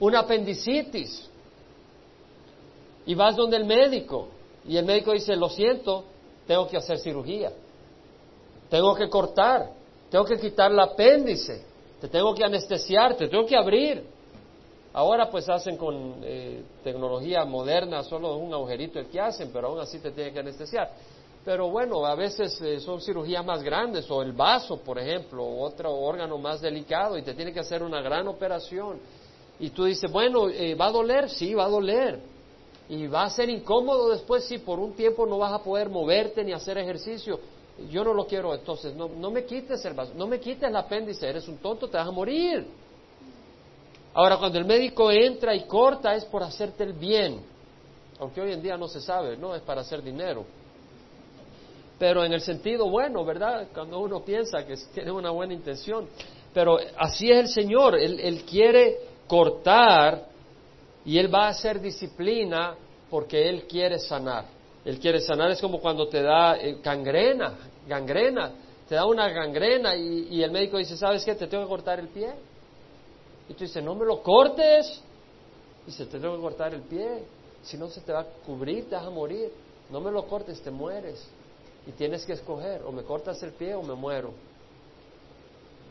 una 0.00 0.20
apendicitis 0.20 1.28
y 3.06 3.14
vas 3.14 3.36
donde 3.36 3.56
el 3.56 3.64
médico 3.64 4.28
y 4.68 4.76
el 4.76 4.84
médico 4.84 5.12
dice, 5.12 5.36
lo 5.36 5.48
siento, 5.48 6.04
tengo 6.46 6.68
que 6.68 6.76
hacer 6.76 6.98
cirugía, 6.98 7.52
tengo 8.68 8.94
que 8.94 9.08
cortar, 9.08 9.70
tengo 10.10 10.24
que 10.24 10.38
quitar 10.38 10.72
el 10.72 10.80
apéndice, 10.80 11.64
te 12.00 12.08
tengo 12.08 12.34
que 12.34 12.44
anestesiar, 12.44 13.16
te 13.16 13.28
tengo 13.28 13.46
que 13.46 13.56
abrir. 13.56 14.15
Ahora 14.96 15.28
pues 15.28 15.46
hacen 15.50 15.76
con 15.76 16.20
eh, 16.22 16.62
tecnología 16.82 17.44
moderna 17.44 18.02
solo 18.02 18.34
un 18.38 18.54
agujerito 18.54 18.98
el 18.98 19.08
que 19.08 19.20
hacen, 19.20 19.50
pero 19.52 19.68
aún 19.68 19.78
así 19.78 19.98
te 19.98 20.10
tienen 20.10 20.32
que 20.32 20.40
anestesiar. 20.40 20.90
Pero 21.44 21.68
bueno, 21.68 22.06
a 22.06 22.14
veces 22.14 22.58
eh, 22.62 22.80
son 22.80 23.02
cirugías 23.02 23.44
más 23.44 23.62
grandes, 23.62 24.10
o 24.10 24.22
el 24.22 24.32
vaso, 24.32 24.78
por 24.78 24.98
ejemplo, 24.98 25.44
o 25.44 25.66
otro 25.66 25.94
órgano 25.94 26.38
más 26.38 26.62
delicado, 26.62 27.18
y 27.18 27.22
te 27.22 27.34
tiene 27.34 27.52
que 27.52 27.60
hacer 27.60 27.82
una 27.82 28.00
gran 28.00 28.26
operación. 28.26 28.98
Y 29.60 29.68
tú 29.68 29.84
dices, 29.84 30.10
bueno, 30.10 30.48
eh, 30.48 30.74
¿va 30.74 30.86
a 30.86 30.92
doler? 30.92 31.28
Sí, 31.28 31.52
va 31.52 31.66
a 31.66 31.68
doler. 31.68 32.18
Y 32.88 33.06
va 33.06 33.24
a 33.24 33.30
ser 33.30 33.50
incómodo 33.50 34.08
después 34.08 34.44
si 34.44 34.56
por 34.56 34.78
un 34.78 34.94
tiempo 34.94 35.26
no 35.26 35.36
vas 35.36 35.52
a 35.52 35.62
poder 35.62 35.90
moverte 35.90 36.42
ni 36.42 36.54
hacer 36.54 36.78
ejercicio. 36.78 37.38
Yo 37.90 38.02
no 38.02 38.14
lo 38.14 38.26
quiero, 38.26 38.54
entonces 38.54 38.94
no, 38.96 39.10
no 39.10 39.30
me 39.30 39.44
quites 39.44 39.84
el 39.84 39.92
vaso, 39.92 40.12
no 40.14 40.26
me 40.26 40.40
quites 40.40 40.70
el 40.70 40.74
apéndice, 40.74 41.28
eres 41.28 41.46
un 41.48 41.58
tonto, 41.58 41.86
te 41.86 41.98
vas 41.98 42.08
a 42.08 42.12
morir. 42.12 42.66
Ahora, 44.16 44.38
cuando 44.38 44.58
el 44.58 44.64
médico 44.64 45.10
entra 45.12 45.54
y 45.54 45.64
corta 45.64 46.14
es 46.14 46.24
por 46.24 46.42
hacerte 46.42 46.84
el 46.84 46.94
bien, 46.94 47.38
aunque 48.18 48.40
hoy 48.40 48.50
en 48.50 48.62
día 48.62 48.78
no 48.78 48.88
se 48.88 48.98
sabe, 48.98 49.36
no 49.36 49.54
es 49.54 49.60
para 49.60 49.82
hacer 49.82 50.02
dinero. 50.02 50.46
Pero 51.98 52.24
en 52.24 52.32
el 52.32 52.40
sentido 52.40 52.88
bueno, 52.88 53.26
¿verdad? 53.26 53.68
Cuando 53.74 53.98
uno 53.98 54.24
piensa 54.24 54.64
que 54.64 54.74
tiene 54.94 55.10
una 55.10 55.28
buena 55.32 55.52
intención. 55.52 56.08
Pero 56.54 56.78
así 56.96 57.30
es 57.30 57.40
el 57.40 57.48
Señor, 57.48 57.94
Él, 57.94 58.42
quiere 58.48 59.00
cortar 59.26 60.28
y 61.04 61.18
Él 61.18 61.32
va 61.32 61.48
a 61.48 61.50
hacer 61.50 61.78
disciplina 61.78 62.74
porque 63.10 63.46
Él 63.50 63.64
quiere 63.64 63.98
sanar. 63.98 64.46
Él 64.82 64.98
quiere 64.98 65.20
sanar 65.20 65.50
es 65.50 65.60
como 65.60 65.78
cuando 65.78 66.08
te 66.08 66.22
da 66.22 66.56
eh, 66.56 66.78
gangrena, 66.82 67.52
gangrena, 67.86 68.50
te 68.88 68.94
da 68.94 69.04
una 69.04 69.28
gangrena 69.28 69.94
y, 69.94 70.28
y 70.30 70.42
el 70.42 70.50
médico 70.50 70.78
dice, 70.78 70.96
¿sabes 70.96 71.22
qué? 71.22 71.34
Te 71.34 71.48
tengo 71.48 71.64
que 71.64 71.68
cortar 71.68 72.00
el 72.00 72.08
pie. 72.08 72.32
Y 73.48 73.54
tú 73.54 73.64
dices, 73.64 73.82
no 73.82 73.94
me 73.94 74.04
lo 74.04 74.22
cortes. 74.22 75.00
Y 75.86 75.90
se 75.90 76.06
te 76.06 76.18
tengo 76.18 76.36
que 76.36 76.42
cortar 76.42 76.74
el 76.74 76.82
pie. 76.82 77.24
Si 77.62 77.76
no, 77.76 77.88
se 77.88 78.00
te 78.00 78.12
va 78.12 78.20
a 78.20 78.24
cubrir, 78.44 78.88
te 78.88 78.96
vas 78.96 79.06
a 79.06 79.10
morir. 79.10 79.50
No 79.90 80.00
me 80.00 80.10
lo 80.10 80.26
cortes, 80.26 80.60
te 80.60 80.70
mueres. 80.70 81.24
Y 81.86 81.92
tienes 81.92 82.24
que 82.24 82.32
escoger, 82.32 82.82
o 82.82 82.90
me 82.90 83.02
cortas 83.02 83.40
el 83.42 83.52
pie 83.52 83.74
o 83.74 83.82
me 83.82 83.94
muero. 83.94 84.32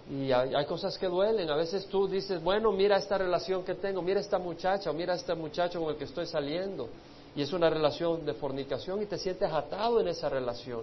Y 0.10 0.32
hay, 0.32 0.66
cosas 0.66 0.98
que 0.98 1.08
duelen. 1.08 1.50
A 1.50 1.56
veces 1.56 1.88
tú 1.88 2.08
dices, 2.08 2.44
bueno, 2.44 2.72
mira 2.72 2.98
esta 2.98 3.18
relación 3.18 3.64
que 3.64 3.76
tengo, 3.76 4.02
mira 4.02 4.20
esta 4.20 4.38
muchacha, 4.38 4.92
o 4.92 4.94
mira 4.94 5.16
este 5.16 5.34
muchacho 5.34 5.80
con 5.80 5.90
el 5.90 5.96
que 5.96 6.04
estoy 6.04 6.28
saliendo. 6.28 6.90
Y 7.36 7.42
es 7.42 7.52
una 7.54 7.70
relación 7.70 8.26
de 8.26 8.34
fornicación 8.34 9.02
y 9.02 9.06
te 9.08 9.18
sientes 9.18 9.52
atado 9.52 10.00
en 10.00 10.08
esa 10.08 10.30
relación. 10.30 10.82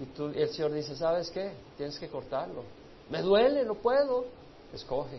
Y 0.00 0.04
tú, 0.14 0.26
el 0.26 0.48
Señor 0.50 0.72
dice, 0.72 0.94
¿sabes 0.94 1.30
qué? 1.30 1.52
Tienes 1.76 1.98
que 1.98 2.08
cortarlo. 2.08 2.62
Me 3.10 3.22
duele, 3.22 3.64
no 3.64 3.74
puedo. 3.74 4.26
Escoge. 4.72 5.18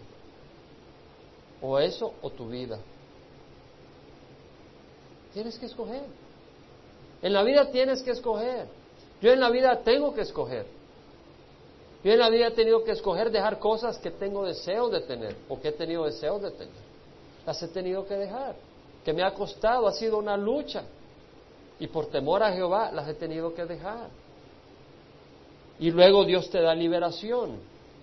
O 1.62 1.80
eso 1.80 2.14
o 2.22 2.30
tu 2.30 2.48
vida. 2.48 2.80
Tienes 5.34 5.58
que 5.58 5.66
escoger. 5.66 6.04
En 7.22 7.34
la 7.34 7.44
vida 7.44 7.72
tienes 7.72 8.02
que 8.04 8.12
escoger. 8.12 8.68
Yo 9.22 9.32
en 9.32 9.40
la 9.40 9.50
vida 9.50 9.82
tengo 9.84 10.14
que 10.14 10.22
escoger. 10.22 10.66
Yo 12.04 12.12
en 12.12 12.20
la 12.20 12.30
vida 12.30 12.48
he 12.48 12.52
tenido 12.52 12.84
que 12.84 12.92
escoger 12.92 13.32
dejar 13.32 13.60
cosas 13.60 13.98
que 13.98 14.12
tengo 14.12 14.46
deseo 14.46 14.90
de 14.90 15.02
tener 15.02 15.36
o 15.50 15.60
que 15.60 15.70
he 15.70 15.72
tenido 15.72 16.06
deseo 16.06 16.40
de 16.40 16.52
tener. 16.52 16.88
Las 17.46 17.62
he 17.64 17.68
tenido 17.68 18.06
que 18.06 18.16
dejar. 18.16 18.56
Que 19.04 19.14
me 19.14 19.24
ha 19.24 19.34
costado, 19.34 19.88
ha 19.88 19.94
sido 19.94 20.18
una 20.18 20.38
lucha. 20.38 20.84
Y 21.80 21.88
por 21.88 22.08
temor 22.08 22.44
a 22.44 22.52
Jehová 22.52 22.92
las 22.92 23.08
he 23.08 23.14
tenido 23.14 23.54
que 23.54 23.66
dejar. 23.66 24.10
Y 25.80 25.92
luego 25.92 26.26
Dios 26.26 26.50
te 26.50 26.62
da 26.62 26.74
liberación. 26.74 27.60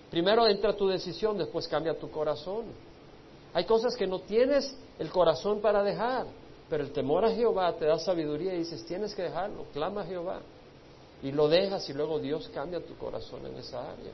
Primero 0.09 0.47
entra 0.47 0.75
tu 0.75 0.87
decisión, 0.87 1.37
después 1.37 1.67
cambia 1.67 1.97
tu 1.97 2.09
corazón. 2.09 2.65
Hay 3.55 3.63
cosas 3.63 3.95
que 3.95 4.05
no 4.05 4.19
tienes 4.19 4.75
el 4.99 5.09
corazón 5.09 5.61
para 5.61 5.81
dejar, 5.81 6.25
pero 6.69 6.83
el 6.83 6.91
temor 6.91 7.23
a 7.23 7.31
Jehová 7.31 7.71
te 7.77 7.85
da 7.85 7.97
sabiduría 7.97 8.53
y 8.53 8.57
dices, 8.57 8.85
tienes 8.85 9.15
que 9.15 9.21
dejarlo, 9.21 9.63
clama 9.71 10.01
a 10.01 10.05
Jehová. 10.05 10.41
Y 11.23 11.31
lo 11.31 11.47
dejas 11.47 11.89
y 11.89 11.93
luego 11.93 12.19
Dios 12.19 12.51
cambia 12.53 12.85
tu 12.85 12.97
corazón 12.97 13.45
en 13.45 13.55
esa 13.55 13.79
área. 13.79 14.11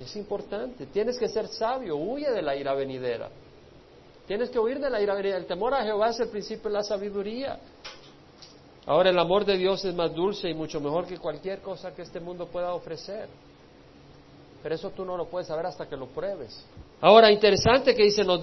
Es 0.00 0.16
importante, 0.16 0.86
tienes 0.86 1.16
que 1.16 1.28
ser 1.28 1.46
sabio, 1.46 1.94
huye 1.94 2.28
de 2.28 2.42
la 2.42 2.56
ira 2.56 2.74
venidera. 2.74 3.30
Tienes 4.26 4.50
que 4.50 4.58
huir 4.58 4.80
de 4.80 4.90
la 4.90 5.00
ira 5.00 5.14
venidera. 5.14 5.38
El 5.38 5.46
temor 5.46 5.74
a 5.74 5.84
Jehová 5.84 6.08
es 6.08 6.18
el 6.18 6.30
principio 6.30 6.68
de 6.68 6.74
la 6.74 6.82
sabiduría. 6.82 7.60
Ahora 8.84 9.10
el 9.10 9.18
amor 9.18 9.44
de 9.44 9.56
Dios 9.56 9.84
es 9.84 9.94
más 9.94 10.12
dulce 10.12 10.48
y 10.50 10.54
mucho 10.54 10.80
mejor 10.80 11.06
que 11.06 11.18
cualquier 11.18 11.60
cosa 11.62 11.94
que 11.94 12.02
este 12.02 12.18
mundo 12.18 12.48
pueda 12.48 12.74
ofrecer. 12.74 13.28
Pero 14.60 14.74
eso 14.74 14.90
tú 14.90 15.04
no 15.04 15.16
lo 15.16 15.26
puedes 15.26 15.46
saber 15.46 15.66
hasta 15.66 15.88
que 15.88 15.96
lo 15.96 16.06
pruebes. 16.08 16.64
Ahora, 17.00 17.30
interesante 17.30 17.94
que 17.94 18.02
dice, 18.02 18.24
nos, 18.24 18.40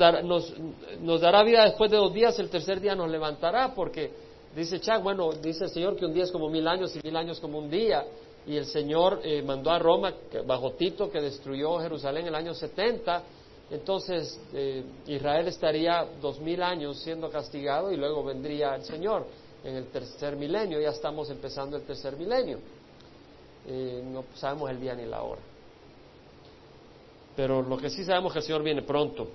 nos, 1.02 1.22
dará 1.22 1.44
vida 1.44 1.66
después 1.66 1.92
de 1.92 1.98
dos 1.98 2.14
días, 2.14 2.40
el 2.40 2.50
tercer 2.50 2.80
día 2.80 2.96
nos 2.96 3.10
levantará, 3.10 3.74
porque 3.74 4.12
dice 4.56 4.80
Chuck, 4.80 5.04
bueno, 5.04 5.30
dice 5.34 5.66
el 5.66 5.70
Señor 5.72 5.98
que 5.98 6.06
un 6.06 6.14
día 6.14 6.24
es 6.24 6.32
como 6.32 6.50
mil 6.50 6.66
años 6.66 6.96
y 6.96 7.02
mil 7.04 7.18
años 7.18 7.42
como 7.42 7.60
un 7.60 7.70
día, 7.70 8.06
y 8.48 8.56
el 8.56 8.66
Señor 8.66 9.20
eh, 9.24 9.42
mandó 9.42 9.72
a 9.72 9.80
Roma, 9.80 10.14
bajo 10.46 10.72
Tito, 10.72 11.12
que 11.12 11.20
destruyó 11.20 11.80
Jerusalén 11.80 12.24
en 12.24 12.28
el 12.30 12.36
año 12.36 12.54
70, 12.54 13.24
entonces 13.72 14.40
eh, 14.54 14.86
Israel 15.08 15.50
estaría 15.50 16.08
dos 16.22 16.40
mil 16.40 16.64
años 16.64 17.02
siendo 17.02 17.30
castigado 17.30 17.92
y 17.92 17.98
luego 17.98 18.24
vendría 18.24 18.76
el 18.76 18.84
Señor 18.84 19.26
en 19.66 19.76
el 19.76 19.88
tercer 19.88 20.38
milenio, 20.38 20.80
ya 20.80 20.92
estamos 20.92 21.30
empezando 21.30 21.76
el 21.76 21.84
tercer 21.84 22.16
milenio, 22.16 22.60
eh, 23.68 24.02
no 24.06 24.24
sabemos 24.36 24.70
el 24.70 24.80
día 24.80 24.96
ni 24.96 25.06
la 25.06 25.24
hora. 25.24 25.42
Pero 27.36 27.62
lo 27.62 27.78
que 27.78 27.90
sí 27.90 28.04
sabemos 28.04 28.32
es 28.32 28.34
que 28.34 28.40
el 28.40 28.46
Señor 28.46 28.64
viene 28.64 28.82
pronto. 28.82 29.28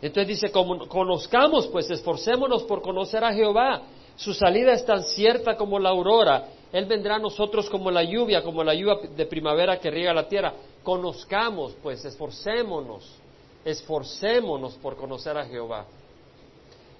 Entonces 0.00 0.28
dice, 0.28 0.52
conozcamos, 0.52 1.66
pues 1.68 1.90
esforcémonos 1.90 2.62
por 2.64 2.82
conocer 2.82 3.24
a 3.24 3.32
Jehová. 3.32 3.82
Su 4.16 4.32
salida 4.34 4.72
es 4.72 4.84
tan 4.84 5.02
cierta 5.02 5.56
como 5.56 5.78
la 5.78 5.90
aurora. 5.90 6.48
Él 6.72 6.86
vendrá 6.86 7.16
a 7.16 7.18
nosotros 7.18 7.68
como 7.70 7.90
la 7.90 8.04
lluvia, 8.04 8.42
como 8.42 8.62
la 8.62 8.74
lluvia 8.74 9.08
de 9.16 9.26
primavera 9.26 9.80
que 9.80 9.90
riega 9.90 10.12
la 10.12 10.28
tierra. 10.28 10.52
Conozcamos, 10.82 11.74
pues, 11.82 12.04
esforcémonos, 12.04 13.10
esforcémonos 13.64 14.74
por 14.74 14.96
conocer 14.96 15.36
a 15.36 15.46
Jehová. 15.46 15.86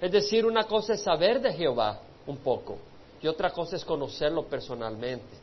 Es 0.01 0.11
decir, 0.11 0.45
una 0.45 0.63
cosa 0.63 0.93
es 0.93 1.01
saber 1.01 1.41
de 1.41 1.53
Jehová 1.53 1.99
un 2.25 2.37
poco 2.37 2.77
y 3.21 3.27
otra 3.27 3.51
cosa 3.51 3.75
es 3.75 3.85
conocerlo 3.85 4.43
personalmente. 4.43 5.37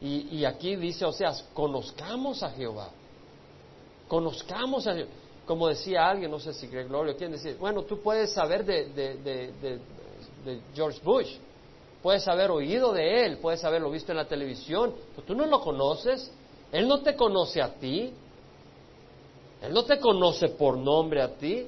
Y, 0.00 0.38
y 0.38 0.44
aquí 0.44 0.76
dice, 0.76 1.04
o 1.04 1.12
sea, 1.12 1.32
conozcamos 1.52 2.42
a 2.42 2.50
Jehová. 2.50 2.90
Conozcamos 4.08 4.86
a 4.86 4.96
Como 5.46 5.68
decía 5.68 6.08
alguien, 6.08 6.30
no 6.30 6.40
sé 6.40 6.52
si 6.54 6.66
Greg 6.66 6.88
Gloria, 6.88 7.14
¿quién 7.14 7.32
decía? 7.32 7.54
Bueno, 7.58 7.82
tú 7.82 8.00
puedes 8.00 8.32
saber 8.32 8.64
de, 8.64 8.86
de, 8.88 9.80
George 10.74 11.00
Bush, 11.04 11.36
puedes 12.02 12.26
haber 12.26 12.50
oído 12.50 12.92
de 12.92 13.26
él, 13.26 13.38
puedes 13.38 13.62
haberlo 13.64 13.90
visto 13.90 14.12
en 14.12 14.18
la 14.18 14.26
televisión, 14.26 14.94
pero 15.14 15.26
tú 15.26 15.34
no 15.34 15.46
lo 15.46 15.60
conoces. 15.60 16.32
Él 16.72 16.88
no 16.88 17.00
te 17.00 17.14
conoce 17.14 17.62
a 17.62 17.74
ti. 17.74 18.12
Él 19.62 19.72
no 19.72 19.84
te 19.84 19.98
conoce 19.98 20.48
por 20.50 20.76
nombre 20.76 21.22
a 21.22 21.34
ti. 21.34 21.66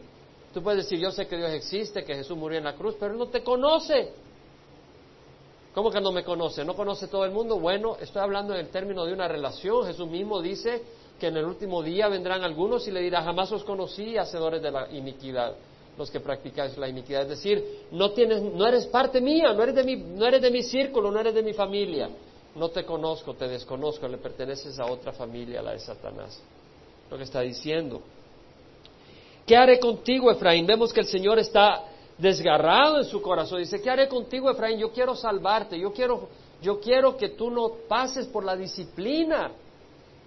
Tú 0.53 0.62
puedes 0.62 0.84
decir, 0.84 0.99
yo 0.99 1.11
sé 1.11 1.26
que 1.26 1.36
Dios 1.36 1.51
existe, 1.51 2.05
que 2.05 2.14
Jesús 2.14 2.36
murió 2.36 2.59
en 2.59 2.64
la 2.64 2.74
cruz, 2.74 2.97
pero 2.99 3.12
Él 3.12 3.18
no 3.18 3.28
te 3.28 3.43
conoce. 3.43 4.12
¿Cómo 5.74 5.91
que 5.91 6.01
no 6.01 6.11
me 6.11 6.24
conoce? 6.24 6.64
¿No 6.64 6.74
conoce 6.74 7.07
todo 7.07 7.24
el 7.24 7.30
mundo? 7.30 7.59
Bueno, 7.59 7.97
estoy 8.01 8.22
hablando 8.22 8.55
en 8.55 8.61
el 8.61 8.68
término 8.70 9.05
de 9.05 9.12
una 9.12 9.28
relación. 9.28 9.86
Jesús 9.86 10.09
mismo 10.09 10.43
dice 10.43 10.82
que 11.20 11.28
en 11.28 11.36
el 11.36 11.44
último 11.44 11.82
día 11.82 12.08
vendrán 12.08 12.42
algunos 12.42 12.88
y 12.88 12.90
le 12.90 13.00
dirá, 13.00 13.22
jamás 13.22 13.52
os 13.52 13.62
conocí, 13.62 14.16
hacedores 14.16 14.60
de 14.62 14.70
la 14.70 14.90
iniquidad, 14.90 15.54
los 15.96 16.10
que 16.10 16.18
practicáis 16.18 16.76
la 16.78 16.88
iniquidad. 16.88 17.22
Es 17.22 17.28
decir, 17.28 17.86
no, 17.92 18.10
tienes, 18.10 18.42
no 18.42 18.66
eres 18.66 18.86
parte 18.86 19.20
mía, 19.20 19.52
no 19.52 19.62
eres, 19.62 19.74
de 19.74 19.84
mi, 19.84 19.96
no 19.96 20.26
eres 20.26 20.40
de 20.40 20.50
mi 20.50 20.62
círculo, 20.62 21.12
no 21.12 21.20
eres 21.20 21.34
de 21.34 21.42
mi 21.42 21.52
familia. 21.52 22.08
No 22.56 22.70
te 22.70 22.84
conozco, 22.84 23.34
te 23.34 23.46
desconozco, 23.46 24.08
le 24.08 24.16
perteneces 24.16 24.80
a 24.80 24.86
otra 24.86 25.12
familia, 25.12 25.62
la 25.62 25.72
de 25.72 25.78
Satanás. 25.78 26.42
Lo 27.08 27.16
que 27.16 27.24
está 27.24 27.42
diciendo. 27.42 28.00
¿Qué 29.46 29.56
haré 29.56 29.78
contigo, 29.78 30.30
Efraín? 30.30 30.66
Vemos 30.66 30.92
que 30.92 31.00
el 31.00 31.06
Señor 31.06 31.38
está 31.38 31.84
desgarrado 32.18 32.98
en 32.98 33.04
su 33.04 33.20
corazón. 33.20 33.58
Dice, 33.58 33.80
¿qué 33.80 33.90
haré 33.90 34.08
contigo, 34.08 34.50
Efraín? 34.50 34.78
Yo 34.78 34.90
quiero 34.90 35.14
salvarte, 35.14 35.78
yo 35.78 35.92
quiero, 35.92 36.28
yo 36.62 36.80
quiero 36.80 37.16
que 37.16 37.30
tú 37.30 37.50
no 37.50 37.70
pases 37.86 38.26
por 38.26 38.44
la 38.44 38.56
disciplina 38.56 39.52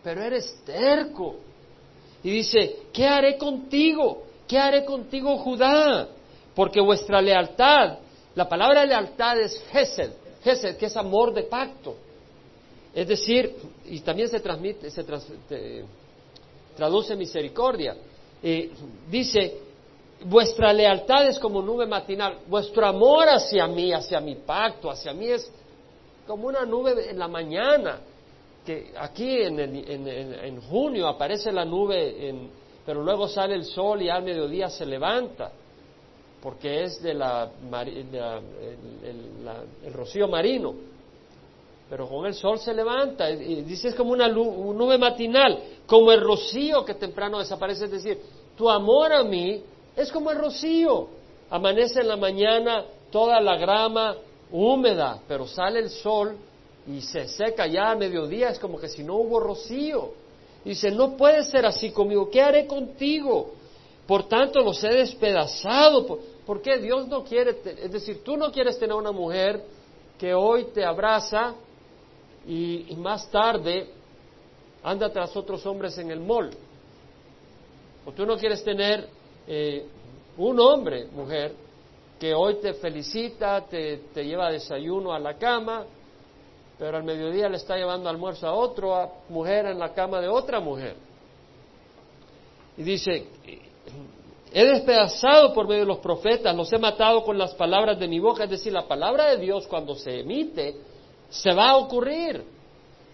pero 0.04 0.22
eres 0.22 0.62
terco. 0.66 1.36
Y 2.24 2.30
dice, 2.30 2.78
¿qué 2.92 3.08
haré 3.08 3.38
contigo? 3.38 4.24
¿Qué 4.48 4.58
haré 4.58 4.86
contigo, 4.86 5.38
Judá? 5.38 6.08
Porque 6.54 6.82
vuestra 6.82 7.22
lealtad, 7.22 8.00
la 8.36 8.48
palabra 8.48 8.86
lealtad 8.86 9.40
es 9.40 9.60
Gesed, 9.72 10.12
Gesed, 10.44 10.78
que 10.78 10.88
es 10.88 10.98
amor 10.98 11.34
de 11.34 11.44
pacto. 11.44 11.96
Es 12.94 13.08
decir, 13.08 13.56
y 13.86 14.00
también 14.02 14.30
se 14.30 14.40
transmite, 14.40 14.92
se 14.92 15.04
traduce 16.76 17.16
misericordia. 17.16 17.96
dice, 19.10 19.58
vuestra 20.26 20.72
lealtad 20.72 21.28
es 21.28 21.40
como 21.40 21.62
nube 21.62 21.88
matinal, 21.88 22.40
vuestro 22.48 22.86
amor 22.86 23.28
hacia 23.30 23.68
mí, 23.68 23.92
hacia 23.92 24.20
mi 24.20 24.36
pacto, 24.36 24.92
hacia 24.92 25.14
mí 25.14 25.28
es 25.28 25.52
como 26.28 26.48
una 26.48 26.66
nube 26.66 27.10
en 27.10 27.18
la 27.18 27.28
mañana 27.28 28.00
que 28.66 28.94
aquí 28.98 29.42
en, 29.42 30.62
junio 30.62 31.08
aparece 31.08 31.52
la 31.52 31.66
nube, 31.66 32.34
pero 32.86 33.04
luego 33.04 33.28
sale 33.28 33.56
el 33.56 33.66
sol 33.66 34.02
y 34.02 34.10
al 34.10 34.24
mediodía 34.24 34.70
se 34.70 34.86
levanta, 34.86 35.52
porque 36.42 36.84
es 36.84 37.02
de 37.02 37.14
la, 37.14 37.50
el, 39.04 39.94
rocío 39.94 40.28
marino. 40.28 40.74
Pero 41.90 42.08
con 42.08 42.26
el 42.26 42.34
sol 42.34 42.58
se 42.60 42.74
levanta, 42.74 43.30
y 43.30 43.62
dice 43.62 43.90
es 43.90 43.96
como 43.96 44.12
una 44.12 44.28
nube 44.28 44.98
matinal, 44.98 45.60
como 45.86 46.12
el 46.12 46.22
rocío 46.22 46.84
que 46.86 46.96
temprano 46.96 47.40
desaparece, 47.40 47.86
es 47.86 47.92
decir, 47.92 48.20
tu 48.58 48.70
amor 48.70 49.12
a 49.14 49.24
mí 49.24 49.62
es 49.96 50.12
como 50.12 50.32
el 50.32 50.38
rocío. 50.38 51.08
Amanece 51.50 52.02
en 52.02 52.08
la 52.08 52.18
mañana 52.18 52.86
toda 53.12 53.40
la 53.40 53.58
grama 53.58 54.16
húmeda, 54.52 55.20
pero 55.28 55.46
sale 55.46 55.80
el 55.80 55.90
sol 55.90 56.36
y 56.88 57.02
se 57.02 57.28
seca 57.28 57.66
ya 57.66 57.92
a 57.92 57.96
mediodía, 57.96 58.50
es 58.50 58.60
como 58.60 58.80
que 58.80 58.90
si 58.90 59.04
no 59.04 59.16
hubo 59.16 59.40
rocío. 59.40 60.14
dice, 60.66 60.92
no 60.92 61.16
puede 61.16 61.44
ser 61.44 61.66
así 61.66 61.92
conmigo, 61.92 62.30
¿qué 62.30 62.42
haré 62.42 62.68
contigo? 62.68 63.54
Por 64.06 64.28
tanto 64.28 64.62
los 64.62 64.84
he 64.84 64.94
despedazado. 64.94 66.20
¿Por, 66.46 66.62
qué 66.62 66.78
Dios 66.78 67.08
no 67.08 67.24
quiere, 67.24 67.58
es 67.82 67.92
decir, 67.92 68.22
tú 68.24 68.36
no 68.36 68.52
quieres 68.52 68.78
tener 68.78 68.96
una 68.96 69.12
mujer 69.14 69.64
que 70.18 70.34
hoy 70.34 70.66
te 70.74 70.84
abraza 70.84 71.56
y, 72.46 72.94
más 72.98 73.30
tarde 73.32 73.90
anda 74.84 75.10
tras 75.10 75.36
otros 75.38 75.66
hombres 75.66 75.98
en 75.98 76.12
el 76.12 76.20
mall? 76.20 76.52
O 78.06 78.12
tú 78.12 78.26
no 78.26 78.36
quieres 78.36 78.62
tener 78.62 79.08
eh, 79.48 79.86
un 80.36 80.60
hombre, 80.60 81.06
mujer, 81.14 81.56
que 82.20 82.34
hoy 82.34 82.56
te 82.56 82.74
felicita, 82.74 83.62
te, 83.62 83.98
te 84.14 84.26
lleva 84.26 84.52
desayuno 84.52 85.14
a 85.14 85.20
la 85.20 85.38
cama, 85.38 85.86
pero 86.78 86.98
al 86.98 87.04
mediodía 87.04 87.50
le 87.50 87.58
está 87.58 87.78
llevando 87.78 88.10
almuerzo 88.10 88.48
a 88.48 88.54
otra 88.54 89.10
mujer 89.30 89.68
en 89.68 89.80
la 89.80 89.94
cama 89.94 90.20
de 90.20 90.28
otra 90.28 90.60
mujer. 90.60 90.96
Y 92.78 92.84
dice, 92.84 93.28
he 94.52 94.66
despedazado 94.66 95.54
por 95.54 95.68
medio 95.68 95.82
de 95.82 95.88
los 95.88 96.00
profetas, 96.00 96.56
los 96.56 96.72
he 96.74 96.80
matado 96.80 97.24
con 97.24 97.38
las 97.38 97.54
palabras 97.54 98.00
de 98.00 98.08
mi 98.08 98.20
boca, 98.20 98.46
es 98.46 98.50
decir, 98.50 98.74
la 98.74 98.88
palabra 98.88 99.30
de 99.30 99.38
Dios 99.38 99.68
cuando 99.68 99.96
se 99.96 100.22
emite, 100.22 100.76
se 101.30 101.54
va 101.54 101.70
a 101.70 101.78
ocurrir. 101.78 102.44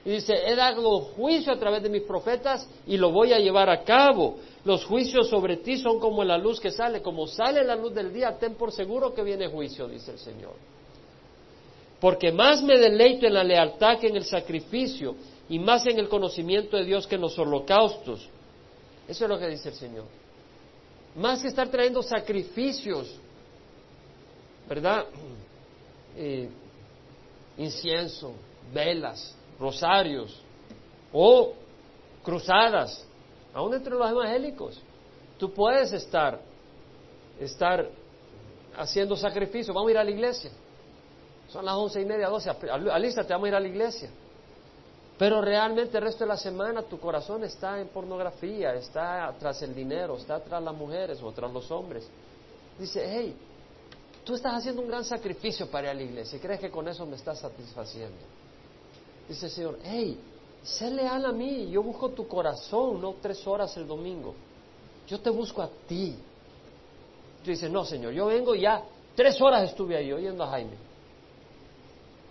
Y 0.06 0.12
dice, 0.12 0.34
he 0.46 0.56
dado 0.56 1.02
juicio 1.02 1.52
a 1.52 1.60
través 1.60 1.84
de 1.84 1.90
mis 1.90 2.04
profetas 2.04 2.68
y 2.88 2.96
lo 2.96 3.12
voy 3.12 3.34
a 3.34 3.40
llevar 3.40 3.70
a 3.70 3.84
cabo. 3.84 4.38
Los 4.64 4.86
juicios 4.86 5.28
sobre 5.28 5.58
ti 5.58 5.78
son 5.78 6.00
como 6.00 6.24
la 6.24 6.38
luz 6.38 6.60
que 6.62 6.72
sale, 6.72 7.02
como 7.02 7.28
sale 7.28 7.66
la 7.66 7.76
luz 7.76 7.94
del 7.94 8.14
día, 8.14 8.38
ten 8.40 8.56
por 8.56 8.72
seguro 8.72 9.14
que 9.14 9.24
viene 9.24 9.48
juicio, 9.48 9.88
dice 9.88 10.12
el 10.12 10.20
Señor 10.20 10.54
porque 12.00 12.32
más 12.32 12.64
me 12.64 12.78
deleito 12.78 13.28
en 13.28 13.34
la 13.34 13.44
lealtad 13.44 14.00
que 14.00 14.08
en 14.08 14.16
el 14.16 14.24
sacrificio 14.24 15.16
y 15.50 15.60
más 15.60 15.86
en 15.86 16.00
el 16.00 16.08
conocimiento 16.08 16.78
de 16.78 16.86
Dios 16.86 17.06
que 17.08 17.16
en 17.16 17.22
los 17.22 17.38
holocaustos. 17.38 18.30
Eso 19.08 19.26
es 19.26 19.30
lo 19.30 19.40
que 19.40 19.48
dice 19.48 19.70
el 19.70 19.76
Señor. 19.76 20.06
Más 21.16 21.42
que 21.42 21.48
estar 21.48 21.68
trayendo 21.70 22.02
sacrificios, 22.02 23.14
¿verdad? 24.68 25.06
Eh, 26.22 26.50
incienso, 27.58 28.34
velas, 28.74 29.34
rosarios 29.58 30.42
o 31.14 31.54
cruzadas, 32.24 33.08
aún 33.54 33.74
entre 33.74 33.94
los 33.96 34.10
evangélicos. 34.10 34.82
Tú 35.38 35.54
puedes 35.54 35.94
estar, 35.94 36.42
estar 37.40 37.90
haciendo 38.76 39.16
sacrificio. 39.16 39.74
Vamos 39.74 39.90
a 39.90 39.92
ir 39.92 39.98
a 40.00 40.04
la 40.04 40.12
iglesia. 40.12 40.52
Son 41.52 41.66
las 41.66 41.76
once 41.76 42.02
y 42.02 42.06
media, 42.06 42.28
doce. 42.28 42.50
Alístate, 42.92 43.34
vamos 43.34 43.46
a 43.46 43.50
ir 43.50 43.56
a 43.56 43.60
la 43.60 43.68
iglesia. 43.68 44.10
Pero 45.18 45.42
realmente 45.42 45.98
el 45.98 46.04
resto 46.04 46.24
de 46.24 46.30
la 46.30 46.38
semana 46.38 46.84
tu 46.84 47.00
corazón 47.00 47.44
está 47.44 47.80
en 47.82 47.90
pornografía, 47.90 48.74
está 48.76 49.34
tras 49.38 49.62
el 49.64 49.76
dinero, 49.76 50.16
está 50.16 50.40
tras 50.40 50.64
las 50.64 50.74
mujeres 50.74 51.22
o 51.22 51.32
tras 51.32 51.52
los 51.52 51.70
hombres. 51.72 52.08
Dice, 52.78 53.04
hey, 53.06 53.36
tú 54.24 54.36
estás 54.36 54.54
haciendo 54.54 54.82
un 54.82 54.88
gran 54.88 55.04
sacrificio 55.04 55.70
para 55.70 55.88
ir 55.88 55.92
a 55.92 55.94
la 55.96 56.04
iglesia 56.04 56.38
y 56.38 56.40
crees 56.40 56.62
que 56.62 56.72
con 56.72 56.88
eso 56.88 57.06
me 57.06 57.18
estás 57.18 57.40
satisfaciendo. 57.40 58.16
Dice 59.28 59.48
el 59.48 59.52
Señor, 59.52 59.80
hey, 59.84 60.18
sé 60.64 60.90
leal 60.90 61.26
a 61.26 61.32
mí, 61.34 61.70
yo 61.70 61.84
busco 61.84 62.10
tu 62.12 62.26
corazón, 62.26 63.02
no 63.02 63.16
tres 63.22 63.46
horas 63.46 63.76
el 63.76 63.88
domingo. 63.88 64.36
Yo 65.06 65.20
te 65.20 65.32
busco 65.32 65.62
a 65.62 65.70
ti. 65.86 66.16
Tú 67.44 67.50
dices, 67.50 67.70
no, 67.70 67.84
Señor, 67.84 68.14
yo 68.14 68.28
vengo 68.28 68.56
ya, 68.56 68.84
tres 69.16 69.42
horas 69.42 69.70
estuve 69.70 69.98
ahí 69.98 70.14
oyendo 70.14 70.46
a 70.46 70.48
Jaime 70.52 70.89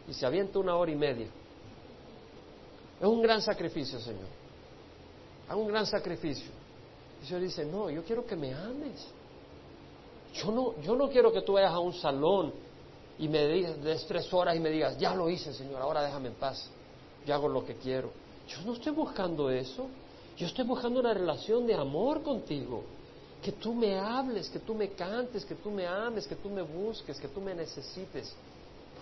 y 0.09 0.15
se 0.15 0.25
avienta 0.25 0.59
una 0.59 0.75
hora 0.75 0.91
y 0.91 0.97
media. 0.97 1.27
Es 3.01 3.07
un 3.07 3.23
gran 3.23 3.43
sacrificio, 3.43 4.01
Señor. 4.01 4.27
Es 5.49 5.55
un 5.55 5.69
gran 5.69 5.87
sacrificio. 5.87 6.51
El 7.21 7.27
Señor 7.27 7.43
dice, 7.43 7.65
no, 7.65 7.91
yo 7.91 8.03
quiero 8.03 8.25
que 8.27 8.35
me 8.35 8.55
ames. 8.55 9.07
Yo 10.35 10.51
no, 10.51 10.81
yo 10.81 10.97
no 10.97 11.09
quiero 11.09 11.33
que 11.33 11.43
tú 11.43 11.55
vayas 11.55 11.73
a 11.73 11.79
un 11.79 11.93
salón 11.93 12.53
y 13.19 13.29
me 13.29 13.47
digas, 13.49 13.83
des 13.83 14.07
tres 14.07 14.33
horas 14.33 14.57
y 14.57 14.61
me 14.61 14.71
digas, 14.71 14.99
ya 14.99 15.15
lo 15.15 15.29
hice, 15.29 15.53
Señor, 15.53 15.81
ahora 15.83 16.03
déjame 16.03 16.29
en 16.29 16.35
paz. 16.35 16.71
Yo 17.27 17.35
hago 17.35 17.49
lo 17.49 17.65
que 17.65 17.75
quiero. 17.75 18.11
Yo 18.47 18.63
no 18.65 18.75
estoy 18.75 18.93
buscando 18.93 19.51
eso. 19.51 19.87
Yo 20.37 20.47
estoy 20.47 20.65
buscando 20.65 21.01
una 21.01 21.13
relación 21.13 21.67
de 21.67 21.75
amor 21.75 22.23
contigo. 22.23 22.85
Que 23.43 23.53
tú 23.53 23.75
me 23.75 23.99
hables, 23.99 24.49
que 24.49 24.61
tú 24.61 24.75
me 24.75 24.91
cantes, 24.91 25.45
que 25.45 25.55
tú 25.55 25.71
me 25.71 25.87
ames, 25.87 26.27
que 26.27 26.37
tú 26.37 26.49
me 26.49 26.63
busques, 26.63 27.19
que 27.21 27.29
tú 27.29 27.41
me 27.41 27.55
necesites. 27.55 28.35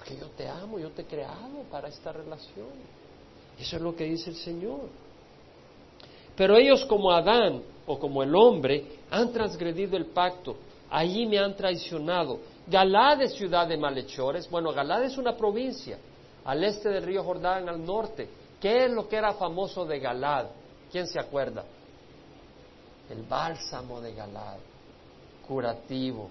Porque 0.07 0.21
yo 0.21 0.29
te 0.37 0.49
amo, 0.49 0.79
yo 0.79 0.91
te 0.91 1.03
he 1.03 1.05
creado 1.05 1.63
para 1.69 1.89
esta 1.89 2.13
relación. 2.13 2.69
Eso 3.59 3.77
es 3.77 3.83
lo 3.83 3.97
que 3.97 4.05
dice 4.05 4.31
el 4.31 4.37
Señor. 4.37 4.89
Pero 6.37 6.57
ellos 6.57 6.85
como 6.85 7.11
Adán 7.11 7.63
o 7.87 7.99
como 7.99 8.23
el 8.23 8.35
hombre 8.37 9.01
han 9.11 9.33
transgredido 9.33 9.97
el 9.97 10.07
pacto. 10.07 10.57
Allí 10.91 11.27
me 11.27 11.39
han 11.39 11.57
traicionado. 11.57 12.39
Galad 12.69 13.23
es 13.23 13.35
ciudad 13.35 13.67
de 13.67 13.77
malhechores. 13.77 14.49
Bueno, 14.49 14.73
Galad 14.73 15.03
es 15.03 15.19
una 15.19 15.37
provincia 15.37 15.99
al 16.45 16.63
este 16.63 16.89
del 16.89 17.03
río 17.03 17.25
Jordán, 17.25 17.69
al 17.69 17.85
norte. 17.85 18.29
¿Qué 18.61 18.85
es 18.85 18.93
lo 18.93 19.09
que 19.09 19.17
era 19.17 19.35
famoso 19.35 19.85
de 19.85 19.99
Galad? 19.99 20.47
¿Quién 20.93 21.09
se 21.09 21.19
acuerda? 21.19 21.65
El 23.11 23.23
bálsamo 23.25 24.01
de 24.01 24.15
Galad, 24.15 24.59
curativo. 25.49 26.31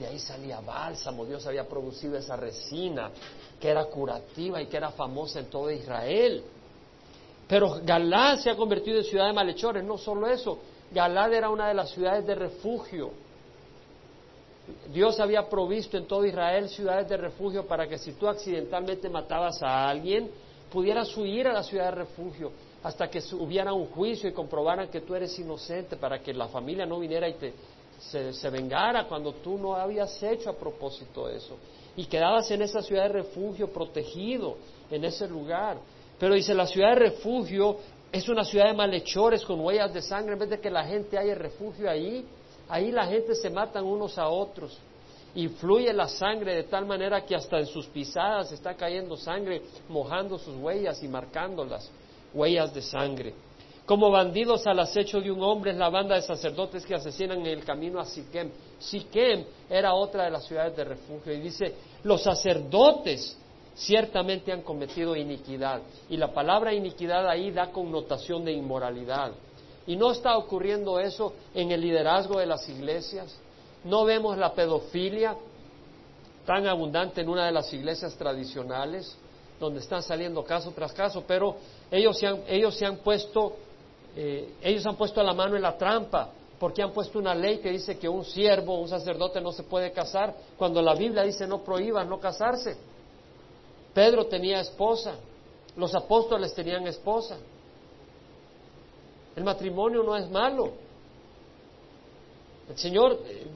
De 0.00 0.06
ahí 0.06 0.18
salía 0.18 0.60
bálsamo. 0.60 1.24
Dios 1.24 1.46
había 1.46 1.68
producido 1.68 2.16
esa 2.16 2.34
resina 2.34 3.10
que 3.60 3.68
era 3.68 3.84
curativa 3.84 4.60
y 4.60 4.66
que 4.66 4.76
era 4.76 4.90
famosa 4.90 5.38
en 5.38 5.46
todo 5.46 5.70
Israel. 5.70 6.42
Pero 7.46 7.80
Galad 7.84 8.38
se 8.38 8.50
ha 8.50 8.56
convertido 8.56 8.98
en 8.98 9.04
ciudad 9.04 9.26
de 9.26 9.32
malhechores. 9.32 9.84
No 9.84 9.98
solo 9.98 10.26
eso, 10.26 10.58
Galad 10.90 11.32
era 11.32 11.50
una 11.50 11.68
de 11.68 11.74
las 11.74 11.90
ciudades 11.90 12.26
de 12.26 12.34
refugio 12.34 13.12
Dios 14.92 15.20
había 15.20 15.48
provisto 15.48 15.96
en 15.96 16.06
todo 16.06 16.24
Israel 16.24 16.68
ciudades 16.68 17.08
de 17.08 17.16
refugio 17.16 17.66
para 17.66 17.86
que 17.88 17.98
si 17.98 18.12
tú 18.12 18.28
accidentalmente 18.28 19.08
matabas 19.08 19.62
a 19.62 19.88
alguien, 19.88 20.30
pudieras 20.70 21.16
huir 21.16 21.46
a 21.48 21.52
la 21.52 21.62
ciudad 21.62 21.86
de 21.86 21.90
refugio 21.92 22.52
hasta 22.82 23.08
que 23.10 23.22
hubiera 23.32 23.72
un 23.72 23.86
juicio 23.86 24.28
y 24.28 24.32
comprobaran 24.32 24.88
que 24.88 25.02
tú 25.02 25.14
eres 25.14 25.38
inocente, 25.38 25.96
para 25.96 26.20
que 26.20 26.32
la 26.32 26.48
familia 26.48 26.86
no 26.86 26.98
viniera 26.98 27.28
y 27.28 27.34
te, 27.34 27.52
se, 28.00 28.32
se 28.32 28.50
vengara 28.50 29.06
cuando 29.06 29.32
tú 29.34 29.58
no 29.58 29.74
habías 29.74 30.22
hecho 30.22 30.50
a 30.50 30.54
propósito 30.54 31.28
eso. 31.28 31.56
Y 31.96 32.06
quedabas 32.06 32.50
en 32.50 32.62
esa 32.62 32.82
ciudad 32.82 33.04
de 33.04 33.20
refugio 33.20 33.72
protegido, 33.72 34.56
en 34.90 35.04
ese 35.04 35.28
lugar. 35.28 35.78
Pero 36.18 36.34
dice, 36.34 36.54
la 36.54 36.66
ciudad 36.66 36.90
de 36.90 37.00
refugio 37.10 37.76
es 38.12 38.28
una 38.28 38.44
ciudad 38.44 38.66
de 38.66 38.74
malhechores 38.74 39.44
con 39.44 39.60
huellas 39.60 39.92
de 39.94 40.02
sangre, 40.02 40.32
en 40.32 40.38
vez 40.38 40.50
de 40.50 40.60
que 40.60 40.70
la 40.70 40.84
gente 40.84 41.16
haya 41.16 41.34
refugio 41.34 41.88
ahí, 41.88 42.24
Ahí 42.70 42.92
la 42.92 43.04
gente 43.06 43.34
se 43.34 43.50
matan 43.50 43.84
unos 43.84 44.16
a 44.16 44.28
otros 44.28 44.78
y 45.34 45.48
fluye 45.48 45.92
la 45.92 46.06
sangre 46.06 46.54
de 46.54 46.62
tal 46.62 46.86
manera 46.86 47.26
que 47.26 47.34
hasta 47.34 47.58
en 47.58 47.66
sus 47.66 47.86
pisadas 47.86 48.52
está 48.52 48.74
cayendo 48.74 49.16
sangre, 49.16 49.60
mojando 49.88 50.38
sus 50.38 50.54
huellas 50.56 51.02
y 51.02 51.08
marcándolas, 51.08 51.90
huellas 52.32 52.72
de 52.72 52.80
sangre. 52.80 53.34
Como 53.90 54.08
bandidos 54.08 54.68
al 54.68 54.78
acecho 54.78 55.20
de 55.20 55.32
un 55.32 55.42
hombre 55.42 55.72
es 55.72 55.76
la 55.76 55.90
banda 55.90 56.14
de 56.14 56.22
sacerdotes 56.22 56.86
que 56.86 56.94
asesinan 56.94 57.40
en 57.40 57.46
el 57.46 57.64
camino 57.64 57.98
a 57.98 58.04
Siquem. 58.04 58.48
Siquem 58.78 59.44
era 59.68 59.94
otra 59.94 60.26
de 60.26 60.30
las 60.30 60.46
ciudades 60.46 60.76
de 60.76 60.84
refugio 60.84 61.32
y 61.32 61.40
dice, 61.40 61.74
los 62.04 62.22
sacerdotes 62.22 63.36
ciertamente 63.74 64.52
han 64.52 64.62
cometido 64.62 65.16
iniquidad. 65.16 65.82
Y 66.08 66.16
la 66.18 66.32
palabra 66.32 66.72
iniquidad 66.72 67.28
ahí 67.28 67.50
da 67.50 67.72
connotación 67.72 68.44
de 68.44 68.52
inmoralidad. 68.52 69.32
Y 69.88 69.96
no 69.96 70.12
está 70.12 70.38
ocurriendo 70.38 71.00
eso 71.00 71.32
en 71.52 71.72
el 71.72 71.80
liderazgo 71.80 72.38
de 72.38 72.46
las 72.46 72.68
iglesias. 72.68 73.36
No 73.82 74.04
vemos 74.04 74.38
la 74.38 74.54
pedofilia 74.54 75.34
tan 76.46 76.64
abundante 76.68 77.22
en 77.22 77.28
una 77.28 77.46
de 77.46 77.50
las 77.50 77.72
iglesias 77.74 78.14
tradicionales, 78.14 79.18
donde 79.58 79.80
están 79.80 80.04
saliendo 80.04 80.44
caso 80.44 80.70
tras 80.70 80.92
caso, 80.92 81.24
pero 81.26 81.56
ellos 81.90 82.16
se 82.16 82.28
han, 82.28 82.44
ellos 82.46 82.76
se 82.76 82.86
han 82.86 82.98
puesto, 82.98 83.56
eh, 84.16 84.54
ellos 84.62 84.84
han 84.86 84.96
puesto 84.96 85.22
la 85.22 85.32
mano 85.32 85.56
en 85.56 85.62
la 85.62 85.76
trampa, 85.76 86.30
porque 86.58 86.82
han 86.82 86.92
puesto 86.92 87.18
una 87.18 87.34
ley 87.34 87.58
que 87.58 87.70
dice 87.70 87.98
que 87.98 88.08
un 88.08 88.24
siervo, 88.24 88.78
un 88.78 88.88
sacerdote 88.88 89.40
no 89.40 89.52
se 89.52 89.62
puede 89.62 89.92
casar, 89.92 90.34
cuando 90.58 90.82
la 90.82 90.94
Biblia 90.94 91.22
dice 91.22 91.46
no 91.46 91.62
prohíban 91.62 92.08
no 92.08 92.20
casarse. 92.20 92.76
Pedro 93.94 94.26
tenía 94.26 94.60
esposa, 94.60 95.14
los 95.76 95.94
apóstoles 95.94 96.54
tenían 96.54 96.86
esposa. 96.86 97.38
El 99.34 99.44
matrimonio 99.44 100.02
no 100.02 100.16
es 100.16 100.30
malo. 100.30 100.72
El 102.68 102.76
Señor, 102.76 103.20
eh, 103.26 103.46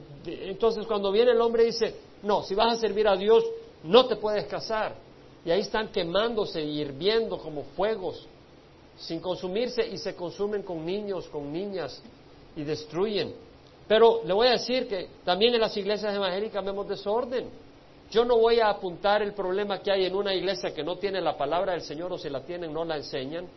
entonces 0.49 0.85
cuando 0.87 1.11
viene 1.11 1.31
el 1.31 1.41
hombre 1.41 1.65
dice, 1.65 1.95
no, 2.23 2.43
si 2.43 2.55
vas 2.55 2.73
a 2.73 2.79
servir 2.79 3.07
a 3.07 3.15
Dios, 3.15 3.43
no 3.83 4.07
te 4.07 4.15
puedes 4.15 4.45
casar. 4.45 4.95
Y 5.45 5.51
ahí 5.51 5.61
están 5.61 5.89
quemándose 5.89 6.61
y 6.61 6.81
hirviendo 6.81 7.37
como 7.37 7.63
fuegos, 7.75 8.25
sin 8.97 9.19
consumirse 9.19 9.85
y 9.85 9.97
se 9.97 10.15
consumen 10.15 10.63
con 10.63 10.85
niños, 10.85 11.27
con 11.27 11.51
niñas 11.51 12.01
y 12.55 12.63
destruyen. 12.63 13.33
Pero 13.87 14.21
le 14.25 14.33
voy 14.33 14.47
a 14.47 14.51
decir 14.51 14.87
que 14.87 15.09
también 15.23 15.53
en 15.53 15.61
las 15.61 15.75
iglesias 15.77 16.15
evangélicas 16.15 16.63
vemos 16.63 16.87
desorden. 16.87 17.49
Yo 18.09 18.23
no 18.23 18.37
voy 18.37 18.59
a 18.59 18.69
apuntar 18.69 19.21
el 19.21 19.33
problema 19.33 19.79
que 19.79 19.91
hay 19.91 20.05
en 20.05 20.15
una 20.15 20.33
iglesia 20.33 20.73
que 20.73 20.83
no 20.83 20.97
tiene 20.97 21.21
la 21.21 21.37
palabra 21.37 21.73
del 21.73 21.81
Señor 21.81 22.11
o 22.13 22.17
si 22.17 22.29
la 22.29 22.41
tienen 22.41 22.71
no 22.71 22.85
la 22.85 22.97
enseñan 22.97 23.47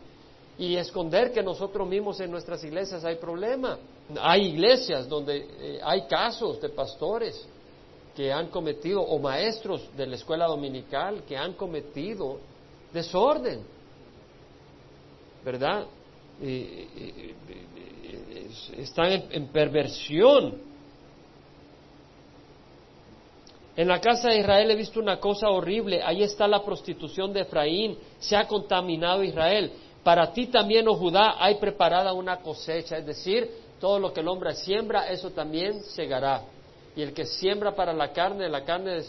y 0.57 0.75
esconder 0.75 1.31
que 1.31 1.41
nosotros 1.41 1.87
mismos 1.87 2.19
en 2.19 2.29
nuestras 2.29 2.63
iglesias 2.63 3.05
hay 3.05 3.15
problema. 3.15 3.79
Hay 4.19 4.47
iglesias 4.47 5.07
donde 5.07 5.37
eh, 5.37 5.79
hay 5.81 6.05
casos 6.07 6.59
de 6.59 6.69
pastores 6.69 7.47
que 8.15 8.33
han 8.33 8.47
cometido, 8.47 9.01
o 9.01 9.19
maestros 9.19 9.89
de 9.95 10.05
la 10.05 10.15
escuela 10.15 10.45
dominical 10.47 11.23
que 11.23 11.37
han 11.37 11.53
cometido 11.53 12.39
desorden, 12.91 13.63
¿verdad? 15.43 15.85
están 18.77 19.23
en 19.31 19.47
perversión. 19.47 20.69
En 23.75 23.87
la 23.87 24.01
casa 24.01 24.29
de 24.29 24.39
Israel 24.39 24.71
he 24.71 24.75
visto 24.75 24.99
una 24.99 25.19
cosa 25.19 25.49
horrible. 25.49 26.01
Ahí 26.03 26.23
está 26.23 26.47
la 26.47 26.63
prostitución 26.63 27.31
de 27.31 27.41
Efraín. 27.41 27.97
Se 28.19 28.35
ha 28.35 28.47
contaminado 28.47 29.23
Israel. 29.23 29.71
Para 30.03 30.31
ti 30.33 30.47
también, 30.47 30.87
oh 30.87 30.95
Judá, 30.95 31.35
hay 31.39 31.55
preparada 31.55 32.13
una 32.13 32.37
cosecha, 32.37 32.97
es 32.97 33.05
decir, 33.05 33.49
todo 33.79 33.99
lo 33.99 34.11
que 34.11 34.21
el 34.21 34.27
hombre 34.27 34.53
siembra, 34.55 35.09
eso 35.09 35.31
también 35.31 35.81
segará. 35.83 36.43
Y 36.95 37.01
el 37.01 37.13
que 37.13 37.25
siembra 37.25 37.75
para 37.75 37.93
la 37.93 38.11
carne, 38.11 38.49
la 38.49 38.65
carne 38.65 39.01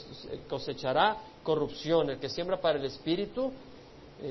cosechará 0.48 1.16
corrupción. 1.42 2.10
El 2.10 2.18
que 2.18 2.28
siembra 2.28 2.60
para 2.60 2.78
el 2.78 2.84
espíritu, 2.84 3.52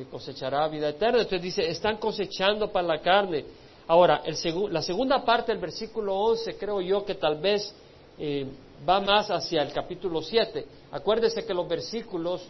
cosechará 0.09 0.67
vida 0.67 0.89
eterna. 0.89 1.19
Entonces 1.19 1.41
dice, 1.41 1.69
están 1.69 1.97
cosechando 1.97 2.71
para 2.71 2.87
la 2.87 3.01
carne. 3.01 3.45
Ahora, 3.87 4.21
la 4.69 4.81
segunda 4.81 5.23
parte 5.25 5.51
del 5.51 5.59
versículo 5.59 6.15
11 6.15 6.57
creo 6.57 6.79
yo 6.81 7.03
que 7.03 7.15
tal 7.15 7.39
vez 7.39 7.73
eh, 8.17 8.45
va 8.87 8.99
más 8.99 9.31
hacia 9.31 9.61
el 9.61 9.71
capítulo 9.71 10.21
7. 10.21 10.65
Acuérdese 10.91 11.45
que 11.45 11.53
los 11.53 11.67
versículos 11.67 12.43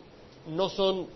no 0.48 0.68
son 0.70 1.08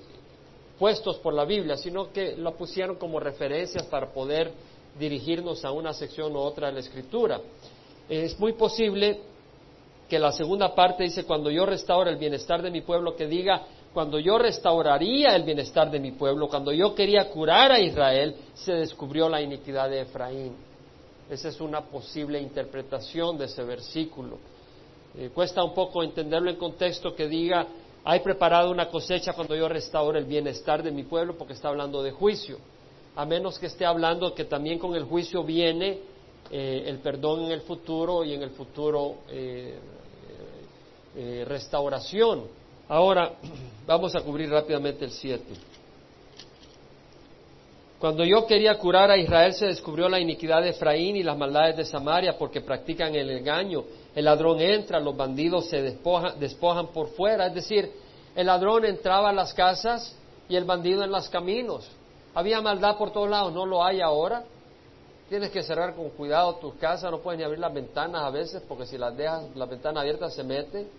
puestos 0.80 1.18
por 1.18 1.34
la 1.34 1.46
Biblia, 1.46 1.78
sino 1.78 2.12
que 2.12 2.36
lo 2.38 2.56
pusieron 2.56 2.96
como 2.96 3.20
referencias 3.20 3.84
para 3.84 4.12
poder 4.12 4.52
dirigirnos 4.98 5.66
a 5.66 5.72
una 5.72 5.94
sección 5.94 6.36
u 6.36 6.40
otra 6.40 6.68
de 6.68 6.74
la 6.74 6.80
Escritura. 6.80 7.42
Es 8.08 8.40
muy 8.40 8.54
posible 8.54 9.20
que 10.10 10.20
la 10.20 10.32
segunda 10.32 10.76
parte 10.76 11.04
dice, 11.04 11.26
cuando 11.26 11.50
yo 11.50 11.66
restaure 11.66 12.12
el 12.12 12.18
bienestar 12.18 12.62
de 12.62 12.70
mi 12.70 12.82
pueblo, 12.82 13.16
que 13.16 13.28
diga, 13.28 13.66
cuando 13.94 14.18
yo 14.18 14.40
restauraría 14.40 15.36
el 15.36 15.44
bienestar 15.44 15.92
de 15.92 16.00
mi 16.00 16.12
pueblo, 16.12 16.48
cuando 16.48 16.72
yo 16.72 16.96
quería 16.96 17.30
curar 17.30 17.72
a 17.72 17.80
Israel, 17.80 18.36
se 18.56 18.74
descubrió 18.74 19.30
la 19.30 19.42
iniquidad 19.42 19.90
de 19.90 20.02
Efraín. 20.02 20.56
Esa 21.30 21.50
es 21.50 21.62
una 21.62 21.82
posible 21.82 22.42
interpretación 22.42 23.38
de 23.38 23.46
ese 23.46 23.64
versículo. 23.64 24.38
Eh, 25.16 25.30
cuesta 25.34 25.64
un 25.64 25.76
poco 25.76 26.02
entenderlo 26.02 26.50
en 26.50 26.56
contexto 26.56 27.16
que 27.16 27.28
diga, 27.28 27.68
hay 28.04 28.20
preparado 28.22 28.72
una 28.72 28.90
cosecha 28.90 29.34
cuando 29.34 29.56
yo 29.56 29.70
restaure 29.70 30.20
el 30.20 30.26
bienestar 30.26 30.82
de 30.82 30.92
mi 30.92 31.04
pueblo 31.04 31.38
porque 31.38 31.54
está 31.54 31.70
hablando 31.70 32.02
de 32.02 32.12
juicio. 32.12 32.58
A 33.16 33.26
menos 33.26 33.60
que 33.60 33.68
esté 33.68 33.86
hablando 33.86 34.34
que 34.34 34.46
también 34.46 34.80
con 34.80 34.96
el 34.96 35.04
juicio 35.04 35.44
viene 35.44 36.00
eh, 36.50 36.84
el 36.88 36.98
perdón 36.98 37.44
en 37.44 37.52
el 37.52 37.62
futuro 37.62 38.24
y 38.24 38.34
en 38.34 38.42
el 38.42 38.50
futuro 38.50 39.18
eh, 39.30 39.76
restauración. 41.48 42.63
Ahora 42.88 43.34
vamos 43.88 44.16
a 44.16 44.22
cubrir 44.22 44.50
rápidamente 44.50 45.06
el 45.06 45.12
7. 45.12 45.44
Cuando 48.04 48.26
yo 48.26 48.46
quería 48.46 48.78
curar 48.78 49.10
a 49.12 49.18
Israel 49.18 49.54
se 49.54 49.68
descubrió 49.68 50.10
la 50.10 50.20
iniquidad 50.20 50.62
de 50.62 50.72
Efraín 50.72 51.16
y 51.16 51.24
las 51.24 51.38
maldades 51.38 51.78
de 51.78 51.86
Samaria 51.86 52.38
porque 52.38 52.60
practican 52.60 53.16
el 53.16 53.30
engaño. 53.30 53.86
El 54.14 54.26
ladrón 54.26 54.60
entra, 54.60 55.00
los 55.00 55.16
bandidos 55.16 55.70
se 55.70 55.82
despojan, 55.82 56.88
por 56.88 57.08
fuera. 57.12 57.48
Es 57.48 57.54
decir, 57.54 57.90
el 58.36 58.48
ladrón 58.48 58.84
entraba 58.84 59.30
a 59.30 59.32
las 59.32 59.54
casas 59.54 60.18
y 60.50 60.58
el 60.58 60.66
bandido 60.66 61.02
en 61.02 61.12
los 61.12 61.30
caminos. 61.30 61.90
Había 62.36 62.60
maldad 62.60 62.98
por 62.98 63.14
todos 63.14 63.30
lados, 63.30 63.54
no 63.54 63.66
lo 63.66 63.82
hay 63.82 64.02
ahora. 64.02 64.44
Tienes 65.30 65.50
que 65.52 65.64
cerrar 65.64 65.96
con 65.96 66.10
cuidado 66.10 66.56
tus 66.56 66.74
casas, 66.74 67.10
no 67.10 67.20
puedes 67.20 67.40
ni 67.40 67.46
abrir 67.46 67.60
las 67.60 67.74
ventanas 67.74 68.22
a 68.22 68.30
veces 68.32 68.62
porque 68.68 68.86
si 68.86 68.98
las 68.98 69.16
dejas 69.16 69.44
las 69.56 69.70
ventanas 69.70 70.02
abiertas 70.02 70.36
se 70.36 70.44
meten. 70.44 70.90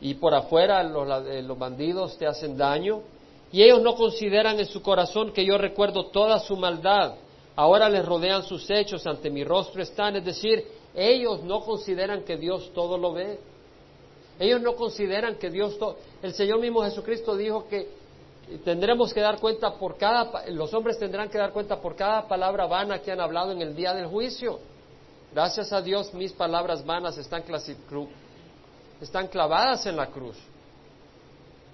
Y 0.00 0.14
por 0.14 0.34
afuera 0.34 0.82
los, 0.82 1.26
eh, 1.26 1.42
los 1.42 1.58
bandidos 1.58 2.16
te 2.18 2.26
hacen 2.26 2.56
daño. 2.56 3.02
Y 3.50 3.62
ellos 3.62 3.82
no 3.82 3.94
consideran 3.94 4.58
en 4.58 4.66
su 4.66 4.82
corazón 4.82 5.32
que 5.32 5.44
yo 5.44 5.58
recuerdo 5.58 6.06
toda 6.06 6.38
su 6.38 6.56
maldad. 6.56 7.14
Ahora 7.56 7.88
les 7.88 8.04
rodean 8.04 8.42
sus 8.44 8.70
hechos, 8.70 9.06
ante 9.06 9.30
mi 9.30 9.42
rostro 9.42 9.82
están. 9.82 10.16
Es 10.16 10.24
decir, 10.24 10.64
ellos 10.94 11.42
no 11.42 11.60
consideran 11.60 12.22
que 12.22 12.36
Dios 12.36 12.70
todo 12.74 12.96
lo 12.98 13.12
ve. 13.12 13.40
Ellos 14.38 14.60
no 14.60 14.74
consideran 14.74 15.36
que 15.36 15.50
Dios 15.50 15.78
todo... 15.78 15.96
El 16.22 16.32
Señor 16.32 16.60
mismo 16.60 16.82
Jesucristo 16.82 17.36
dijo 17.36 17.66
que 17.68 17.88
tendremos 18.64 19.12
que 19.12 19.20
dar 19.20 19.40
cuenta 19.40 19.74
por 19.74 19.96
cada, 19.96 20.46
los 20.48 20.72
hombres 20.72 20.98
tendrán 20.98 21.28
que 21.28 21.38
dar 21.38 21.52
cuenta 21.52 21.80
por 21.80 21.96
cada 21.96 22.26
palabra 22.26 22.66
vana 22.66 23.00
que 23.00 23.10
han 23.12 23.20
hablado 23.20 23.52
en 23.52 23.60
el 23.60 23.74
día 23.74 23.92
del 23.92 24.06
juicio. 24.06 24.58
Gracias 25.32 25.72
a 25.72 25.82
Dios 25.82 26.14
mis 26.14 26.32
palabras 26.32 26.84
vanas 26.86 27.18
están, 27.18 27.42
están 29.00 29.28
clavadas 29.28 29.86
en 29.86 29.96
la 29.96 30.06
cruz. 30.06 30.36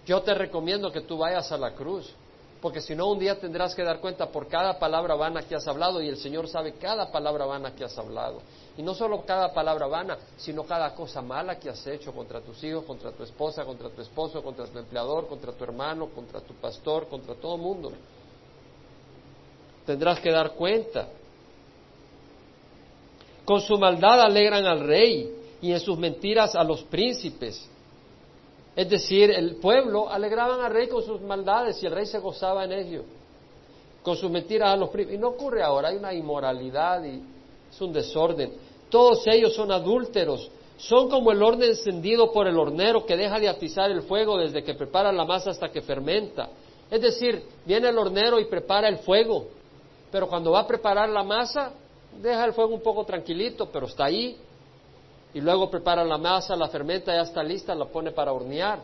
Yo 0.07 0.23
te 0.23 0.35
recomiendo 0.35 0.93
que 0.93 1.01
tú 1.01 1.19
vayas 1.19 1.51
a 1.51 1.57
la 1.57 1.73
cruz, 1.73 2.13
porque 2.61 2.81
si 2.81 2.95
no 2.95 3.09
un 3.09 3.19
día 3.19 3.39
tendrás 3.39 3.75
que 3.75 3.83
dar 3.83 4.01
cuenta 4.01 4.27
por 4.27 4.49
cada 4.49 4.79
palabra 4.79 5.15
vana 5.15 5.43
que 5.43 5.55
has 5.55 5.67
hablado 5.67 6.03
y 6.03 6.09
el 6.09 6.17
Señor 6.17 6.49
sabe 6.49 6.75
cada 6.75 7.11
palabra 7.11 7.47
vana 7.47 7.75
que 7.75 7.85
has 7.85 7.97
hablado. 7.99 8.41
Y 8.77 8.83
no 8.83 8.95
solo 8.95 9.25
cada 9.25 9.53
palabra 9.53 9.87
vana, 9.87 10.19
sino 10.37 10.65
cada 10.65 10.95
cosa 10.95 11.23
mala 11.23 11.59
que 11.59 11.71
has 11.71 11.87
hecho 11.87 12.13
contra 12.13 12.41
tus 12.41 12.63
hijos, 12.65 12.85
contra 12.85 13.13
tu 13.13 13.23
esposa, 13.23 13.65
contra 13.65 13.89
tu 13.89 14.03
esposo, 14.03 14.43
contra 14.43 14.67
tu 14.67 14.79
empleador, 14.79 15.29
contra 15.29 15.53
tu 15.53 15.65
hermano, 15.65 16.09
contra 16.09 16.41
tu 16.41 16.55
pastor, 16.55 17.07
contra 17.09 17.35
todo 17.35 17.57
el 17.57 17.61
mundo. 17.61 17.93
Tendrás 19.87 20.21
que 20.21 20.31
dar 20.31 20.53
cuenta. 20.53 21.09
Con 23.45 23.61
su 23.61 23.77
maldad 23.77 24.23
alegran 24.23 24.65
al 24.65 24.81
rey 24.81 25.44
y 25.65 25.73
en 25.73 25.81
sus 25.81 25.97
mentiras 25.97 26.55
a 26.55 26.63
los 26.63 26.83
príncipes. 26.83 27.67
Es 28.77 28.91
decir, 28.91 29.31
el 29.31 29.57
pueblo 29.57 30.11
alegraban 30.11 30.61
al 30.61 30.71
rey 30.71 30.89
con 30.89 31.03
sus 31.03 31.23
maldades 31.23 31.83
y 31.83 31.87
el 31.87 31.93
rey 31.93 32.05
se 32.05 32.19
gozaba 32.19 32.65
en 32.65 32.73
ello. 32.73 33.03
Con 34.03 34.15
sus 34.15 34.31
mentiras 34.31 34.75
a 34.75 34.77
los 34.77 34.91
príncipes. 34.91 35.17
Y 35.17 35.23
no 35.23 35.29
ocurre 35.29 35.63
ahora, 35.63 35.89
hay 35.89 35.97
una 35.97 36.13
inmoralidad 36.13 37.03
y 37.05 37.23
es 37.71 37.81
un 37.81 37.95
desorden. 37.95 38.53
Todos 38.91 39.27
ellos 39.27 39.55
son 39.55 39.73
adúlteros, 39.73 40.51
son 40.77 41.09
como 41.09 41.33
el 41.33 41.43
horno 41.43 41.65
encendido 41.65 42.31
por 42.31 42.47
el 42.47 42.59
hornero 42.59 43.07
que 43.07 43.17
deja 43.17 43.39
de 43.41 43.49
atizar 43.49 43.91
el 43.91 44.03
fuego 44.03 44.37
desde 44.37 44.63
que 44.63 44.75
prepara 44.75 45.11
la 45.13 45.25
masa 45.25 45.49
hasta 45.49 45.71
que 45.71 45.81
fermenta. 45.81 46.51
Es 46.91 47.01
decir, 47.01 47.43
viene 47.65 47.89
el 47.89 47.97
hornero 47.97 48.39
y 48.39 48.45
prepara 48.45 48.87
el 48.87 48.99
fuego, 48.99 49.47
pero 50.13 50.29
cuando 50.29 50.51
va 50.51 50.61
a 50.61 50.67
preparar 50.67 51.09
la 51.09 51.23
masa, 51.23 51.73
deja 52.21 52.45
el 52.45 52.53
fuego 52.53 52.75
un 52.75 52.83
poco 52.83 53.07
tranquilito, 53.07 53.71
pero 53.73 53.87
está 53.87 54.05
ahí. 54.05 54.37
Y 55.35 55.41
luego 55.41 55.69
prepara 55.69 56.05
la 56.05 56.17
masa, 56.17 56.57
la 56.57 56.69
fermenta, 56.69 57.13
ya 57.13 57.23
está 57.23 57.43
lista, 57.43 57.75
la 57.75 57.87
pone 57.87 58.13
para 58.13 58.33
hornear. 58.33 58.81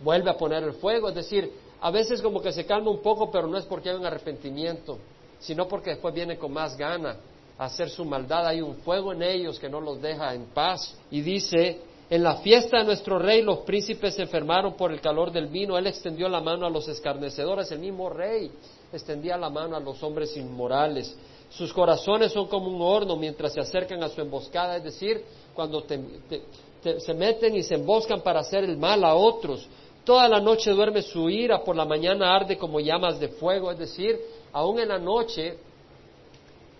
Vuelve 0.00 0.30
a 0.30 0.36
poner 0.36 0.62
el 0.62 0.74
fuego, 0.74 1.08
es 1.08 1.14
decir, 1.14 1.50
a 1.80 1.90
veces 1.90 2.22
como 2.22 2.40
que 2.40 2.52
se 2.52 2.66
calma 2.66 2.90
un 2.90 3.02
poco, 3.02 3.30
pero 3.30 3.48
no 3.48 3.56
es 3.56 3.64
porque 3.64 3.90
hay 3.90 3.96
un 3.96 4.06
arrepentimiento, 4.06 4.98
sino 5.40 5.66
porque 5.66 5.90
después 5.90 6.14
viene 6.14 6.36
con 6.36 6.52
más 6.52 6.76
gana 6.76 7.16
hacer 7.58 7.90
su 7.90 8.04
maldad, 8.04 8.46
hay 8.46 8.60
un 8.60 8.76
fuego 8.76 9.12
en 9.12 9.22
ellos 9.22 9.58
que 9.58 9.68
no 9.68 9.80
los 9.80 10.00
deja 10.00 10.32
en 10.34 10.44
paz. 10.46 10.96
Y 11.10 11.22
dice, 11.22 11.80
en 12.08 12.22
la 12.22 12.36
fiesta 12.36 12.78
de 12.78 12.84
nuestro 12.84 13.18
rey 13.18 13.42
los 13.42 13.58
príncipes 13.58 14.14
se 14.14 14.22
enfermaron 14.22 14.74
por 14.74 14.92
el 14.92 15.00
calor 15.00 15.32
del 15.32 15.48
vino, 15.48 15.76
él 15.76 15.86
extendió 15.86 16.28
la 16.28 16.40
mano 16.40 16.66
a 16.66 16.70
los 16.70 16.86
escarnecedores, 16.86 17.70
el 17.72 17.80
mismo 17.80 18.08
rey 18.08 18.50
extendía 18.92 19.36
la 19.36 19.50
mano 19.50 19.76
a 19.76 19.80
los 19.80 20.02
hombres 20.02 20.36
inmorales. 20.36 21.16
Sus 21.50 21.72
corazones 21.72 22.32
son 22.32 22.46
como 22.46 22.68
un 22.68 22.80
horno 22.82 23.16
mientras 23.16 23.52
se 23.52 23.60
acercan 23.60 24.02
a 24.02 24.08
su 24.08 24.20
emboscada, 24.20 24.76
es 24.76 24.84
decir, 24.84 25.24
cuando 25.54 25.84
se 25.86 27.14
meten 27.14 27.56
y 27.56 27.62
se 27.62 27.74
emboscan 27.74 28.20
para 28.20 28.40
hacer 28.40 28.64
el 28.64 28.76
mal 28.76 29.02
a 29.04 29.14
otros. 29.14 29.66
Toda 30.04 30.28
la 30.28 30.40
noche 30.40 30.70
duerme 30.70 31.02
su 31.02 31.28
ira, 31.28 31.62
por 31.64 31.76
la 31.76 31.84
mañana 31.84 32.34
arde 32.34 32.56
como 32.56 32.80
llamas 32.80 33.18
de 33.18 33.28
fuego, 33.28 33.70
es 33.70 33.78
decir, 33.78 34.18
aún 34.52 34.78
en 34.78 34.88
la 34.88 34.98
noche 34.98 35.58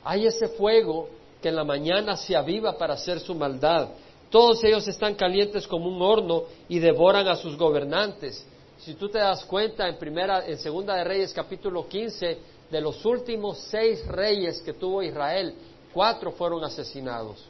hay 0.04 0.26
ese 0.26 0.48
fuego 0.48 1.08
que 1.42 1.48
en 1.48 1.56
la 1.56 1.64
mañana 1.64 2.16
se 2.16 2.36
aviva 2.36 2.76
para 2.76 2.94
hacer 2.94 3.20
su 3.20 3.34
maldad. 3.34 3.88
Todos 4.30 4.62
ellos 4.64 4.86
están 4.86 5.14
calientes 5.14 5.66
como 5.66 5.88
un 5.88 6.00
horno 6.02 6.44
y 6.68 6.78
devoran 6.78 7.26
a 7.28 7.36
sus 7.36 7.56
gobernantes. 7.56 8.46
Si 8.78 8.94
tú 8.94 9.08
te 9.08 9.18
das 9.18 9.44
cuenta 9.44 9.88
en 9.88 9.96
primera, 9.96 10.46
en 10.46 10.58
segunda 10.58 10.94
de 10.94 11.04
Reyes 11.04 11.32
capítulo 11.32 11.88
15, 11.88 12.38
de 12.70 12.80
los 12.80 13.04
últimos 13.04 13.58
seis 13.70 14.06
reyes 14.06 14.60
que 14.60 14.74
tuvo 14.74 15.02
Israel, 15.02 15.54
cuatro 15.92 16.32
fueron 16.32 16.62
asesinados. 16.64 17.44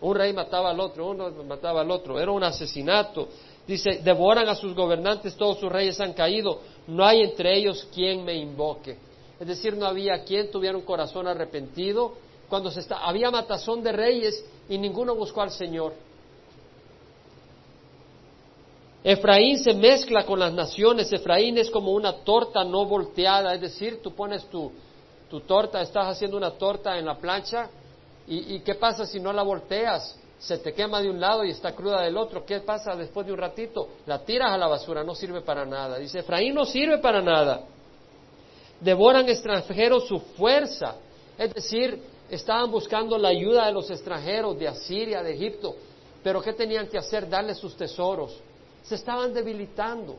Un 0.00 0.14
rey 0.14 0.32
mataba 0.32 0.70
al 0.70 0.78
otro, 0.78 1.08
uno 1.08 1.30
mataba 1.44 1.80
al 1.80 1.90
otro. 1.90 2.20
Era 2.20 2.30
un 2.30 2.44
asesinato. 2.44 3.28
Dice, 3.66 4.00
devoran 4.02 4.48
a 4.48 4.54
sus 4.54 4.74
gobernantes, 4.74 5.36
todos 5.36 5.58
sus 5.58 5.70
reyes 5.70 6.00
han 6.00 6.12
caído. 6.12 6.60
No 6.86 7.04
hay 7.04 7.22
entre 7.22 7.56
ellos 7.58 7.88
quien 7.92 8.24
me 8.24 8.34
invoque 8.34 9.08
es 9.40 9.46
decir, 9.46 9.76
no 9.76 9.86
había 9.86 10.24
quien 10.24 10.50
tuviera 10.50 10.76
un 10.76 10.84
corazón 10.84 11.28
arrepentido. 11.28 12.14
Cuando 12.48 12.70
se 12.70 12.80
está, 12.80 12.98
había 12.98 13.30
matazón 13.30 13.82
de 13.82 13.92
reyes 13.92 14.44
y 14.68 14.78
ninguno 14.78 15.14
buscó 15.14 15.42
al 15.42 15.50
Señor. 15.50 15.92
Efraín 19.04 19.58
se 19.58 19.74
mezcla 19.74 20.24
con 20.24 20.38
las 20.38 20.52
naciones. 20.52 21.12
Efraín 21.12 21.56
es 21.58 21.70
como 21.70 21.92
una 21.92 22.12
torta 22.12 22.64
no 22.64 22.84
volteada, 22.84 23.54
es 23.54 23.60
decir, 23.60 24.02
tú 24.02 24.12
pones 24.12 24.44
tu, 24.46 24.72
torta, 25.46 25.80
estás 25.80 26.08
haciendo 26.08 26.36
una 26.36 26.52
torta 26.52 26.98
en 26.98 27.06
la 27.06 27.16
plancha 27.16 27.68
y, 28.26 28.56
y, 28.56 28.60
¿qué 28.60 28.74
pasa 28.74 29.06
si 29.06 29.20
no 29.20 29.32
la 29.32 29.42
volteas? 29.42 30.18
Se 30.38 30.58
te 30.58 30.72
quema 30.72 31.00
de 31.00 31.10
un 31.10 31.20
lado 31.20 31.44
y 31.44 31.50
está 31.50 31.72
cruda 31.72 32.02
del 32.02 32.16
otro. 32.16 32.44
¿Qué 32.44 32.60
pasa 32.60 32.94
después 32.94 33.26
de 33.26 33.32
un 33.32 33.38
ratito? 33.38 33.88
La 34.06 34.20
tiras 34.20 34.52
a 34.52 34.58
la 34.58 34.68
basura, 34.68 35.02
no 35.02 35.14
sirve 35.14 35.40
para 35.40 35.64
nada. 35.64 35.98
Dice, 35.98 36.20
Efraín 36.20 36.54
no 36.54 36.64
sirve 36.64 36.98
para 36.98 37.20
nada 37.20 37.64
devoran 38.80 39.28
extranjeros 39.28 40.06
su 40.06 40.18
fuerza. 40.20 40.96
Es 41.36 41.54
decir, 41.54 42.00
estaban 42.30 42.70
buscando 42.70 43.18
la 43.18 43.28
ayuda 43.28 43.66
de 43.66 43.72
los 43.72 43.90
extranjeros 43.90 44.58
de 44.58 44.68
Asiria, 44.68 45.22
de 45.22 45.34
Egipto. 45.34 45.74
Pero 46.22 46.42
¿qué 46.42 46.52
tenían 46.52 46.88
que 46.88 46.98
hacer? 46.98 47.28
Darle 47.28 47.54
sus 47.54 47.76
tesoros. 47.76 48.36
Se 48.88 48.94
estaban 48.94 49.34
debilitando. 49.34 50.16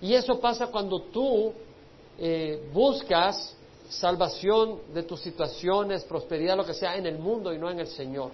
Y 0.00 0.14
eso 0.14 0.38
pasa 0.38 0.68
cuando 0.68 1.02
tú 1.02 1.52
eh, 2.18 2.70
buscas 2.72 3.54
salvación 3.88 4.80
de 4.94 5.02
tus 5.02 5.20
situaciones, 5.20 6.04
prosperidad, 6.04 6.56
lo 6.56 6.64
que 6.64 6.74
sea, 6.74 6.96
en 6.96 7.06
el 7.06 7.18
mundo 7.18 7.52
y 7.52 7.58
no 7.58 7.68
en 7.70 7.80
el 7.80 7.88
Señor. 7.88 8.30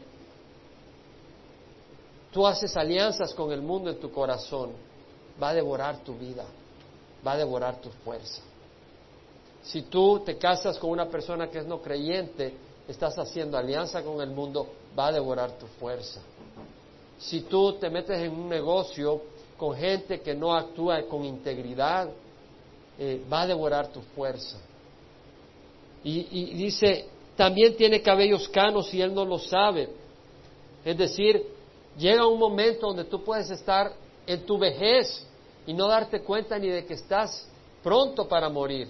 Tú 2.30 2.46
haces 2.46 2.76
alianzas 2.76 3.32
con 3.32 3.50
el 3.50 3.62
mundo 3.62 3.88
en 3.88 3.98
tu 3.98 4.10
corazón. 4.10 4.72
Va 5.42 5.50
a 5.50 5.54
devorar 5.54 6.04
tu 6.04 6.14
vida. 6.14 6.44
Va 7.26 7.32
a 7.32 7.38
devorar 7.38 7.80
tu 7.80 7.88
fuerza. 8.04 8.42
Si 9.62 9.82
tú 9.82 10.20
te 10.24 10.36
casas 10.36 10.78
con 10.78 10.90
una 10.90 11.08
persona 11.08 11.48
que 11.48 11.58
es 11.58 11.66
no 11.66 11.80
creyente, 11.80 12.54
estás 12.86 13.18
haciendo 13.18 13.56
alianza 13.56 14.02
con 14.02 14.20
el 14.20 14.30
mundo, 14.30 14.68
va 14.96 15.08
a 15.08 15.12
devorar 15.12 15.52
tu 15.52 15.66
fuerza. 15.66 16.20
Si 17.18 17.40
tú 17.42 17.72
te 17.78 17.88
metes 17.88 18.20
en 18.20 18.32
un 18.32 18.48
negocio 18.48 19.22
con 19.56 19.76
gente 19.76 20.20
que 20.20 20.34
no 20.34 20.54
actúa 20.54 21.02
con 21.08 21.24
integridad, 21.24 22.08
eh, 22.98 23.22
va 23.30 23.42
a 23.42 23.46
devorar 23.46 23.88
tu 23.88 24.00
fuerza. 24.00 24.58
Y, 26.04 26.26
y 26.30 26.54
dice, 26.54 27.06
también 27.36 27.76
tiene 27.76 28.02
cabellos 28.02 28.48
canos 28.48 28.92
y 28.94 29.00
él 29.00 29.14
no 29.14 29.24
lo 29.24 29.38
sabe. 29.38 29.88
Es 30.84 30.96
decir, 30.96 31.42
llega 31.98 32.26
un 32.26 32.38
momento 32.38 32.88
donde 32.88 33.04
tú 33.04 33.24
puedes 33.24 33.50
estar 33.50 33.92
en 34.26 34.44
tu 34.46 34.58
vejez 34.58 35.26
y 35.66 35.74
no 35.74 35.88
darte 35.88 36.20
cuenta 36.20 36.58
ni 36.58 36.68
de 36.68 36.84
que 36.84 36.94
estás 36.94 37.48
pronto 37.82 38.28
para 38.28 38.48
morir 38.48 38.88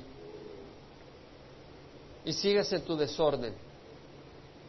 y 2.27 2.33
sigues 2.33 2.71
en 2.73 2.83
tu 2.83 2.97
desorden. 2.97 3.55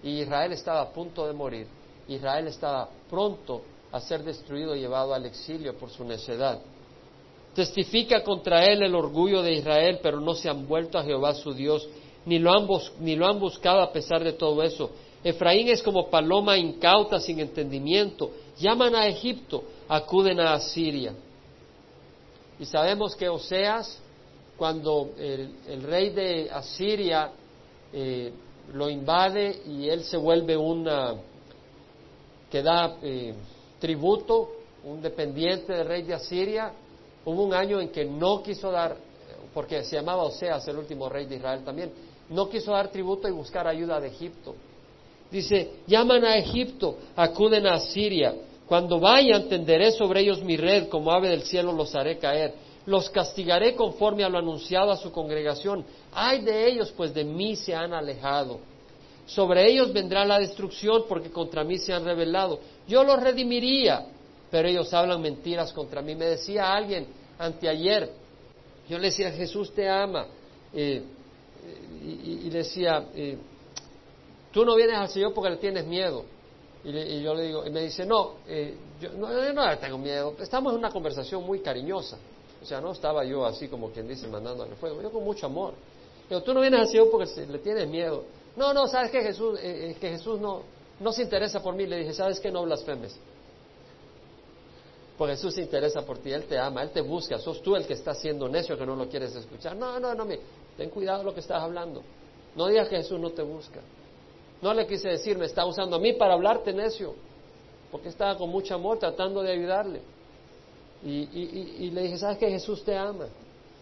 Y 0.03 0.21
Israel 0.21 0.53
estaba 0.53 0.81
a 0.81 0.89
punto 0.89 1.25
de 1.25 1.33
morir. 1.33 1.67
Israel 2.07 2.47
estaba 2.47 2.87
pronto 3.09 3.63
a 3.91 3.99
ser 3.99 4.23
destruido 4.23 4.75
y 4.75 4.79
llevado 4.79 5.13
al 5.13 5.25
exilio 5.25 5.77
por 5.77 5.89
su 5.89 6.03
necedad. 6.03 6.59
Testifica 7.55 8.23
contra 8.23 8.65
él 8.65 8.83
el 8.83 8.93
orgullo 8.93 9.41
de 9.41 9.53
Israel, 9.53 9.99
pero 10.01 10.19
no 10.19 10.35
se 10.35 10.49
han 10.49 10.67
vuelto 10.67 10.97
a 10.97 11.03
Jehová 11.03 11.33
su 11.33 11.53
Dios, 11.53 11.87
ni 12.25 12.39
lo 12.39 12.51
han, 12.51 12.67
ni 12.99 13.15
lo 13.15 13.27
han 13.27 13.39
buscado 13.39 13.81
a 13.81 13.91
pesar 13.91 14.23
de 14.23 14.33
todo 14.33 14.61
eso. 14.61 14.91
Efraín 15.23 15.67
es 15.69 15.81
como 15.81 16.09
paloma 16.09 16.57
incauta 16.57 17.19
sin 17.19 17.39
entendimiento. 17.39 18.29
Llaman 18.59 18.95
a 18.95 19.07
Egipto, 19.07 19.63
acuden 19.87 20.39
a 20.39 20.53
Asiria. 20.53 21.13
Y 22.59 22.65
sabemos 22.65 23.15
que 23.15 23.29
Oseas, 23.29 23.99
cuando 24.57 25.11
el 25.17 25.83
rey 25.83 26.09
de 26.09 26.49
Asiria 26.51 27.31
eh, 27.93 28.31
lo 28.73 28.89
invade 28.89 29.61
y 29.65 29.87
él 29.87 30.03
se 30.03 30.17
vuelve 30.17 30.57
una 30.57 31.15
que 32.51 32.61
da 32.61 32.97
eh, 33.01 33.33
tributo, 33.79 34.51
un 34.83 35.01
dependiente 35.01 35.73
del 35.73 35.87
rey 35.87 36.03
de 36.03 36.13
Asiria. 36.13 36.71
Hubo 37.25 37.43
un 37.43 37.53
año 37.53 37.79
en 37.79 37.89
que 37.89 38.05
no 38.05 38.41
quiso 38.41 38.71
dar, 38.71 38.95
porque 39.53 39.83
se 39.83 39.95
llamaba 39.95 40.23
Oseas, 40.23 40.67
el 40.67 40.77
último 40.77 41.09
rey 41.09 41.25
de 41.25 41.35
Israel 41.35 41.63
también, 41.63 41.91
No 42.29 42.49
quiso 42.49 42.71
dar 42.71 42.89
tributo 42.89 43.27
y 43.27 43.31
buscar 43.31 43.67
ayuda 43.67 43.99
de 44.01 44.07
Egipto. 44.07 44.55
Dice, 45.31 45.71
llaman 45.87 46.23
a 46.25 46.37
Egipto, 46.37 46.97
acuden 47.15 47.67
a 47.67 47.79
Siria. 47.79 48.33
Cuando 48.65 48.99
vayan, 48.99 49.47
tenderé 49.47 49.91
sobre 49.91 50.21
ellos 50.21 50.43
mi 50.43 50.57
red, 50.57 50.89
como 50.89 51.11
ave 51.11 51.29
del 51.29 51.43
cielo 51.43 51.71
los 51.71 51.95
haré 51.95 52.17
caer. 52.17 52.53
Los 52.85 53.09
castigaré 53.09 53.75
conforme 53.75 54.23
a 54.23 54.29
lo 54.29 54.37
anunciado 54.37 54.91
a 54.91 54.97
su 54.97 55.11
congregación. 55.11 55.85
Ay 56.13 56.41
de 56.41 56.67
ellos, 56.67 56.93
pues 56.95 57.13
de 57.13 57.23
mí 57.23 57.55
se 57.55 57.75
han 57.75 57.93
alejado. 57.93 58.59
Sobre 59.25 59.69
ellos 59.69 59.91
vendrá 59.91 60.23
la 60.23 60.39
destrucción, 60.39 61.03
porque 61.07 61.29
contra 61.29 61.65
mí 61.65 61.77
se 61.77 61.93
han 61.93 62.05
rebelado. 62.05 62.59
Yo 62.87 63.03
los 63.03 63.21
redimiría, 63.21 64.05
pero 64.49 64.67
ellos 64.67 64.93
hablan 64.93 65.21
mentiras 65.21 65.73
contra 65.73 66.01
mí. 66.01 66.15
Me 66.15 66.25
decía 66.25 66.73
alguien 66.73 67.07
anteayer, 67.37 68.09
yo 68.87 68.97
le 68.97 69.07
decía, 69.07 69.31
Jesús 69.31 69.73
te 69.73 69.87
ama. 69.89 70.27
Eh, 70.73 71.03
y, 72.03 72.49
decía, 72.49 73.09
eh, 73.13 73.37
tú 74.51 74.63
no 74.63 74.75
vienes 74.75 74.95
al 74.95 75.09
Señor 75.09 75.33
porque 75.33 75.49
le 75.49 75.57
tienes 75.57 75.85
miedo. 75.85 76.23
Y, 76.85 77.21
yo 77.21 77.33
le 77.33 77.43
digo, 77.43 77.65
y 77.65 77.69
me 77.69 77.81
dice, 77.81 78.05
no, 78.05 78.35
eh, 78.47 78.75
yo 79.01 79.11
no, 79.13 79.27
no 79.29 79.77
tengo 79.77 79.97
miedo. 79.97 80.35
Estamos 80.39 80.71
en 80.71 80.79
una 80.79 80.89
conversación 80.89 81.43
muy 81.43 81.59
cariñosa. 81.59 82.17
O 82.61 82.65
sea, 82.65 82.79
no 82.79 82.91
estaba 82.91 83.25
yo 83.25 83.45
así 83.45 83.67
como 83.67 83.91
quien 83.91 84.07
dice 84.07 84.27
mandando 84.27 84.63
al 84.63 84.75
fuego. 84.75 85.01
Yo 85.01 85.11
con 85.11 85.23
mucho 85.23 85.45
amor. 85.47 85.73
Digo, 86.29 86.41
tú 86.41 86.53
no 86.53 86.61
vienes 86.61 86.79
al 86.79 86.87
Señor 86.87 87.09
porque 87.11 87.29
le 87.45 87.59
tienes 87.59 87.87
miedo. 87.87 88.23
No, 88.55 88.73
no, 88.73 88.87
sabes 88.87 89.11
que 89.11 89.21
Jesús, 89.21 89.59
eh, 89.61 89.95
que 89.99 90.09
Jesús 90.11 90.39
no, 90.39 90.63
no 90.99 91.11
se 91.11 91.23
interesa 91.23 91.61
por 91.61 91.75
mí. 91.75 91.85
Le 91.85 91.97
dije, 91.97 92.13
sabes 92.13 92.39
que 92.39 92.51
no 92.51 92.63
blasfemes. 92.63 93.17
Porque 95.17 95.35
Jesús 95.35 95.55
se 95.55 95.61
interesa 95.61 96.03
por 96.03 96.19
ti, 96.19 96.31
Él 96.31 96.45
te 96.45 96.59
ama, 96.59 96.83
Él 96.83 96.91
te 96.91 97.01
busca, 97.01 97.39
sos 97.39 97.61
tú 97.63 97.75
el 97.75 97.87
que 97.87 97.93
está 97.93 98.13
siendo 98.13 98.47
necio 98.47 98.77
que 98.77 98.85
no 98.85 98.95
lo 98.95 99.09
quieres 99.09 99.35
escuchar. 99.35 99.75
No, 99.75 99.99
no, 99.99 100.13
no, 100.13 100.25
me, 100.25 100.39
ten 100.77 100.91
cuidado 100.91 101.23
lo 101.23 101.33
que 101.33 101.39
estás 101.39 101.61
hablando. 101.61 102.03
No 102.55 102.67
digas 102.67 102.87
que 102.87 102.97
Jesús 102.97 103.19
no 103.19 103.31
te 103.31 103.41
busca. 103.41 103.79
No 104.61 104.73
le 104.73 104.85
quise 104.85 105.09
decir, 105.09 105.37
me 105.37 105.45
está 105.45 105.65
usando 105.65 105.95
a 105.95 105.99
mí 105.99 106.13
para 106.13 106.33
hablarte 106.33 106.71
necio, 106.71 107.15
porque 107.91 108.09
estaba 108.09 108.37
con 108.37 108.49
mucho 108.49 108.75
amor 108.75 108.99
tratando 108.99 109.41
de 109.41 109.51
ayudarle. 109.51 110.01
Y, 111.03 111.89
le 111.91 112.01
dije, 112.03 112.17
¿sabes 112.17 112.37
que 112.37 112.49
Jesús 112.49 112.83
te 112.83 112.95
ama? 112.95 113.27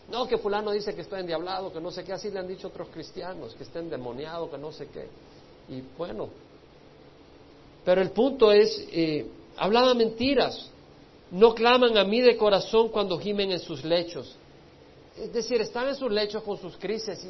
No, 0.09 0.27
que 0.27 0.37
fulano 0.37 0.71
dice 0.71 0.93
que 0.93 1.01
estoy 1.01 1.21
endiablado, 1.21 1.71
que 1.71 1.81
no 1.81 1.91
sé 1.91 2.03
qué, 2.03 2.13
así 2.13 2.29
le 2.29 2.39
han 2.39 2.47
dicho 2.47 2.67
otros 2.67 2.89
cristianos, 2.89 3.55
que 3.55 3.63
está 3.63 3.79
endemoniado, 3.79 4.49
que 4.51 4.57
no 4.57 4.71
sé 4.71 4.87
qué. 4.87 5.07
Y 5.69 5.81
bueno, 5.97 6.29
pero 7.85 8.01
el 8.01 8.09
punto 8.09 8.51
es, 8.51 8.87
eh, 8.91 9.27
hablaba 9.55 9.93
mentiras, 9.93 10.69
no 11.31 11.53
claman 11.53 11.97
a 11.97 12.03
mí 12.03 12.19
de 12.19 12.35
corazón 12.35 12.89
cuando 12.89 13.19
gimen 13.19 13.51
en 13.51 13.59
sus 13.59 13.85
lechos. 13.85 14.35
Es 15.15 15.31
decir, 15.31 15.61
están 15.61 15.87
en 15.87 15.95
sus 15.95 16.11
lechos 16.11 16.43
con 16.43 16.57
sus 16.57 16.75
crisis 16.77 17.25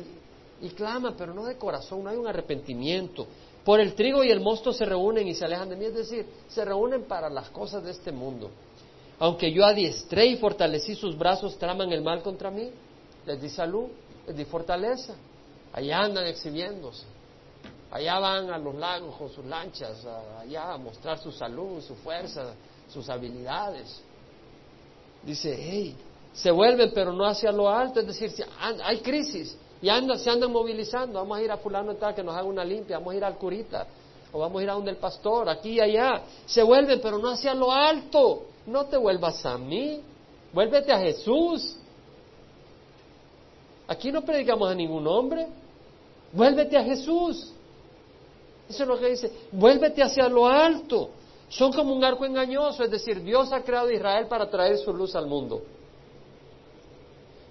y, 0.62 0.70
claman, 0.70 1.16
pero 1.18 1.34
no 1.34 1.44
de 1.44 1.58
corazón, 1.58 2.04
no 2.04 2.10
hay 2.10 2.18
un 2.18 2.26
arrepentimiento. 2.26 3.28
Por 3.64 3.80
el 3.80 3.94
trigo 3.94 4.24
y 4.24 4.32
el 4.32 4.40
mosto 4.40 4.72
se 4.72 4.86
reúnen 4.86 5.28
y 5.28 5.36
se 5.36 5.44
alejan 5.44 5.70
de 5.70 5.76
mí, 5.76 5.86
es 5.86 5.96
decir, 5.96 6.26
se 6.48 6.64
reúnen 6.64 7.04
para 7.04 7.30
las 7.30 7.50
cosas 7.50 7.84
de 7.84 7.92
este 7.92 8.12
mundo. 8.12 8.50
Aunque 9.20 9.52
yo 9.52 9.66
adiestré 9.66 10.26
y 10.28 10.38
fortalecí 10.38 10.96
sus 10.96 11.18
brazos, 11.18 11.58
traman 11.58 11.92
el 11.92 12.02
mal 12.02 12.22
contra 12.22 12.50
mí. 12.50 12.70
Les 13.26 13.42
di 13.42 13.50
salud, 13.50 13.88
les 14.28 14.36
di 14.36 14.46
fortaleza. 14.46 15.16
Allá 15.74 16.00
andan 16.00 16.26
exhibiéndose. 16.26 17.04
Allá 17.96 18.20
van 18.20 18.50
a 18.50 18.58
los 18.58 18.76
lagos 18.76 19.16
con 19.16 19.30
sus 19.30 19.46
lanchas, 19.46 20.06
allá 20.38 20.74
a 20.74 20.78
mostrar 20.78 21.18
su 21.18 21.32
salud, 21.32 21.82
su 21.82 21.96
fuerza, 21.96 22.54
sus 22.90 23.08
habilidades. 23.08 24.02
Dice, 25.24 25.56
hey, 25.58 25.96
se 26.34 26.52
vuelven 26.52 26.92
pero 26.94 27.14
no 27.14 27.26
hacia 27.26 27.54
lo 27.54 27.70
alto, 27.70 28.02
es 28.02 28.08
decir, 28.08 28.46
hay 28.84 29.00
crisis 29.00 29.58
y 29.82 29.88
se 30.18 30.30
andan 30.30 30.52
movilizando, 30.52 31.20
vamos 31.20 31.38
a 31.38 31.42
ir 31.42 31.50
a 31.50 31.56
fulano 31.56 31.96
tal 31.96 32.14
que 32.14 32.22
nos 32.22 32.36
haga 32.36 32.44
una 32.44 32.66
limpia, 32.66 32.98
vamos 32.98 33.14
a 33.14 33.18
ir 33.18 33.24
al 33.24 33.38
curita 33.38 33.88
o 34.34 34.40
vamos 34.40 34.60
a 34.60 34.64
ir 34.64 34.70
a 34.70 34.74
donde 34.74 34.92
el 34.92 34.98
pastor, 34.98 35.48
aquí 35.48 35.76
y 35.76 35.80
allá, 35.80 36.22
se 36.46 36.64
vuelven 36.64 37.00
pero 37.02 37.18
no 37.18 37.30
hacia 37.30 37.54
lo 37.54 37.72
alto, 37.72 38.48
no 38.66 38.88
te 38.88 38.98
vuelvas 38.98 39.46
a 39.46 39.58
mí, 39.58 40.02
vuélvete 40.52 40.92
a 40.92 41.00
Jesús. 41.00 41.78
Aquí 43.88 44.12
no 44.12 44.22
predicamos 44.26 44.70
a 44.70 44.76
ningún 44.76 45.08
hombre, 45.08 45.48
vuélvete 46.34 46.76
a 46.76 46.84
Jesús. 46.84 47.54
Eso 48.70 48.84
es 48.84 48.90
lo 48.90 49.00
que 49.00 49.10
dice, 49.10 49.32
vuélvete 49.52 50.02
hacia 50.02 50.28
lo 50.28 50.48
alto. 50.48 51.10
Son 51.50 51.72
como 51.72 51.94
un 51.94 52.04
arco 52.04 52.26
engañoso, 52.26 52.84
es 52.84 52.92
decir, 52.92 53.22
Dios 53.22 53.52
ha 53.54 53.62
creado 53.62 53.88
a 53.88 53.94
Israel 53.94 54.28
para 54.28 54.50
traer 54.50 54.78
su 54.78 54.94
luz 54.94 55.16
al 55.16 55.28
mundo. 55.28 55.62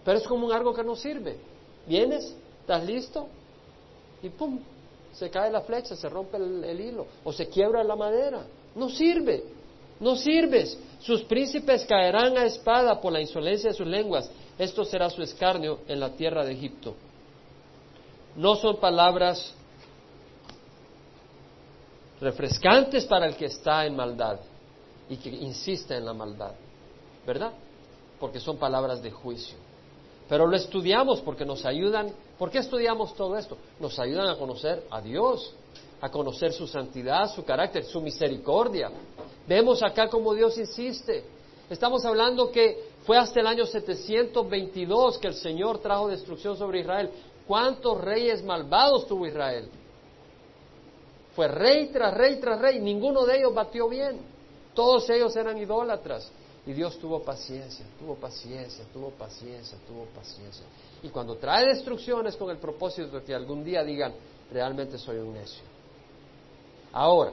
Pero 0.05 0.19
es 0.19 0.27
como 0.27 0.47
un 0.47 0.53
arco 0.53 0.75
que 0.75 0.83
no 0.83 0.97
sirve. 0.97 1.39
Vienes, 1.87 2.35
estás 2.61 2.85
listo 2.85 3.29
y 4.23 4.29
¡pum! 4.29 4.59
Se 5.13 5.31
cae 5.31 5.51
la 5.51 5.61
flecha, 5.61 5.95
se 5.95 6.09
rompe 6.09 6.37
el, 6.37 6.81
hilo 6.81 7.07
o 7.23 7.33
se 7.33 7.49
quiebra 7.49 7.85
la 7.85 7.95
madera. 7.95 8.45
No 8.75 8.89
sirve, 8.89 9.45
no 10.01 10.17
sirves. 10.17 10.77
Sus 11.01 11.23
príncipes 11.23 11.85
caerán 11.85 12.37
a 12.37 12.45
espada 12.45 13.01
por 13.01 13.13
la 13.13 13.21
insolencia 13.21 13.71
de 13.71 13.77
sus 13.77 13.87
lenguas. 13.87 14.29
Esto 14.59 14.85
será 14.85 15.09
su 15.11 15.23
escarnio 15.23 15.81
en 15.87 16.01
la 16.01 16.11
tierra 16.11 16.45
de 16.45 16.53
Egipto. 16.53 16.95
No 18.35 18.57
son 18.57 18.79
palabras 18.79 19.55
refrescantes 22.25 23.05
para 23.05 23.27
el 23.27 23.37
que 23.37 23.47
está 23.47 23.85
en 23.85 23.95
maldad 23.95 24.41
y 25.09 25.17
que 25.17 25.29
insiste 25.29 25.95
en 25.95 26.07
la 26.07 26.15
maldad, 26.15 26.53
¿verdad? 27.27 27.53
Porque 28.19 28.41
son 28.41 28.57
palabras 28.57 29.03
de 29.03 29.11
juicio. 29.11 29.57
Pero 30.29 30.47
lo 30.47 30.57
estudiamos 30.57 31.21
porque 31.21 31.45
nos 31.45 31.67
ayudan. 31.67 32.11
¿Por 32.39 32.51
qué 32.51 32.59
estudiamos 32.59 33.15
todo 33.15 33.37
esto? 33.37 33.59
Nos 33.79 33.99
ayudan 33.99 34.29
a 34.29 34.37
conocer 34.37 34.85
a 34.91 35.03
Dios, 35.03 35.53
a 36.01 36.09
conocer 36.09 36.53
su 36.55 36.67
santidad, 36.67 37.31
su 37.35 37.45
carácter, 37.45 37.85
su 37.85 38.01
misericordia. 38.01 38.91
Vemos 39.47 39.83
acá 39.83 40.09
como 40.09 40.33
Dios 40.33 40.57
insiste. 40.57 41.25
Estamos 41.69 42.07
hablando 42.07 42.51
que 42.51 42.89
fue 43.05 43.19
hasta 43.19 43.41
el 43.41 43.47
año 43.47 43.67
722 43.67 45.19
que 45.19 45.29
el 45.29 45.35
Señor 45.35 45.79
trajo 45.79 46.09
destrucción 46.09 46.57
sobre 46.57 46.81
Israel. 46.81 47.11
¿Cuántos 47.47 48.01
reyes 48.01 48.43
malvados 48.43 49.07
tuvo 49.07 49.27
Israel? 49.27 49.69
Fue 51.35 51.49
rey 51.49 51.89
tras 51.89 52.15
rey 52.15 52.37
tras 52.37 52.61
rey, 52.61 52.81
ninguno 52.81 53.25
de 53.25 53.39
ellos 53.39 53.55
batió 53.55 53.89
bien. 53.89 54.21
Todos 54.75 55.09
ellos 55.11 55.35
eran 55.37 55.59
idólatras. 55.59 56.31
Y 56.67 56.73
Dios 56.73 56.99
tuvo 56.99 57.23
paciencia, 57.23 57.85
tuvo 57.99 58.15
paciencia, 58.15 58.85
tuvo 58.93 59.11
paciencia, 59.11 59.77
tuvo 59.87 60.07
paciencia. 60.15 60.65
Y 61.03 61.09
cuando 61.09 61.37
trae 61.37 61.67
destrucciones 61.67 62.37
con 62.37 62.51
el 62.51 62.57
propósito 62.57 63.19
de 63.19 63.23
que 63.23 63.35
algún 63.35 63.63
día 63.63 63.85
digan, 63.85 64.15
realmente 64.51 64.97
soy 64.97 65.19
un 65.19 65.35
necio. 65.35 65.63
Ahora, 66.93 67.33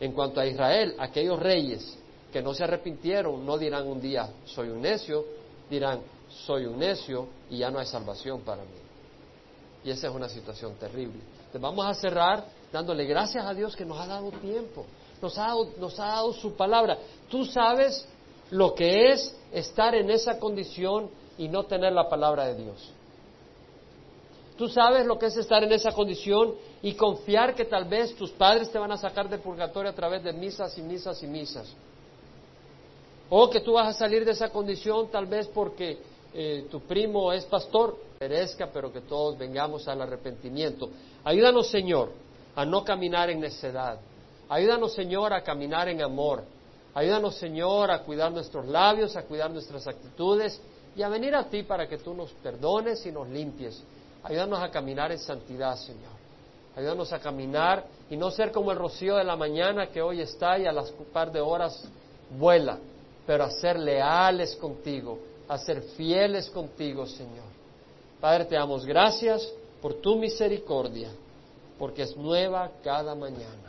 en 0.00 0.12
cuanto 0.12 0.40
a 0.40 0.46
Israel, 0.46 0.94
aquellos 0.98 1.38
reyes 1.38 1.98
que 2.32 2.40
no 2.40 2.54
se 2.54 2.64
arrepintieron 2.64 3.44
no 3.44 3.58
dirán 3.58 3.86
un 3.86 4.00
día, 4.00 4.30
soy 4.46 4.68
un 4.68 4.80
necio, 4.80 5.24
dirán, 5.68 6.00
soy 6.46 6.64
un 6.64 6.78
necio 6.78 7.28
y 7.50 7.58
ya 7.58 7.70
no 7.70 7.78
hay 7.78 7.86
salvación 7.86 8.40
para 8.40 8.62
mí. 8.62 8.70
Y 9.84 9.90
esa 9.90 10.08
es 10.08 10.14
una 10.14 10.28
situación 10.28 10.76
terrible. 10.76 11.20
Vamos 11.60 11.84
a 11.84 11.92
cerrar 11.92 12.46
dándole 12.72 13.04
gracias 13.04 13.44
a 13.44 13.54
Dios 13.54 13.76
que 13.76 13.84
nos 13.84 13.98
ha 14.00 14.06
dado 14.06 14.30
tiempo, 14.30 14.86
nos 15.20 15.36
ha 15.38 15.48
dado, 15.48 15.68
nos 15.78 15.98
ha 16.00 16.06
dado 16.06 16.32
su 16.32 16.54
palabra. 16.54 16.98
Tú 17.28 17.44
sabes 17.44 18.06
lo 18.50 18.74
que 18.74 19.12
es 19.12 19.36
estar 19.52 19.94
en 19.94 20.10
esa 20.10 20.38
condición 20.38 21.10
y 21.38 21.48
no 21.48 21.64
tener 21.64 21.92
la 21.92 22.08
palabra 22.08 22.46
de 22.46 22.62
Dios. 22.62 22.90
Tú 24.56 24.68
sabes 24.68 25.06
lo 25.06 25.18
que 25.18 25.26
es 25.26 25.36
estar 25.36 25.64
en 25.64 25.72
esa 25.72 25.92
condición 25.92 26.54
y 26.82 26.94
confiar 26.94 27.54
que 27.54 27.64
tal 27.64 27.86
vez 27.86 28.14
tus 28.14 28.30
padres 28.30 28.70
te 28.70 28.78
van 28.78 28.92
a 28.92 28.96
sacar 28.96 29.28
del 29.28 29.40
purgatorio 29.40 29.90
a 29.90 29.94
través 29.94 30.22
de 30.22 30.32
misas 30.32 30.76
y 30.76 30.82
misas 30.82 31.22
y 31.22 31.26
misas. 31.26 31.72
O 33.30 33.48
que 33.48 33.60
tú 33.60 33.72
vas 33.72 33.88
a 33.88 33.98
salir 33.98 34.24
de 34.24 34.32
esa 34.32 34.50
condición 34.50 35.08
tal 35.10 35.26
vez 35.26 35.48
porque 35.48 35.98
eh, 36.34 36.66
tu 36.70 36.80
primo 36.80 37.32
es 37.32 37.44
pastor, 37.46 37.96
perezca, 38.18 38.68
pero 38.72 38.92
que 38.92 39.00
todos 39.00 39.38
vengamos 39.38 39.88
al 39.88 40.02
arrepentimiento. 40.02 40.90
Ayúdanos, 41.24 41.68
Señor, 41.68 42.10
a 42.54 42.64
no 42.64 42.84
caminar 42.84 43.30
en 43.30 43.40
necedad. 43.40 43.98
Ayúdanos, 44.48 44.92
Señor, 44.92 45.32
a 45.32 45.42
caminar 45.42 45.88
en 45.88 46.02
amor. 46.02 46.44
Ayúdanos, 46.94 47.36
Señor, 47.36 47.90
a 47.90 48.02
cuidar 48.02 48.30
nuestros 48.32 48.66
labios, 48.66 49.16
a 49.16 49.22
cuidar 49.22 49.50
nuestras 49.50 49.86
actitudes 49.86 50.60
y 50.94 51.02
a 51.02 51.08
venir 51.08 51.34
a 51.34 51.44
ti 51.44 51.62
para 51.62 51.88
que 51.88 51.98
tú 51.98 52.12
nos 52.12 52.30
perdones 52.32 53.04
y 53.06 53.12
nos 53.12 53.28
limpies. 53.28 53.82
Ayúdanos 54.22 54.60
a 54.60 54.70
caminar 54.70 55.10
en 55.10 55.18
santidad, 55.18 55.76
Señor. 55.76 56.12
Ayúdanos 56.76 57.12
a 57.12 57.18
caminar 57.18 57.84
y 58.10 58.16
no 58.16 58.30
ser 58.30 58.52
como 58.52 58.72
el 58.72 58.78
rocío 58.78 59.16
de 59.16 59.24
la 59.24 59.36
mañana 59.36 59.88
que 59.88 60.00
hoy 60.00 60.20
está 60.20 60.58
y 60.58 60.66
a 60.66 60.72
las 60.72 60.90
par 61.12 61.30
de 61.32 61.40
horas 61.40 61.84
vuela, 62.38 62.78
pero 63.26 63.44
a 63.44 63.50
ser 63.50 63.78
leales 63.78 64.56
contigo, 64.56 65.18
a 65.48 65.58
ser 65.58 65.82
fieles 65.82 66.48
contigo, 66.50 67.06
Señor. 67.06 67.44
Padre, 68.20 68.46
te 68.46 68.54
damos 68.54 68.86
gracias 68.86 69.52
por 69.82 69.94
tu 69.94 70.16
misericordia, 70.16 71.10
porque 71.82 72.02
es 72.02 72.16
nueva 72.16 72.70
cada 72.84 73.12
mañana. 73.16 73.68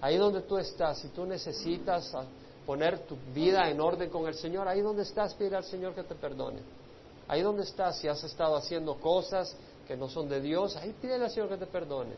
Ahí 0.00 0.16
donde 0.16 0.42
tú 0.42 0.56
estás, 0.56 0.98
si 0.98 1.08
tú 1.08 1.26
necesitas 1.26 2.14
poner 2.64 3.00
tu 3.00 3.16
vida 3.34 3.68
en 3.68 3.80
orden 3.80 4.08
con 4.08 4.28
el 4.28 4.34
Señor, 4.34 4.68
ahí 4.68 4.80
donde 4.80 5.02
estás, 5.02 5.34
pide 5.34 5.56
al 5.56 5.64
Señor 5.64 5.92
que 5.92 6.04
te 6.04 6.14
perdone. 6.14 6.60
Ahí 7.26 7.42
donde 7.42 7.64
estás, 7.64 7.98
si 7.98 8.06
has 8.06 8.22
estado 8.22 8.54
haciendo 8.54 8.94
cosas 9.00 9.52
que 9.84 9.96
no 9.96 10.08
son 10.08 10.28
de 10.28 10.40
Dios, 10.40 10.76
ahí 10.76 10.94
pídele 11.02 11.24
al 11.24 11.30
Señor 11.32 11.48
que 11.48 11.56
te 11.56 11.66
perdone. 11.66 12.14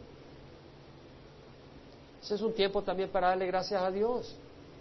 Ese 2.22 2.34
es 2.34 2.42
un 2.42 2.52
tiempo 2.52 2.82
también 2.82 3.08
para 3.08 3.28
darle 3.28 3.46
gracias 3.46 3.80
a 3.80 3.90
Dios, 3.90 4.36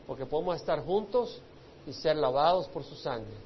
porque 0.05 0.25
podemos 0.25 0.57
estar 0.57 0.83
juntos 0.83 1.39
y 1.87 1.93
ser 1.93 2.17
lavados 2.17 2.67
por 2.67 2.83
su 2.83 2.95
sangre 2.95 3.37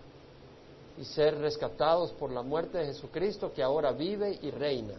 y 0.97 1.05
ser 1.05 1.37
rescatados 1.37 2.13
por 2.13 2.31
la 2.31 2.41
muerte 2.41 2.79
de 2.79 2.87
Jesucristo 2.87 3.53
que 3.53 3.61
ahora 3.61 3.91
vive 3.91 4.39
y 4.41 4.49
reina 4.49 4.95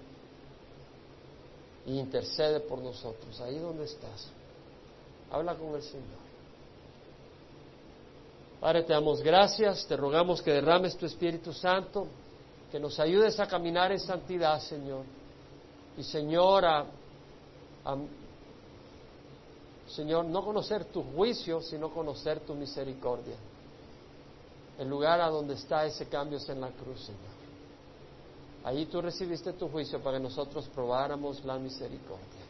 y 1.86 1.98
intercede 1.98 2.60
por 2.60 2.80
nosotros. 2.80 3.40
Ahí 3.40 3.58
donde 3.58 3.84
estás, 3.84 4.28
habla 5.30 5.54
con 5.54 5.74
el 5.74 5.82
Señor. 5.82 6.26
Padre, 8.60 8.82
te 8.82 8.92
damos 8.92 9.22
gracias, 9.22 9.86
te 9.86 9.96
rogamos 9.96 10.42
que 10.42 10.50
derrames 10.50 10.96
tu 10.96 11.06
Espíritu 11.06 11.52
Santo, 11.52 12.08
que 12.72 12.80
nos 12.80 12.98
ayudes 12.98 13.38
a 13.38 13.46
caminar 13.46 13.92
en 13.92 14.00
santidad, 14.00 14.60
Señor. 14.60 15.04
Y 15.96 16.02
Señor, 16.02 16.64
a, 16.64 16.86
Señor, 19.88 20.24
no 20.24 20.44
conocer 20.44 20.86
tu 20.86 21.02
juicio, 21.14 21.60
sino 21.60 21.90
conocer 21.90 22.40
tu 22.40 22.54
misericordia. 22.54 23.36
El 24.78 24.88
lugar 24.88 25.20
a 25.20 25.28
donde 25.28 25.54
está 25.54 25.86
ese 25.86 26.06
cambio 26.06 26.38
es 26.38 26.48
en 26.48 26.60
la 26.60 26.70
cruz, 26.70 27.00
Señor. 27.04 27.35
Allí 28.66 28.86
tú 28.86 29.00
recibiste 29.00 29.52
tu 29.52 29.68
juicio 29.68 30.00
para 30.02 30.16
que 30.16 30.24
nosotros 30.24 30.68
probáramos 30.74 31.44
la 31.44 31.56
misericordia. 31.56 32.42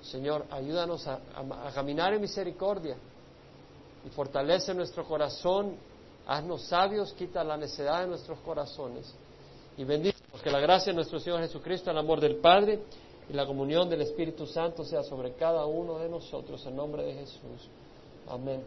Señor, 0.00 0.46
ayúdanos 0.48 1.08
a, 1.08 1.18
caminar 1.74 2.14
en 2.14 2.20
misericordia 2.20 2.96
y 4.06 4.10
fortalece 4.10 4.72
nuestro 4.74 5.04
corazón. 5.04 5.74
Haznos 6.28 6.62
sabios, 6.62 7.12
quita 7.14 7.42
la 7.42 7.56
necedad 7.56 8.02
de 8.02 8.06
nuestros 8.06 8.38
corazones. 8.40 9.12
Y 9.76 9.82
bendícenos 9.82 10.40
que 10.40 10.52
la 10.52 10.60
gracia 10.60 10.92
de 10.92 10.96
nuestro 10.96 11.18
Señor 11.18 11.40
Jesucristo, 11.40 11.90
el 11.90 11.98
amor 11.98 12.20
del 12.20 12.36
Padre 12.36 12.84
y 13.28 13.32
la 13.32 13.44
comunión 13.44 13.90
del 13.90 14.02
Espíritu 14.02 14.46
Santo 14.46 14.84
sea 14.84 15.02
sobre 15.02 15.32
cada 15.32 15.66
uno 15.66 15.98
de 15.98 16.08
nosotros. 16.08 16.64
En 16.64 16.76
nombre 16.76 17.02
de 17.02 17.12
Jesús. 17.12 17.68
Amén. 18.28 18.62